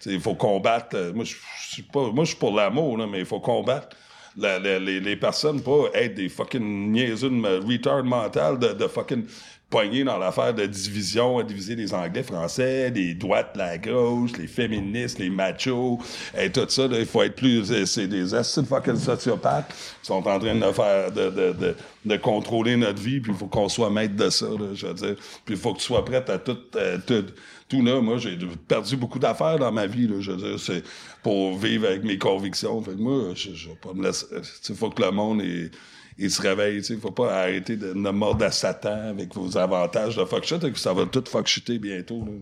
[0.00, 0.12] sais.
[0.12, 0.94] Il faut combattre.
[0.94, 1.34] Euh, moi, je
[1.72, 3.96] suis pas, moi, je suis pour l'amour, là, mais il faut combattre.
[4.36, 7.30] les, les, personnes, pas être des fucking niaiseux
[7.66, 9.24] retard mental de, de fucking
[9.68, 14.46] pogné dans l'affaire de division, à diviser les Anglais, Français, les droites, la gauche, les
[14.46, 15.98] féministes, les machos,
[16.38, 16.86] et tout ça.
[16.90, 17.70] il faut être plus...
[17.72, 21.10] euh, C'est des acides fucking sociopathes qui sont en train de faire...
[21.10, 24.46] de, de, de, de contrôler notre vie, puis il faut qu'on soit maître de ça,
[24.46, 25.16] là, je veux dire.
[25.44, 26.58] Puis il faut que tu sois prête à tout...
[26.76, 27.24] euh, tout
[27.68, 28.38] tout là, moi, j'ai
[28.68, 30.84] perdu beaucoup d'affaires dans ma vie, là, je veux dire, c'est
[31.24, 32.80] pour vivre avec mes convictions.
[32.80, 34.26] Fait que moi, je, je vais pas me laisser...
[34.68, 35.42] Il faut que le monde...
[35.42, 35.72] Est,
[36.18, 36.96] il se réveille, tu sais.
[36.96, 40.72] Faut pas arrêter de, de mordre à Satan avec vos avantages de fuck shit, et
[40.72, 42.32] que ça va tout fuck shitter bientôt, là.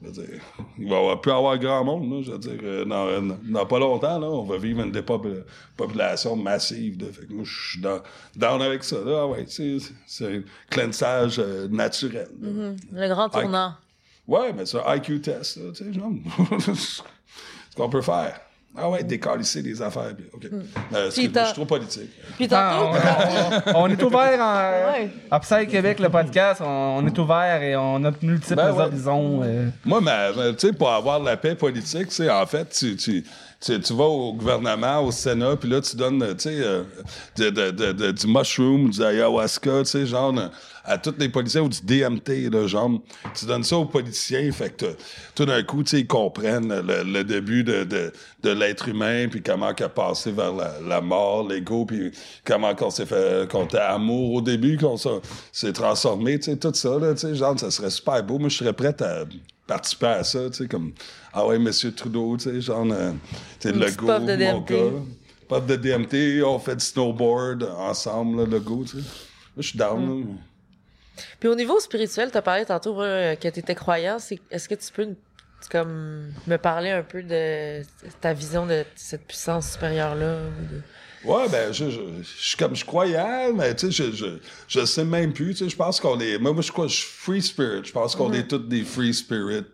[0.00, 0.40] Je veux dire,
[0.78, 2.22] il va y avoir, plus avoir grand monde, là.
[2.22, 6.96] Je veux dire, euh, dans, dans pas longtemps, là, on va vivre une dépopulation massive,
[6.96, 8.00] de, fait que moi, je suis dans,
[8.34, 9.22] down avec ça, là.
[9.22, 12.28] Ah ouais, tu sais, c'est un cleansage euh, naturel.
[12.40, 12.76] Mhm.
[12.92, 13.74] Le grand tournant.
[14.26, 16.12] Ouais, mais c'est un IQ test, là, tu sais, genre.
[16.74, 18.40] ce qu'on peut faire.
[18.74, 20.14] Ah ouais, décalisser des affaires.
[20.16, 20.44] puis- OK.
[20.94, 22.10] Euh, excuse-moi, je suis trop politique.
[22.36, 25.10] Puis Ah, tantôt, on, on- on est ouvert en, Ouais.
[25.30, 26.62] à Psy Québec, le podcast.
[26.64, 28.80] On, on est ouvert et on a de multiples Ben ouais.
[28.84, 29.42] horizons.
[29.44, 29.68] euh.
[29.84, 30.00] Moi,
[30.58, 33.24] tu sais, pour avoir la paix politique, tu sais, en fait, tu, tu,
[33.64, 36.84] tu, vas au gouvernement, au Sénat, puis là, tu donnes, euh,
[37.38, 40.48] de- du mushroom, du ayahuasca, tu sais, genre, euh,
[40.84, 42.90] à tous les policiers, ou du DMT, là, genre,
[43.38, 44.86] tu donnes ça aux politiciens, fait que
[45.36, 49.72] tout d'un coup, tu sais, ils comprennent le, début de, de, l'être humain, puis comment
[49.74, 52.10] qu'il a passé vers la, mort, l'ego, puis
[52.44, 56.74] comment qu'on s'est fait, qu'on était amour au début, qu'on s'est- transformé, tu sais, tout
[56.74, 58.38] ça, là, tu sais, genre, ça serait super beau.
[58.40, 59.24] Moi, je serais prête à
[59.72, 60.92] participer à ça, tu sais, comme,
[61.32, 63.12] ah ouais, Monsieur Trudeau, tu sais, genre, euh,
[63.60, 64.68] tu sais, le go, mon DMT.
[64.68, 64.90] gars.
[65.48, 69.08] Puff de DMT, on fait du snowboard ensemble, là, le go, tu sais.
[69.56, 70.20] Je suis down, Mm.
[70.20, 70.26] là.
[71.40, 74.16] Puis au niveau spirituel, tu as parlé tantôt euh, que tu étais croyant.
[74.50, 75.08] Est-ce que tu peux
[75.70, 77.82] comme, me parler un peu de
[78.20, 80.36] ta vision de cette puissance supérieure-là?
[80.36, 80.82] ou de-
[81.24, 84.26] Ouais, ben, je, je, je suis comme, je croyais, mais tu sais, je, je,
[84.66, 86.96] je sais même plus, tu sais, je pense qu'on est, moi, moi, je crois, je
[86.96, 89.64] suis free spirit, je pense qu'on est tous des free spirit,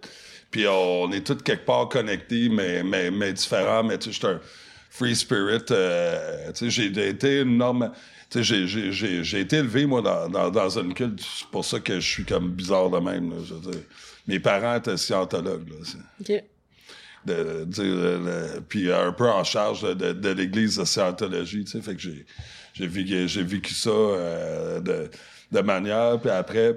[0.51, 4.19] puis on est tous quelque part connectés, mais, mais, mais différents, mais tu sais, je
[4.19, 4.41] suis un
[4.91, 7.93] free spirit, euh, tu sais, j'ai été une norme,
[8.29, 11.99] tu sais, j'ai, été élevé, moi, dans, dans, dans une culte, c'est pour ça que
[11.99, 13.81] je suis comme bizarre de même, là, je veux dire.
[14.27, 15.77] Mes parents étaient scientologues, là,
[16.21, 16.45] OK.
[18.69, 23.27] Puis un peu en charge de, l'église de scientologie, tu sais, fait que j'ai vécu,
[23.43, 25.11] vécu ça euh, de,
[25.53, 26.77] de manière, puis après,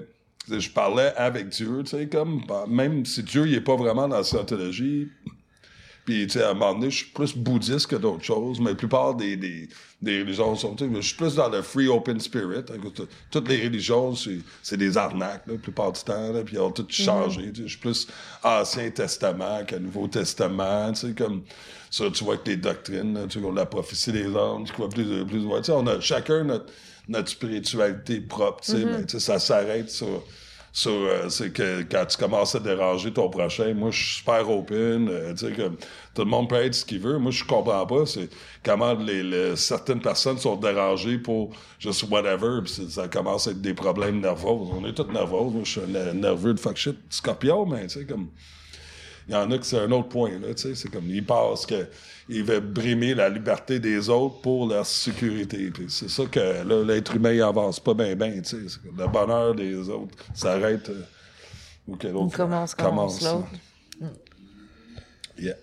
[0.50, 4.08] je parlais avec Dieu, tu sais, comme, bah, même si Dieu, il est pas vraiment
[4.08, 5.10] dans la scientologie,
[6.06, 8.72] puis, tu sais, à un moment donné, je suis plus bouddhiste que d'autres choses, mais
[8.72, 9.69] la plupart des, des,
[10.02, 12.60] des religions sont, tu sais, je suis plus dans le free open spirit.
[12.69, 14.14] hein, toutes les religions,
[14.64, 17.52] c'est des arnaques, là, la plupart du temps, là, puis ils ont tout changé.
[17.52, 17.68] tu sais.
[17.68, 18.07] Je suis plus
[18.44, 21.44] Ancien Testament que Nouveau Testament, tu sais, comme
[21.91, 24.90] ça, tu vois que les doctrines, là, tu vois, la prophétie des anges, tu vois,
[24.90, 26.65] plus, plus, ouais, tu sais, on a chacun notre,
[27.07, 30.23] notre spiritualité propre, tu sais, mais, tu sais, ça s'arrête sur
[30.73, 34.49] sur, euh, c'est que quand tu commences à déranger ton prochain, moi, je suis super
[34.49, 35.76] open, euh, tu sais, comme,
[36.14, 37.18] tout le monde peut être ce qu'il veut.
[37.18, 38.30] Moi, je comprends pas, c'est
[38.64, 43.61] comment les, les- certaines personnes sont dérangées pour juste whatever, c'est- ça commence à être
[43.61, 44.48] des problèmes nerveux.
[44.48, 45.49] On est tous nerveux.
[45.52, 45.81] Moi, je suis
[46.15, 48.30] nerveux de fuck shit, scorpion, mais tu sais, comme,
[49.32, 51.26] il y en a que c'est un autre point, là, tu sais, c'est comme, ils
[51.26, 51.88] pensent que
[52.28, 55.72] ils veulent brimer la liberté des autres pour leur sécurité.
[55.72, 58.80] Puis c'est ça que, là, l'être humain, il avance pas bien, bien, tu sais.
[58.98, 61.03] Le bonheur des autres s'arrête euh,
[61.88, 63.48] ou que l'autre On commence, commence l'autre.
[65.38, 65.56] Yeah.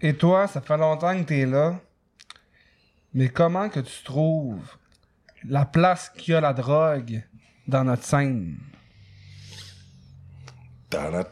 [0.00, 1.80] Et toi, ça fait longtemps que t'es là.
[3.14, 4.76] Mais comment que tu trouves
[5.48, 7.22] la place qu'il y a la drogue
[7.68, 8.58] dans notre scène?
[10.90, 11.22] Drogue.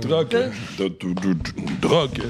[0.00, 0.50] Drogue.
[1.80, 2.22] Drogue.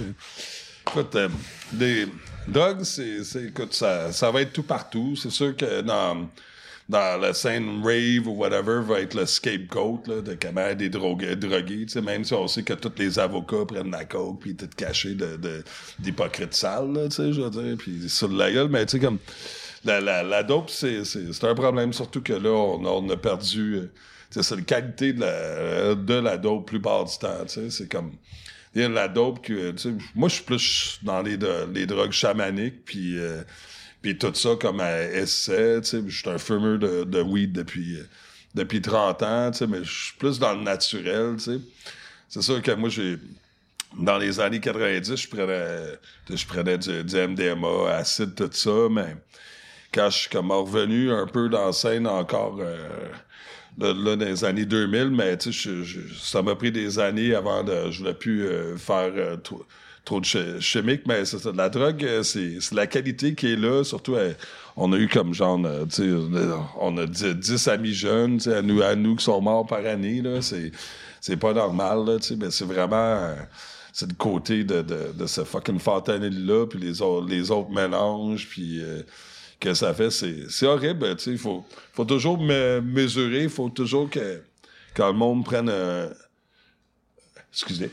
[0.86, 1.28] Écoute, euh,
[1.72, 2.06] des
[2.46, 5.16] drogues, c'est, écoute, ça, ça va être tout partout.
[5.16, 6.28] C'est sûr que dans,
[6.88, 11.36] dans la scène rave ou whatever va être le scapegoat là, de comment des drogués,
[11.36, 14.54] drogués, tu sais, même si on sait que tous les avocats prennent la coke puis
[14.54, 15.64] tout caché de,
[16.50, 19.18] sales, là, tu sais, je veux dire, puis sur la gueule, mais tu sais, comme,
[19.84, 21.02] la, dope, c'est,
[21.42, 23.90] un problème, surtout que là, on, a- on a perdu, euh,
[24.30, 28.12] c'est la qualité de la, de la dope plupart du temps, c'est comme,
[28.74, 29.74] la dope que,
[30.14, 31.36] moi, je suis plus dans les,
[31.74, 33.42] les drogues chamaniques, puis euh,
[34.02, 37.52] puis tout ça comme à essai, tu sais, je suis un fumeur de, de weed
[37.52, 38.04] depuis, euh,
[38.54, 41.60] depuis 30 ans, tu sais, mais je suis plus dans le naturel, tu sais.
[42.28, 43.18] C'est sûr que moi, j'ai,
[43.98, 45.98] dans les années 90, je prenais,
[46.28, 49.14] je prenais du, du MDMA, acide, tout ça, mais
[49.92, 52.88] quand je suis comme revenu un peu dans la scène encore euh,
[53.78, 55.70] là, dans les années 2000, mais tu sais,
[56.20, 59.36] ça m'a pris des années avant de je voulais plus euh, faire euh,
[60.04, 61.52] trop de ch- chimiques, mais c'est ça.
[61.54, 63.84] La drogue, euh, c'est la qualité qui est là.
[63.84, 64.16] Surtout,
[64.76, 65.60] on a eu comme genre,
[65.90, 66.10] tu sais,
[66.80, 69.66] on a 10, 10 amis jeunes, tu sais, à nous, à nous qui sont morts
[69.66, 70.42] par année, là.
[70.42, 70.72] C'est
[71.20, 73.32] c'est pas normal, là, tu sais, mais c'est vraiment...
[73.92, 78.80] c'est le côté de, de, ce fucking fentanyl-là, puis les autres, les autres mélanges, puis
[78.82, 79.02] euh,
[79.62, 81.16] que ça fait, c'est, horrible.
[81.26, 84.42] Il faut, faut toujours me mesurer, il faut toujours que
[84.94, 86.10] quand le monde prenne un...
[87.52, 87.90] Excusez.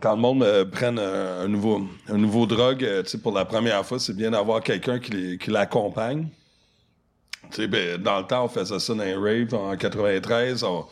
[0.00, 3.86] Quand le monde euh, prenne un, un nouveau, un nouveau drogue, euh, pour la première
[3.86, 6.26] fois, c'est bien d'avoir quelqu'un qui, l'accompagne.
[7.56, 10.64] Ben, dans le temps, on faisait ça dans les raves en 93.
[10.64, 10.86] On,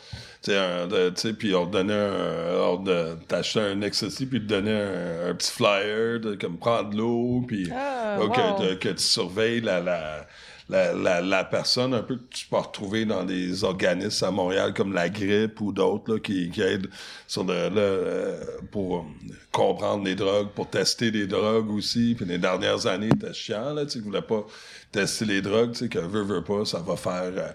[1.37, 6.35] puis on donnait un, t'achetais un ecstasy, puis te donnait un, un petit flyer, de,
[6.35, 8.29] comme prendre de l'eau, puis Ah, wow.
[8.29, 10.25] que, tu surveilles la, la,
[10.69, 14.73] la, la, la personne, un peu que tu peux retrouver dans des organismes à Montréal
[14.73, 16.89] comme la grippe ou d'autres là, qui, qui aident
[17.27, 19.05] sur le, le, euh, pour
[19.51, 22.15] comprendre les drogues, pour tester les drogues aussi.
[22.17, 24.45] Puis les dernières années, c'était chiant, là, tu sais, voulaient pas
[24.91, 27.31] tester les drogues, tu sais, que veut, veut pas, ça va faire...
[27.37, 27.49] euh,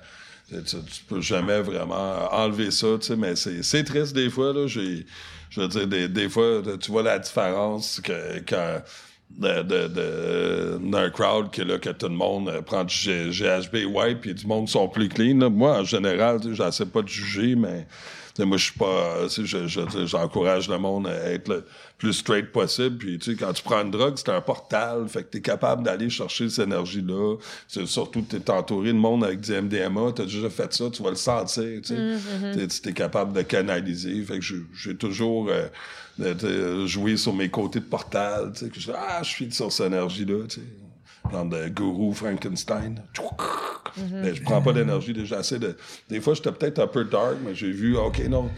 [0.49, 0.77] tu,
[1.09, 5.07] peux jamais vraiment enlever ça, tu sais, mais c'est, triste des fois, là, j'ai,
[5.51, 8.83] je veux dire, des, des fois, tu vois la différence que, quand,
[9.31, 13.87] de, de, de- d'un crowd que, là, que tout le monde euh, prend du GHB
[13.87, 15.51] white, puis du monde sont plus clean, là.
[15.51, 17.87] Moi, en général, j'essaie pas de juger, mais,
[18.45, 21.65] moi, je suis pas, sais, je, je, j'encourage le monde à être le
[21.99, 25.25] plus straight possible, puis, tu sais, quand tu prends une drogue, c'est un portal, fait
[25.25, 27.37] que t'es capable d'aller chercher cette énergie-là,
[27.87, 31.17] surtout t'es entouré de monde avec du MDMA, t'as déjà fait ça, tu vas le
[31.17, 31.95] sentir, tu sais,
[32.55, 35.67] T'es- capable de canaliser, fait que j'ai- j'ai toujours euh,
[36.19, 36.35] de-
[37.17, 40.45] sur mes côtés de portal, tu sais, que je ah, je suis sur cette énergie-là,
[40.49, 40.67] tu sais,
[41.45, 43.03] de gourou Frankenstein.
[44.13, 45.77] Mais je prends pas d'énergie déjà assez de.
[46.09, 48.51] Des fois, j'étais peut-être un peu dark, mais j'ai vu, ok, non.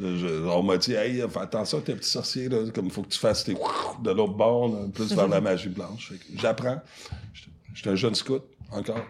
[0.00, 3.08] Je- on m'a dit, hey, fais attention, tes petits sorciers, là, comme il faut que
[3.08, 3.54] tu fasses tes
[4.02, 6.12] de l'autre bord, là, plus vers la magie blanche.
[6.36, 6.80] J'apprends.
[7.74, 8.42] J'étais- un jeune scout,
[8.72, 9.04] encore.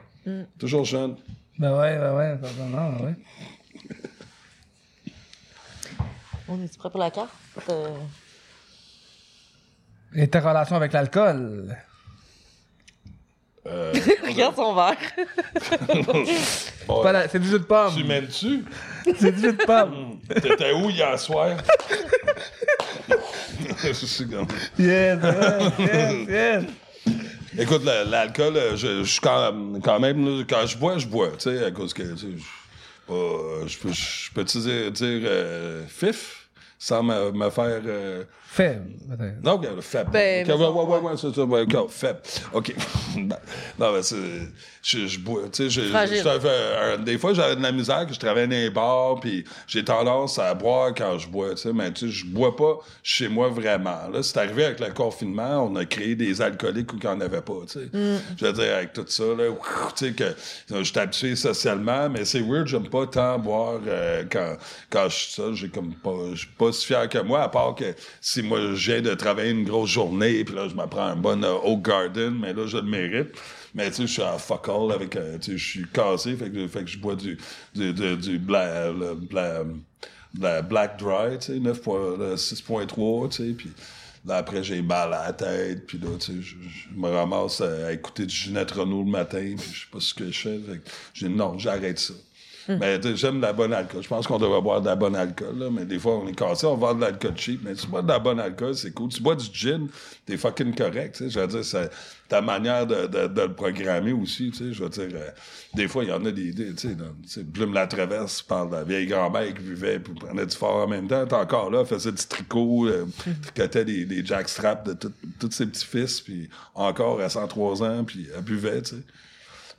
[0.58, 1.16] Toujours jeune.
[1.58, 3.14] Ben ouais, ben ouais, ben ouais.
[6.48, 7.30] On est prêt pour la carte?
[7.68, 7.88] Euh,
[10.14, 11.76] Et ta relation avec l'alcool?
[13.68, 13.92] Euh,
[14.26, 14.96] Regarde son verre.
[16.86, 17.92] bon, C'est du jus de pomme.
[17.96, 18.64] tu m'aimes-tu?
[19.18, 20.18] C'est du jus de pomme.
[20.42, 21.56] T'étais où hier soir?
[23.82, 24.46] Je suis comme-
[24.78, 26.64] Yes, yes, yes, yes.
[27.58, 31.30] Écoute, la- l'alcool, euh, je, je suis quand, quand même, quand je bois, je bois,
[31.32, 35.20] tu sais, à cause que, tu sais, je, je peux, je peux te dire, dire
[35.24, 37.80] euh, fif sans me, me faire.
[37.86, 38.94] euh, Faible,
[39.44, 40.10] non, regarde, faible.
[40.10, 42.20] Ben, Ok, mais ouais, ouais, ouais, ouais, c'est ça, ouais, ok, faible.
[42.54, 42.74] OK.
[43.78, 44.16] non, mais c'est.
[44.82, 46.16] Je, je bois, tu sais, je- Fragile.
[46.18, 49.20] je- je- un- des fois, j'avais de la misère, que je travaillais dans les bars,
[49.20, 52.56] puis j'ai tendance à boire quand je bois, tu sais, mais tu sais, je bois
[52.56, 54.08] pas chez moi vraiment.
[54.10, 57.20] Là, c'est arrivé avec le confinement, on a créé des alcooliques où il n'y en
[57.20, 57.88] avait pas, tu sais.
[57.92, 59.44] Je veux dire, avec tout ça, là,
[59.94, 60.34] tu sais, que euh,
[60.78, 64.56] je suis habitué socialement, mais c'est weird, j'aime pas tant boire euh, quand,
[64.88, 67.48] quand je suis seul, j'ai comme pas, je suis pas si fier que moi, à
[67.50, 71.06] part que si moi, viens de travailler une grosse journée, puis là, je me prends
[71.06, 73.28] un bon euh, Oak Garden, mais là, je le mérite.
[73.74, 76.36] Mais tu sais, je suis en fuck all avec, euh, tu sais, je suis cassé,
[76.36, 77.38] fait que, je bois du,
[77.74, 78.94] du, du, du Black
[80.98, 83.70] Dry, tu sais, 9 point- le 6.3, tu sais, puis
[84.26, 86.54] là, après, j'ai mal à la tête, puis là, tu sais, je,
[86.96, 90.30] me ramasse à, écouter du Ginette Renault le matin, puis je sais pas ce que
[90.30, 92.14] je fais, fait que j'ai non, j'arrête ça.
[92.68, 94.02] Mais tu sais, j'aime la bonne alcool.
[94.02, 96.34] Je pense qu'on devrait boire de la bonne alcool, là, mais des fois, on est
[96.34, 99.08] cassé, on vend de l'alcool cheap, mais tu bois de la bonne alcool, c'est cool.
[99.08, 99.88] Tu bois du gin,
[100.26, 101.90] t'es fucking correct, tu sais, je veux dire, c'est
[102.28, 105.30] ta manière de, de, de le programmer aussi, tu sais, je veux dire, euh,
[105.74, 108.46] des fois, il y en a des, des tu sais, tu sais, Plume la traverse
[108.46, 111.70] de la vieille grand-mère qui vivait puis prenait du fort en même temps, t'es encore
[111.70, 113.06] là, faisait du tricot, euh,
[113.42, 114.94] tricotait des, des jackstraps de
[115.38, 119.02] tous ses petits-fils, puis encore à 103 ans, puis elle buvait, tu sais.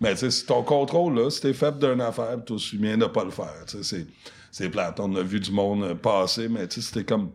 [0.02, 3.06] Mais tu sais, ton contrôle, là, si t'es faible d'une affaire, tu aussi bien de
[3.06, 3.66] pas le faire.
[3.68, 4.08] Tu sais, c'est,
[4.52, 5.00] c'est plate.
[5.00, 7.32] On a vu du monde passer, mais tu sais, si comme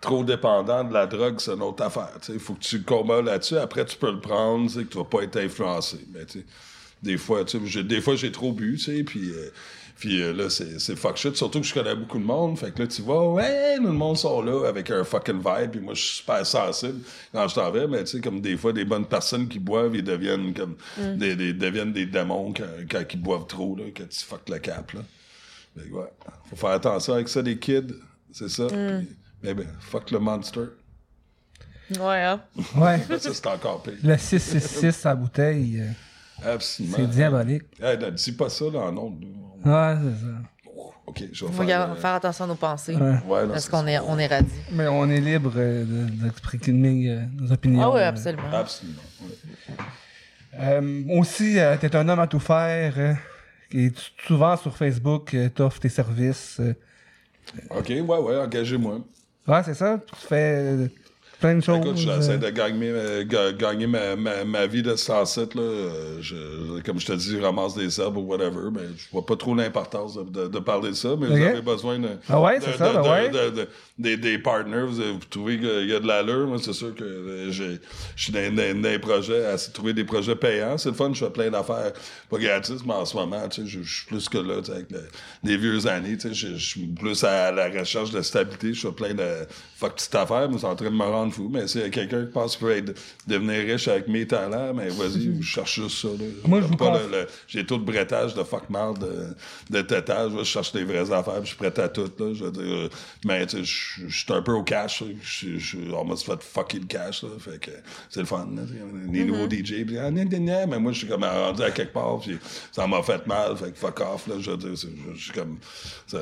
[0.00, 2.12] trop dépendant de la drogue, c'est une autre affaire.
[2.28, 3.58] Il faut que tu combats là-dessus.
[3.58, 5.98] Après, tu peux le prendre, sais, que tu vas pas être influencé.
[6.12, 6.44] Mais tu
[7.02, 9.30] des fois, tu des fois, j'ai trop bu, tu sais, puis...
[9.30, 9.50] euh,
[9.98, 11.36] puis euh, là, c'est, c'est fuck shit.
[11.36, 12.58] Surtout que je connais beaucoup de monde.
[12.58, 15.70] Fait que là, tu vas, ouais, tout le monde sont là avec un fucking vibe.
[15.70, 17.00] Puis moi, je suis super sensible
[17.32, 17.86] quand je t'en vais.
[17.86, 20.76] Mais tu sais, comme des fois, des bonnes personnes qui boivent, ils deviennent comme
[21.16, 24.58] des, des, deviennent des démons quand, quand ils boivent trop, là, quand tu fuck le
[24.58, 25.00] cap, là.
[25.78, 26.12] Fait que, ouais.
[26.50, 27.94] Faut faire attention avec ça, les kids.
[28.32, 28.66] C'est ça.
[28.66, 29.08] Puis,
[29.42, 30.66] mais ben, fuck le monster.
[31.98, 32.40] Ouais, hein.
[32.76, 32.98] Ouais.
[33.18, 33.94] Ça, c'est encore pire.
[34.02, 36.96] Le 666 à bouteille, euh, Absolument.
[36.96, 37.62] c'est diabolique.
[37.80, 38.92] Hey, ne dis pas ça dans.
[39.66, 40.32] Ouais, c'est ça.
[41.06, 41.90] OK, je vais faire...
[41.90, 42.94] euh, faire attention à nos pensées.
[42.94, 43.00] Ouais.
[43.26, 44.50] ouais, non, Parce c'est qu'on est, on est radis.
[44.72, 47.82] Mais on est libre euh, de- d'exprimer euh, nos opinions.
[47.82, 48.08] Ah oui, euh.
[48.08, 48.50] absolument.
[48.52, 48.98] Absolument.
[49.22, 49.74] ouais.
[50.58, 52.94] Euh, aussi, euh, t'es un homme à tout faire.
[52.98, 53.14] euh,
[53.70, 56.58] et tu- souvent sur Facebook, euh, t'offres tes services.
[56.60, 56.74] euh.
[57.70, 59.00] OK, ouais, ouais, engagez-moi.
[59.46, 59.98] Ouais, c'est ça.
[60.20, 60.88] Tu fais euh,
[61.40, 61.78] plein de choses.
[61.78, 62.38] Écoute, j'essaie euh.
[62.38, 65.62] de gagner, euh, ga- gagner ma, ma, ma vie de sans site, là.
[66.20, 69.36] Je, comme je te dis, je ramasse des herbes ou whatever, mais je vois pas
[69.36, 72.58] trop l'importance de, de, de parler de ça, mais vous avez besoin de, Ah ouais,
[72.58, 73.28] de- c'est ça, ben ouais.
[73.30, 73.68] de- de-
[73.98, 77.02] des, des partners, vous, vous trouvez qu'il y a de l'allure, moi, c'est sûr que
[77.04, 77.64] euh, je
[78.16, 80.76] suis dans, dans, dans les projets, à trouver des projets payants.
[80.78, 81.92] C'est le fun, je fais plein d'affaires,
[82.30, 84.66] pas gratis, mais en ce moment, tu sais, je, je suis plus que là, tu
[84.66, 85.08] sais, avec le-
[85.44, 88.86] les vieux années, tu sais, je, je suis plus à la recherche de stabilité, je
[88.88, 89.24] fais plein de
[89.76, 91.90] fuck petites affaires, mais c'est en train de me rendre fou, mais s'il y a
[91.90, 92.94] quelqu'un qui pense qu'il peut être,
[93.26, 96.24] devenir riche avec mes talents, mais vas-y, je cherche juste ça, là.
[96.46, 100.32] Moi, je pas le- le- j'ai tout le brettage de fuck marde de, de tétage.
[100.38, 102.10] Je cherche des vraies affaires, je suis prêt à tout.
[102.18, 102.88] Là, je veux dire,
[103.24, 103.64] mais tu sais,
[104.08, 105.02] je suis un peu au cash.
[105.22, 107.22] Je m'a fait fucker le cash.
[107.22, 107.70] Là, fait que
[108.10, 108.48] c'est le fun.
[108.54, 108.62] Là,
[109.12, 109.84] les nouveaux DJ.
[109.86, 112.20] Puis, ah, mais moi, je suis comme rendu à quelque part.
[112.20, 112.38] Puis
[112.72, 113.56] ça m'a fait mal.
[113.56, 114.26] Fait que fuck off.
[114.28, 114.70] Là, je veux dire,
[115.14, 115.58] je suis comme.
[116.06, 116.18] c'est-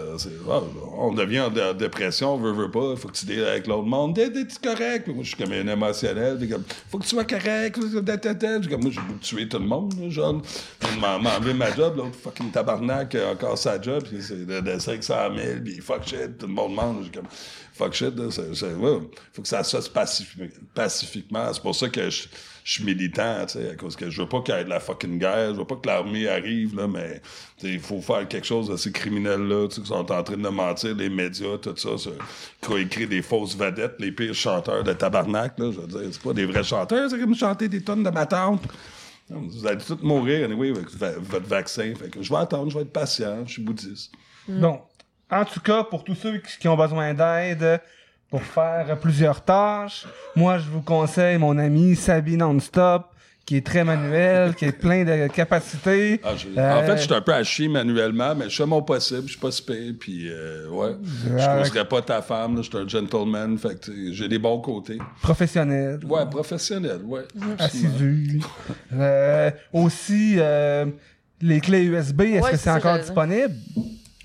[0.50, 0.60] ah,
[0.98, 2.96] on devient en, dé- en dépression, on veut, veut pas.
[2.96, 4.14] Faut que tu deals avec l'autre monde.
[4.14, 4.68] T'es t'es- t'es
[5.02, 6.36] Puis moi, je suis comme un émotionnel.
[6.38, 6.48] Puis
[6.88, 7.74] faut que tu sois correct.
[7.74, 9.92] comme, moi, j'ai voulu tuer tout le monde.
[10.00, 10.40] Là, genre,
[10.78, 11.96] Puis m'a job.
[11.96, 14.04] L'autre fucking tabarnak a encore sa job.
[14.04, 15.60] Puis c'est de, de 500 000.
[15.64, 16.38] Puis fuck shit.
[16.38, 17.10] Tout le monde mange.
[17.12, 17.26] Comme,
[17.72, 18.16] fuck shit.
[18.16, 21.52] Là, faut que ça se pacifi- pacifiquement.
[21.52, 22.22] C'est pour ça que je,
[22.64, 24.70] je suis militant, tu sais, à cause que je veux pas qu'il y ait de
[24.70, 27.20] la fucking guerre, je veux pas que l'armée arrive, là, mais
[27.62, 30.48] il faut faire quelque chose de ces criminels-là, tu sais, qui sont en train de
[30.48, 31.90] mentir, les médias, tout ça,
[32.62, 36.08] qui ont écrit des fausses vedettes, les pires chanteurs de tabarnak, là, je veux dire,
[36.10, 38.26] c'est pas des vrais chanteurs, c'est comme chanter des tonnes de ma
[39.28, 41.92] Vous allez tous mourir, anyway, avec votre vaccin.
[41.94, 44.10] Fait que je vais attendre, je vais être patient, je suis bouddhiste.
[44.48, 44.84] Donc,
[45.30, 47.82] en tout cas, pour tous ceux qui ont besoin d'aide
[48.34, 53.04] pour faire plusieurs tâches, moi, je vous conseille mon ami Sabi Nonstop,
[53.46, 56.20] qui est très manuel, qui est plein de capacités.
[56.24, 58.66] Ah, je- Euh, En fait, je suis un peu à chier manuellement, mais je fais
[58.66, 60.96] mon possible, je suis pas super, puis euh, ouais.
[61.28, 61.62] Je Ouais.
[61.62, 64.98] causerais pas ta femme, je suis un gentleman, fait que j'ai des bons côtés.
[65.22, 66.00] professionnel.
[66.04, 67.22] Ouais, professionnel, ouais.
[67.60, 68.40] assidu.
[68.94, 70.86] Euh, aussi, euh,
[71.40, 73.54] les clés USB, est-ce Ouais, que c'est encore disponible?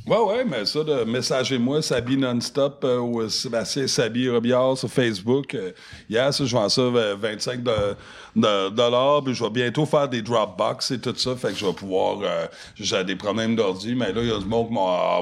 [0.10, 4.90] Ouais, ouais, mais ça, de messagez-moi, Sabi Nonstop euh, ou euh, Sébastien Sabi Robillard sur
[4.90, 5.54] Facebook.
[5.54, 5.72] Euh,
[6.10, 7.72] hier, ça, je vends ça euh, 25 de,
[8.36, 11.66] de- dollars, puis je vais bientôt faire des Dropbox et tout ça, fait que je
[11.68, 12.22] vais pouvoir...
[12.24, 15.22] euh, j'ai des problèmes d'ordi, mais là, il y a du monde qui m'a.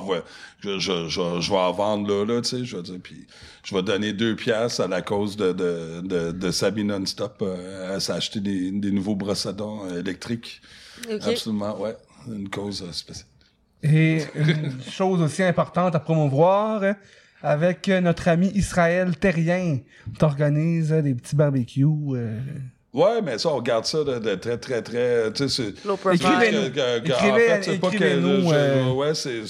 [0.61, 3.27] Je, je, je, je vais en vendre là, là, tu sais, je veux dire, puis
[3.63, 7.93] je vais donner deux piastres à la cause de, de, de, de Sabi Nonstop euh,
[7.95, 10.61] à s'acheter des, des nouveaux brosses à dents euh, électriques.
[11.31, 11.97] Absolument, ouais.
[12.27, 13.27] Une cause spéciale.
[13.83, 16.81] Et une chose aussi importante à promouvoir,
[17.43, 19.77] avec notre ami Israël Terrien,
[20.17, 21.85] t'organise euh, des petits barbecues.
[21.85, 22.39] euh,
[22.93, 25.31] Ouais, mais ça, on garde ça de, de très, très, très.
[25.33, 25.85] Tu sais, c'est.
[26.15, 26.69] Écrivez-nous.
[27.13, 28.03] en fait, c'est pas que.
[28.53, 29.41] euh, Ouais, c'est.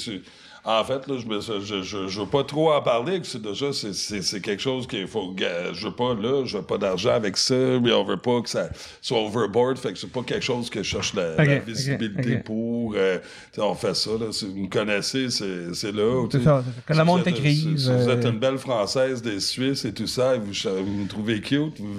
[0.69, 3.41] En fait, là, je, me, je, je, je veux pas trop en parler, que c'est
[3.41, 7.37] déjà, c'est, quelque chose qu'il faut, je veux pas, là, je veux pas d'argent avec
[7.37, 8.67] ça, mais on veut pas que ça
[9.01, 12.95] soit overboard, fait que c'est pas quelque chose que je cherche la, la visibilité pour,
[12.97, 13.17] euh,
[13.57, 16.27] on fait ça, là, si vous me connaissez, c'est, là.
[16.29, 18.57] C'est ça, le Si monde vous êtes- t'écrive, Si, si vous êtes euh, une belle
[18.57, 21.93] Française des Suisses et tout ça, et vous, vous me trouvez cute, vous,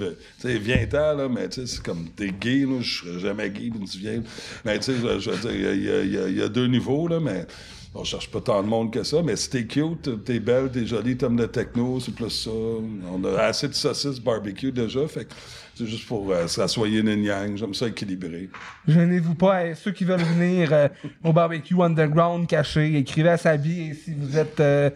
[0.44, 3.88] viens-t'en, là, mais tu sais, c'est comme, t'es gay, là, je serais jamais gay, puis
[3.88, 4.22] tu viens.
[4.66, 7.46] Mais tu sais, je, veux dire, il y y a deux niveaux, là, mais
[7.94, 10.86] on cherche pas tant de monde que ça, mais si t'es cute, t'es belle, t'es
[10.86, 12.50] jolie, t'aimes le techno, c'est plus ça.
[12.50, 15.34] On a assez de saucisses barbecue déjà, fait que
[15.74, 18.50] c'est juste pour euh, s'assoyer une yang, j'aime ça équilibré.
[18.86, 20.88] Gênez-vous pas, et ceux qui veulent venir euh,
[21.24, 24.90] au barbecue underground caché, écrivez à Sabi et si vous êtes euh,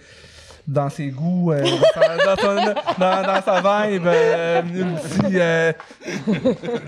[0.66, 4.62] dans ses goûts, euh, dans, sa, dans son- dans- dans sa vibe, euh,
[4.94, 5.72] aussi, euh,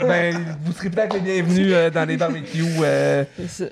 [0.01, 3.25] ben, vous serez peut-être les bienvenus euh, dans les barbecues euh,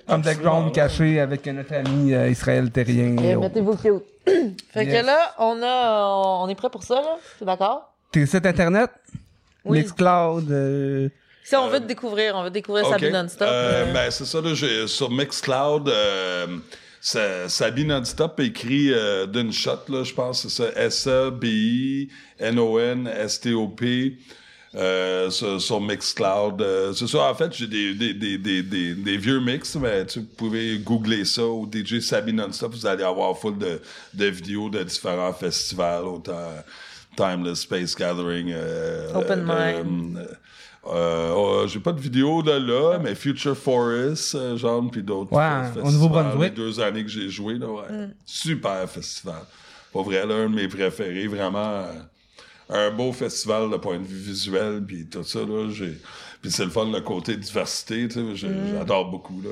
[0.09, 3.17] underground cachés avec notre ami euh, Israël Terrien.
[3.19, 4.03] Et mettez-vous cute.
[4.73, 5.01] fait Yes.
[5.03, 7.17] que là, on a, on est prêt pour ça, là?
[7.39, 7.93] T'es d'accord?
[8.13, 8.91] Tes sites internet,
[9.65, 9.79] Oui.
[9.81, 11.09] Mixcloud, euh,
[11.45, 12.93] Si on veut te découvrir, on veut découvrir OK.
[12.93, 13.49] Sabi Non-Stop.
[13.51, 16.47] Euh, euh, ben, c'est ça, là, j'ai- sur Mixcloud, euh,
[17.03, 20.71] ça- Sabi Non-Stop écrit euh, d'une shot, là, je pense, c'est ça,
[22.83, 24.17] S-A-B-I-N-O-N-S-T-O-P.
[24.75, 26.63] Euh, sur, sur Mixcloud.
[26.63, 30.07] Euh, c'est ça, en fait, j'ai des, des, des, des, des, des vieux mix, mais
[30.07, 33.83] tu vous pouvez googler ça au DJ Sabi Nonstop, vous allez avoir full de,
[34.15, 36.49] de vidéos de différents festivals, autant
[37.19, 40.19] Timeless Space Gathering, euh, Open euh, Mind.
[40.87, 45.03] Euh, Euh, oh, j'ai pas de vidéo de là, mais Future Forest, euh, genre, puis
[45.03, 46.41] d'autres Ouais, au festivals, Nouveau-Brunswick.
[46.43, 48.09] Les deux années que j'ai joué, là, ouais.
[48.27, 49.43] Super festival.
[49.93, 51.59] Pas vrai, là, un de mes préférés, vraiment.
[51.85, 51.93] euh,
[52.69, 55.99] un beau festival de point de vue visuel, puis tout ça, là, j'ai...
[56.41, 59.51] Puis c'est le fun, le côté diversité, tu sais, j'ai- j'adore beaucoup, là.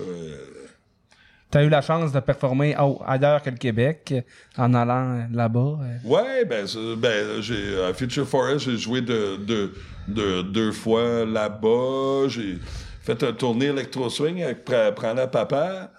[1.51, 2.75] Euh, T'as eu la chance de performer
[3.07, 4.15] ailleurs que le Québec
[4.57, 5.79] en allant euh, là-bas.
[5.83, 6.09] euh?
[6.09, 6.67] Ouais, ben,
[6.99, 9.73] ben j'ai à Future Forest, j'ai joué de, de,
[10.09, 12.29] de- deux fois là-bas.
[12.29, 12.59] J'ai
[13.03, 15.91] fait un tournée électro swing avec Pra- Prana Papa.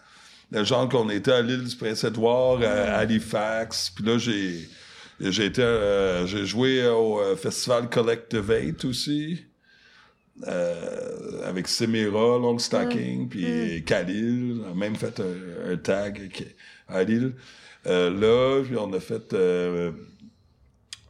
[0.52, 3.90] Le genre qu'on était à l'île du Prince-Édouard, à Halifax.
[3.96, 4.68] Puis là, j'ai
[5.20, 9.46] j'ai été euh, j'ai joué au festival Collective Eight aussi.
[10.48, 14.62] Euh, avec Semira, Longstocking, puis Khalil.
[14.66, 16.56] On a même fait un, un tag avec
[16.90, 17.34] Khalil.
[17.88, 19.92] Euh, là, puis on a fait euh,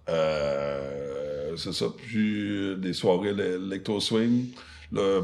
[0.09, 4.47] euh, c'est ça, puis des soirées électro-swing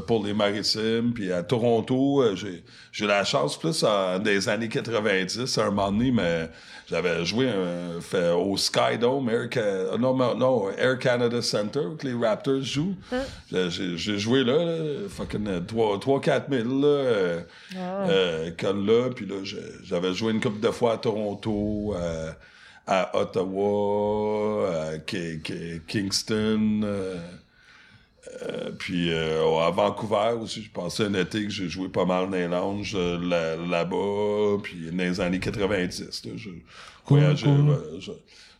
[0.06, 1.12] pour les maritimes.
[1.14, 5.70] Puis à Toronto, euh, j'ai eu la chance plus en, des années 90, à un
[5.70, 6.48] moment donné, mais
[6.88, 11.96] j'avais joué un- fait, au Skydome, Air, Ca- euh, non, non, Air Canada Center, où
[11.96, 12.94] que les Raptors jouent.
[13.52, 17.40] J'ai- J'ai joué là, là fucking 3-4 000, là, euh,
[18.08, 19.36] euh, comme là, puis là,
[19.84, 22.30] j'avais joué une couple de fois à Toronto, euh,
[22.86, 27.16] à Ottawa, à Ki- Ki- Kingston, euh,
[28.42, 32.26] euh, puis euh, à Vancouver aussi, j'ai passé un été que j'ai joué pas mal
[32.30, 36.50] dans les lounges euh, là- là-bas, puis dans les années 90, là, je,
[37.06, 37.78] voyageais, cool.
[38.00, 38.12] je,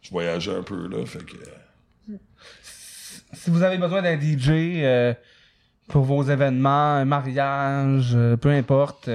[0.02, 1.36] je voyageais un peu, là, fait que...
[3.34, 4.86] Si vous avez besoin d'un DJ
[5.86, 9.08] pour vos événements, un mariage, peu importe,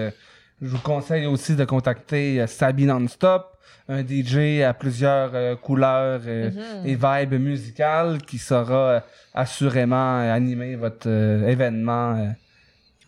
[0.62, 3.53] je vous conseille aussi de contacter Sabi Nonstop,
[3.90, 6.50] un DJ à plusieurs euh, couleurs euh,
[6.86, 9.00] et vibes musicales qui saura euh,
[9.34, 12.16] assurément euh, animer votre euh, événement.
[12.18, 12.28] euh.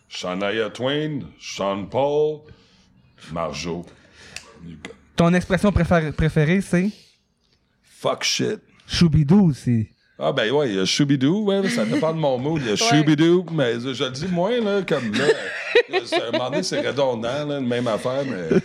[0.08, 2.40] Shania Twain, Sean Paul,
[3.32, 3.84] Marjo.
[5.16, 6.90] Ton expression préférée, préférée c'est?
[7.82, 8.60] Fuck shit.
[8.86, 9.88] Choubidou, c'est.
[10.18, 12.62] Ah ben ouais, il y a Shubidoo, ouais, ça dépend de mon mood.
[12.64, 15.26] Il y a Shubidoo, mais je le dis moins, là, comme là.
[15.90, 18.58] là, c'est- à un moment donné, c'est redondant, là, une même affaire, mais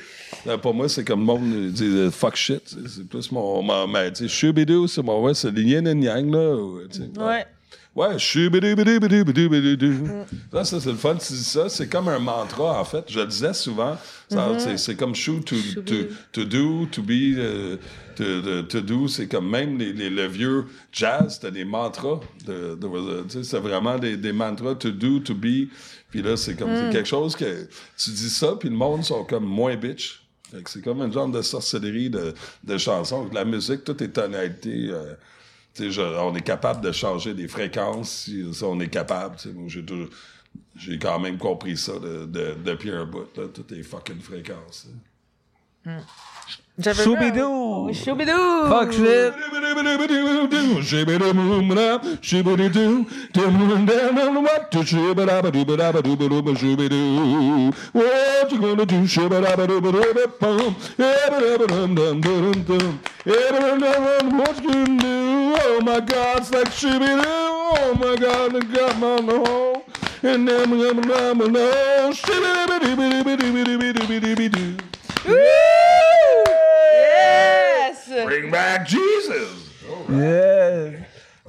[0.45, 2.61] là, pour moi, c'est comme le monde dit euh, fuck shit.
[2.87, 3.87] C'est plus mon.
[3.87, 5.21] mais tu sais, Shubidoo, c'est mon.
[5.23, 6.55] Ouais, c'est le yin et yang, là.
[6.55, 7.45] ou, tu sais, Ouais.
[7.93, 8.75] Ouais, chubidou
[10.53, 11.15] Ça, ça, c'est le fun.
[11.15, 13.03] Tu dis ça, c'est comme un mantra, en fait.
[13.09, 13.97] Je le disais souvent.
[14.29, 15.55] Ça, c'est- C'est comme chou, to,
[15.85, 15.93] to,
[16.31, 17.75] to do, to be, euh,
[18.15, 19.07] to, to, to do.
[19.07, 22.19] C'est comme même les, les, le vieux jazz, c'était des mantras.
[22.45, 25.67] De, de- tu sais, c'est vraiment des, des mantras, to do, to be.
[26.09, 27.67] Puis là, c'est comme c'est quelque chose que
[27.97, 30.20] tu dis ça, puis le monde sont comme moins bitch.
[30.67, 32.33] C'est comme un genre de sorcellerie de,
[32.63, 33.29] de chansons.
[33.33, 34.89] La musique, tout est tonalité.
[34.89, 35.13] euh,
[35.77, 39.37] je- on est capable de changer des fréquences si, on est capable.
[39.67, 39.81] j'ai
[40.77, 43.27] j'ai quand même compris ça de, de- depuis un bout.
[43.37, 44.87] Là, toutes les fucking fréquences.
[45.85, 45.99] hein.
[46.81, 47.85] J'avais Choubidou!
[47.85, 48.69] vu un- Choubidou!
[48.69, 49.33] Fuck shit!
[57.93, 58.99] What you gonna do?
[64.35, 65.55] What you gonna do?
[65.63, 67.23] Oh my God, it's like shibidoo.
[67.23, 69.81] Oh my God, I got my home.
[70.23, 72.11] And then I'm gonna know.
[74.11, 74.79] Shibidoo.
[75.27, 76.70] Yes!
[78.25, 79.69] Bring back Jesus.
[80.09, 80.91] Yeah.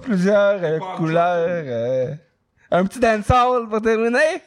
[0.03, 1.65] Plusieurs euh, couleurs.
[1.67, 2.15] euh.
[2.71, 4.43] Un petit dancehall pour terminer?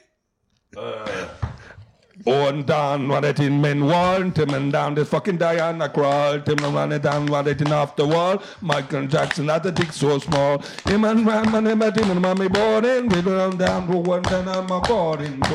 [2.25, 6.57] On down, run it in men wall, Tim and down the fucking Diana crawl, Tim
[6.63, 8.41] and run it down, run it in off the wall.
[8.61, 10.59] Michael Jackson had a dick so small.
[10.87, 14.23] Him and Ram and him and him and mommy boarding, we run down to one
[14.23, 15.45] down on my boarding and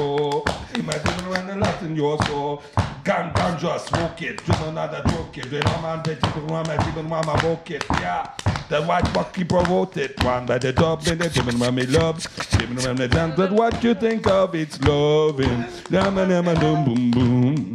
[0.77, 2.63] him and run a lot in your soul.
[3.05, 5.51] Can can just smoke it, just another joke it.
[5.51, 8.50] When I'm on the tip of my tip and mama book it, yeah.
[8.71, 12.29] The white bucky provoked it, one by the top and the tip and mommy loves.
[12.51, 15.65] Tip and mommy dance, but what you think of it's loving.
[15.91, 17.73] Yama yama boom boom boom.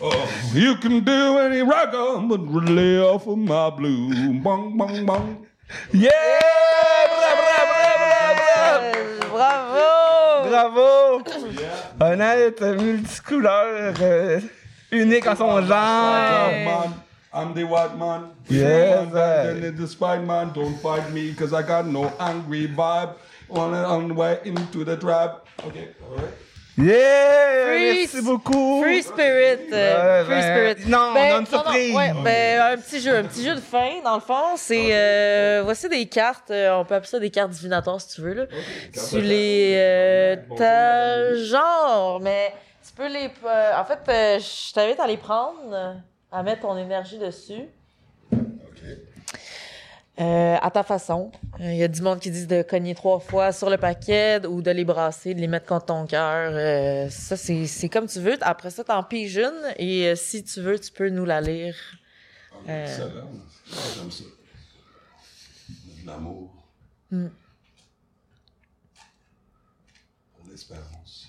[0.00, 1.92] Oh, you can do any rock
[2.26, 4.40] but lay off of my blue.
[4.40, 5.46] Bong bong bong.
[5.92, 6.08] Yeah!
[7.04, 8.32] Bra, bra, bra, bra,
[9.28, 9.60] bra!
[10.48, 10.48] Bravo!
[10.48, 11.22] Bravo!
[12.00, 14.40] Un être multicouleur, euh,
[14.90, 16.94] unique en son White genre.
[17.32, 18.30] I'm the white man.
[18.48, 19.60] Yes, Man.
[19.60, 23.14] Then the spine man, don't fight me, cause I got no angry vibe.
[23.50, 25.46] On, on the way into the trap.
[25.66, 26.34] Okay, alright.
[26.78, 27.66] Yeah!
[27.66, 28.82] Free- Merci beaucoup!
[28.82, 29.68] Free Spirit.
[29.72, 30.88] euh, Ouais, free ben, Spirit.
[30.90, 31.94] non, on a une surprise.
[31.94, 34.56] ouais, ben, un petit jeu, un petit jeu de fin, dans le fond.
[34.56, 38.20] C'est, euh, voici des cartes, euh, on peut appeler ça des cartes divinatoires si tu
[38.22, 38.44] veux, là.
[39.10, 42.54] tu les, euh, t'as genre, mais
[42.86, 45.92] tu peux les, euh, en fait, euh, je t'invite à les prendre, euh,
[46.32, 47.68] à mettre ton énergie dessus.
[50.20, 51.32] Euh, à ta façon.
[51.58, 54.60] Il y a du monde qui dit de cogner trois fois sur le paquet ou
[54.60, 56.52] de les brasser, de les mettre contre ton cœur.
[56.52, 58.36] Euh, ça, c'est comme tu veux.
[58.42, 61.74] Après ça, t'en piges une et euh, si tu veux, tu peux nous la lire.
[62.68, 62.86] Euh.
[62.86, 64.24] Ah, J'aime ça.
[66.04, 66.50] L'amour.
[67.10, 67.28] Mm.
[70.36, 71.28] Pour l'espérance.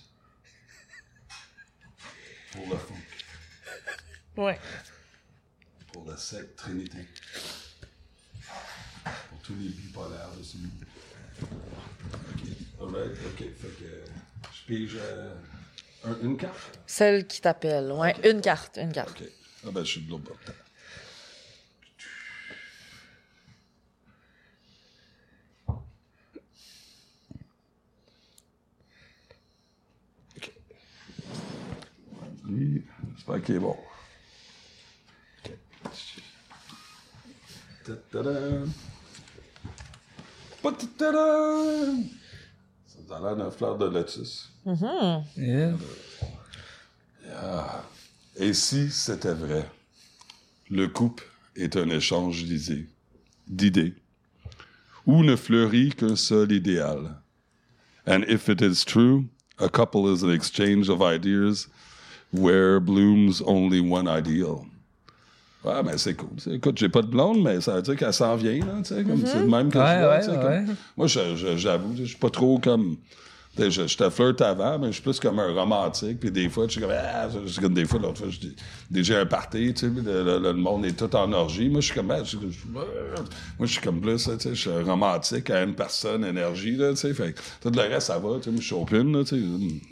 [2.51, 2.95] Pour le funk.
[4.37, 4.59] Ouais.
[6.01, 6.97] Pour la secte Trinité.
[9.29, 10.71] Pour tous les bipolaires de ce monde.
[11.43, 12.41] OK.
[12.81, 13.11] Alright.
[13.27, 13.37] OK.
[13.37, 14.03] Fait que
[14.51, 15.35] je pige euh,
[16.05, 16.79] un- une carte?
[16.87, 17.91] Celle qui t'appelle.
[17.91, 19.21] Ouais, une carte, une carte.
[19.21, 19.27] OK.
[19.67, 20.37] Ah ben, je suis de l'autre bord.
[30.37, 30.51] OK.
[32.45, 32.83] Lui,
[33.15, 33.77] j'espère qu'il est bon.
[43.07, 44.51] Ça a l'air fleur de lotus.
[45.35, 45.73] Yeah.
[48.37, 49.69] Et si c'était vrai,
[50.69, 52.87] le couple est un échange d'idées,
[53.47, 53.93] d'idées,
[55.05, 57.21] où ne fleurit qu'un seul idéal.
[58.07, 59.25] And if it is true,
[59.59, 61.67] a couple is an exchange of ideas
[62.31, 64.65] where blooms only one ideal.
[65.63, 66.29] Ouais, mais c'est cool.
[66.51, 69.03] Écoute, j'ai pas de blonde, mais ça veut dire qu'elle s'en vient, là, tu sais,
[69.03, 70.75] comme c'est le même que Ouais, je vois, ouais, comme- ouais.
[70.97, 72.95] Moi, j'avoue, je suis pas trop comme...
[73.55, 76.19] tu sais, Je, je te flirte avant, mais je suis plus comme un romantique.
[76.19, 76.89] Puis des fois, je suis comme...
[76.91, 78.55] Ah, je suis comme des fois, l'autre fois, je dis...
[78.89, 81.69] Déjà un party, tu sais, le, le- le monde est tout en orgie.
[81.69, 82.09] Moi, je suis comme...
[82.09, 82.85] ah, je- je- moi,
[83.59, 86.95] je suis comme plus, tu sais, je suis romantique à une personne, énergie, là, tu
[86.97, 87.13] sais.
[87.13, 88.57] Fait que tout le reste, ça va, tu sais.
[88.57, 89.39] Je suis open, là, tu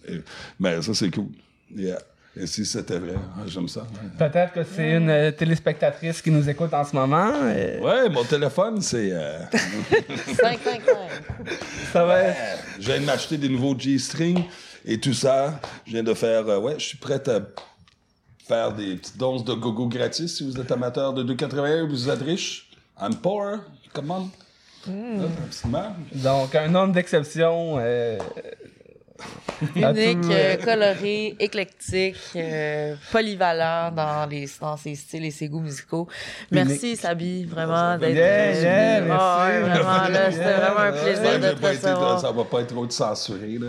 [0.08, 0.24] sais.
[0.60, 1.28] Mais ça, c'est cool.
[1.76, 2.00] Yeah.
[2.42, 3.16] Et si c'était vrai,
[3.48, 3.86] j'aime ça.
[4.18, 7.32] Peut-être que c'est une euh, téléspectatrice qui nous écoute en ce moment.
[7.34, 9.12] euh, Ouais, mon téléphone, c'est...
[9.12, 10.82] euh, 5, 5, 5.
[10.88, 10.94] Euh,
[11.92, 12.38] ça va être...
[12.80, 14.46] Je viens de m'acheter des nouveaux G-strings
[14.86, 15.60] et tout ça.
[15.86, 16.48] Je viens de faire.
[16.48, 17.42] euh, ouais, je suis prêt à
[18.48, 22.22] faire des petites doses de gogo gratis si vous êtes amateur de 2,81 vous êtes
[22.22, 22.70] riche.
[23.02, 23.58] I'm poor.
[23.94, 24.30] Come on.
[24.88, 25.96] Là, rapidement.
[26.14, 27.76] Donc, un homme d'exception.
[27.80, 28.18] euh,
[29.76, 35.60] Unique, euh, euh, coloré, éclectique, euh, polyvalent dans, les, dans ses styles et ses goûts
[35.60, 36.08] musicaux.
[36.52, 38.62] Merci, Sabi, vraiment, d'être Yeah, venu.
[38.64, 39.70] yeah, Ah, ouais, merci.
[39.82, 42.20] vraiment, là, c'était Yeah, vraiment un plaisir Ouais, de te recevoir.
[42.22, 43.68] ça va pas être trop de censuré, là.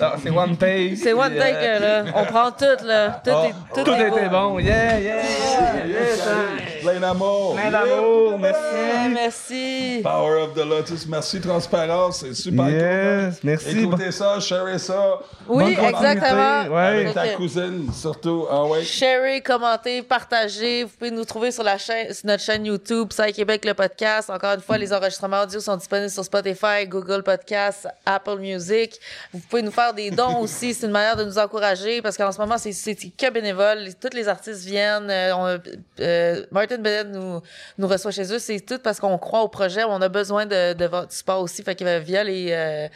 [0.00, 0.96] ah, c'est one take.
[0.96, 2.12] C'est one take, euh, là.
[2.14, 3.20] On prend tout, là.
[3.24, 4.58] Tout, Ah, est, tout, Tout est était bon.
[4.58, 5.86] Yeah, yeah, yeah.
[5.86, 6.34] yes, hein.
[6.82, 7.54] Plein d'amour.
[7.54, 8.38] Plein d'amour.
[8.38, 9.14] Merci.
[9.14, 10.00] merci.
[10.02, 11.06] Power of the Lotus.
[11.06, 12.18] Merci, Transparence.
[12.20, 13.50] C'est super Yes, cool.
[13.50, 13.78] merci.
[13.80, 15.18] Écoutez ça, sharez ça.
[15.48, 16.74] Oui, Bonne exactement.
[16.74, 16.82] ouais.
[16.82, 18.46] Avec ta cousine, surtout.
[18.50, 18.82] Ah ouais.
[18.84, 20.84] Sharez, commentez, partagez.
[20.84, 24.30] Vous pouvez nous trouver sur, la chaîne, sur notre chaîne YouTube, Psy Québec, le podcast.
[24.30, 28.98] Encore une fois, les enregistrements audio sont disponibles sur Spotify, Google Podcasts, Apple Music.
[29.32, 30.74] Vous pouvez nous faire des dons aussi.
[30.74, 33.88] C'est une manière de nous encourager parce qu'en ce moment, c'est, que bénévole.
[34.00, 35.10] Tous les artistes viennent.
[35.10, 35.58] Euh, on-
[36.00, 37.40] euh, Martin Bennett nous,
[37.78, 38.38] nous reçoit chez eux.
[38.38, 39.84] C'est tout parce qu'on croit au projet.
[39.84, 41.62] On a besoin de, de votre support aussi.
[41.62, 42.48] Fait que euh, via les...
[42.52, 42.88] euh,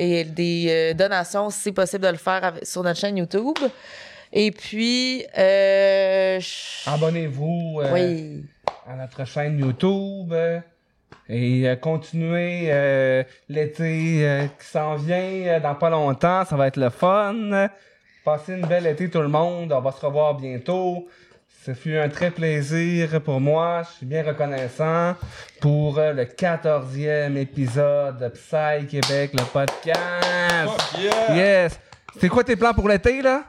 [0.00, 3.56] et des euh, donations, si c'est possible de le faire avec- sur notre chaîne YouTube.
[4.32, 6.38] Et puis, euh,
[6.86, 8.44] Abonnez-vous euh, oui,
[8.86, 10.32] à notre chaîne YouTube.
[11.28, 12.70] et euh, continuez
[13.48, 16.44] l'été qui s'en vient dans pas longtemps.
[16.44, 17.68] Ça va être le fun.
[18.24, 19.72] Passez une belle été tout le monde.
[19.72, 21.08] On va se revoir bientôt.
[21.68, 23.82] Ce fut un très plaisir pour moi.
[23.90, 25.14] Je suis bien reconnaissant
[25.60, 30.00] pour euh, le 14e épisode de Psy Québec, le podcast.
[30.64, 31.36] Fuck yeah!
[31.36, 31.78] Yes!
[32.18, 33.42] C'est quoi tes plans pour l'été, là?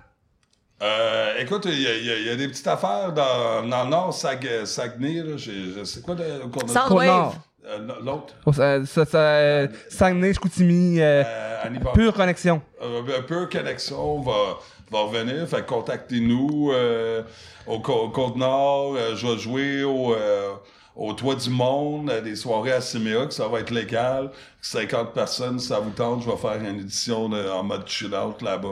[0.83, 4.65] Euh, écoute, il y, a- y y des petites affaires dans, dans le nord, Sag,
[4.65, 5.37] Saguenay, là.
[5.85, 6.67] sais quoi de, qu'on
[7.07, 7.31] a-.
[7.67, 11.63] Euh, L'autre, Oh, ça, ça, ça, euh, Saguenay, Chicoutimi, euh, euh,
[11.93, 12.61] pure connexion.
[12.81, 14.57] Euh, un peu connexion va,
[14.91, 15.47] va revenir.
[15.47, 17.23] Fait que contactez-nous euh,
[17.67, 18.95] au, Côte-Nord.
[18.95, 20.53] Euh, je vais jouer au, euh,
[20.95, 24.31] au Toit du Monde, des soirées à Siméa, ça va être légal.
[24.61, 26.23] 50 personnes, si ça vous tente.
[26.23, 28.69] Je vais faire une édition de- en mode chill-out là-bas.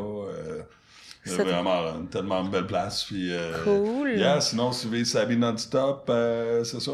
[1.26, 3.04] C'est vraiment tellement une belle place.
[3.04, 3.32] Puis,
[3.66, 4.12] Cool.
[4.18, 6.10] yeah, sinon, suivez Sabi Non-Stop.
[6.64, 6.92] c'est ça.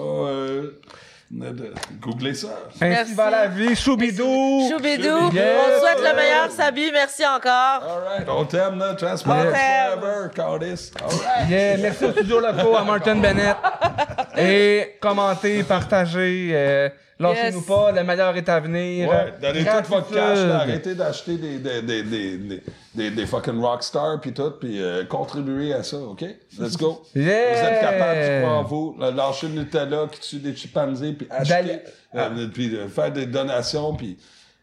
[2.01, 2.47] Googlez ça.
[2.69, 3.13] Ainsi Merci.
[3.15, 4.69] va la vie, choubidou!
[4.69, 5.57] Choubidou, Yes.
[5.59, 6.91] on te souhaite le meilleur, Sabi.
[6.91, 7.81] Merci encore.
[7.83, 8.93] All right, on t'aime, là.
[8.93, 9.99] Transport On t'aime.
[9.99, 10.91] forever, Cardis.
[11.01, 11.49] All right.
[11.49, 13.57] Yeah, merci au studio locaux, à Martin Bennett.
[14.37, 16.89] Et commentez, partagez, euh,
[17.19, 17.65] lâchez-nous Yes.
[17.67, 19.09] pas, le meilleur est à venir.
[19.09, 20.59] Ouais, donnez tout votre cash, là.
[20.61, 22.63] Arrêtez d'acheter des, des, des, des, des,
[22.95, 26.21] des, des fucking rockstars pis tout, pis euh, contribuez à ça, OK?
[26.59, 27.03] Let's go.
[27.15, 27.25] Yeah.
[27.53, 28.95] Vous êtes capable, je crois en vous.
[28.99, 31.79] Lâchez le Nutella qui tue des chimpanzés, puis achetez, Dali-
[32.15, 34.17] euh, puis euh, faire des donations, puis...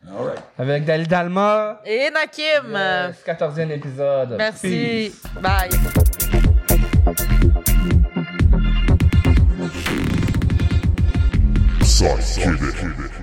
[0.08, 0.42] All right.
[0.58, 1.82] Avec Dali Dalma.
[1.84, 2.72] Et Nakim.
[2.72, 4.34] Yes, 14e épisode.
[4.38, 5.12] Merci.
[5.42, 5.68] Bye.
[12.00, 13.19] Psych Québec.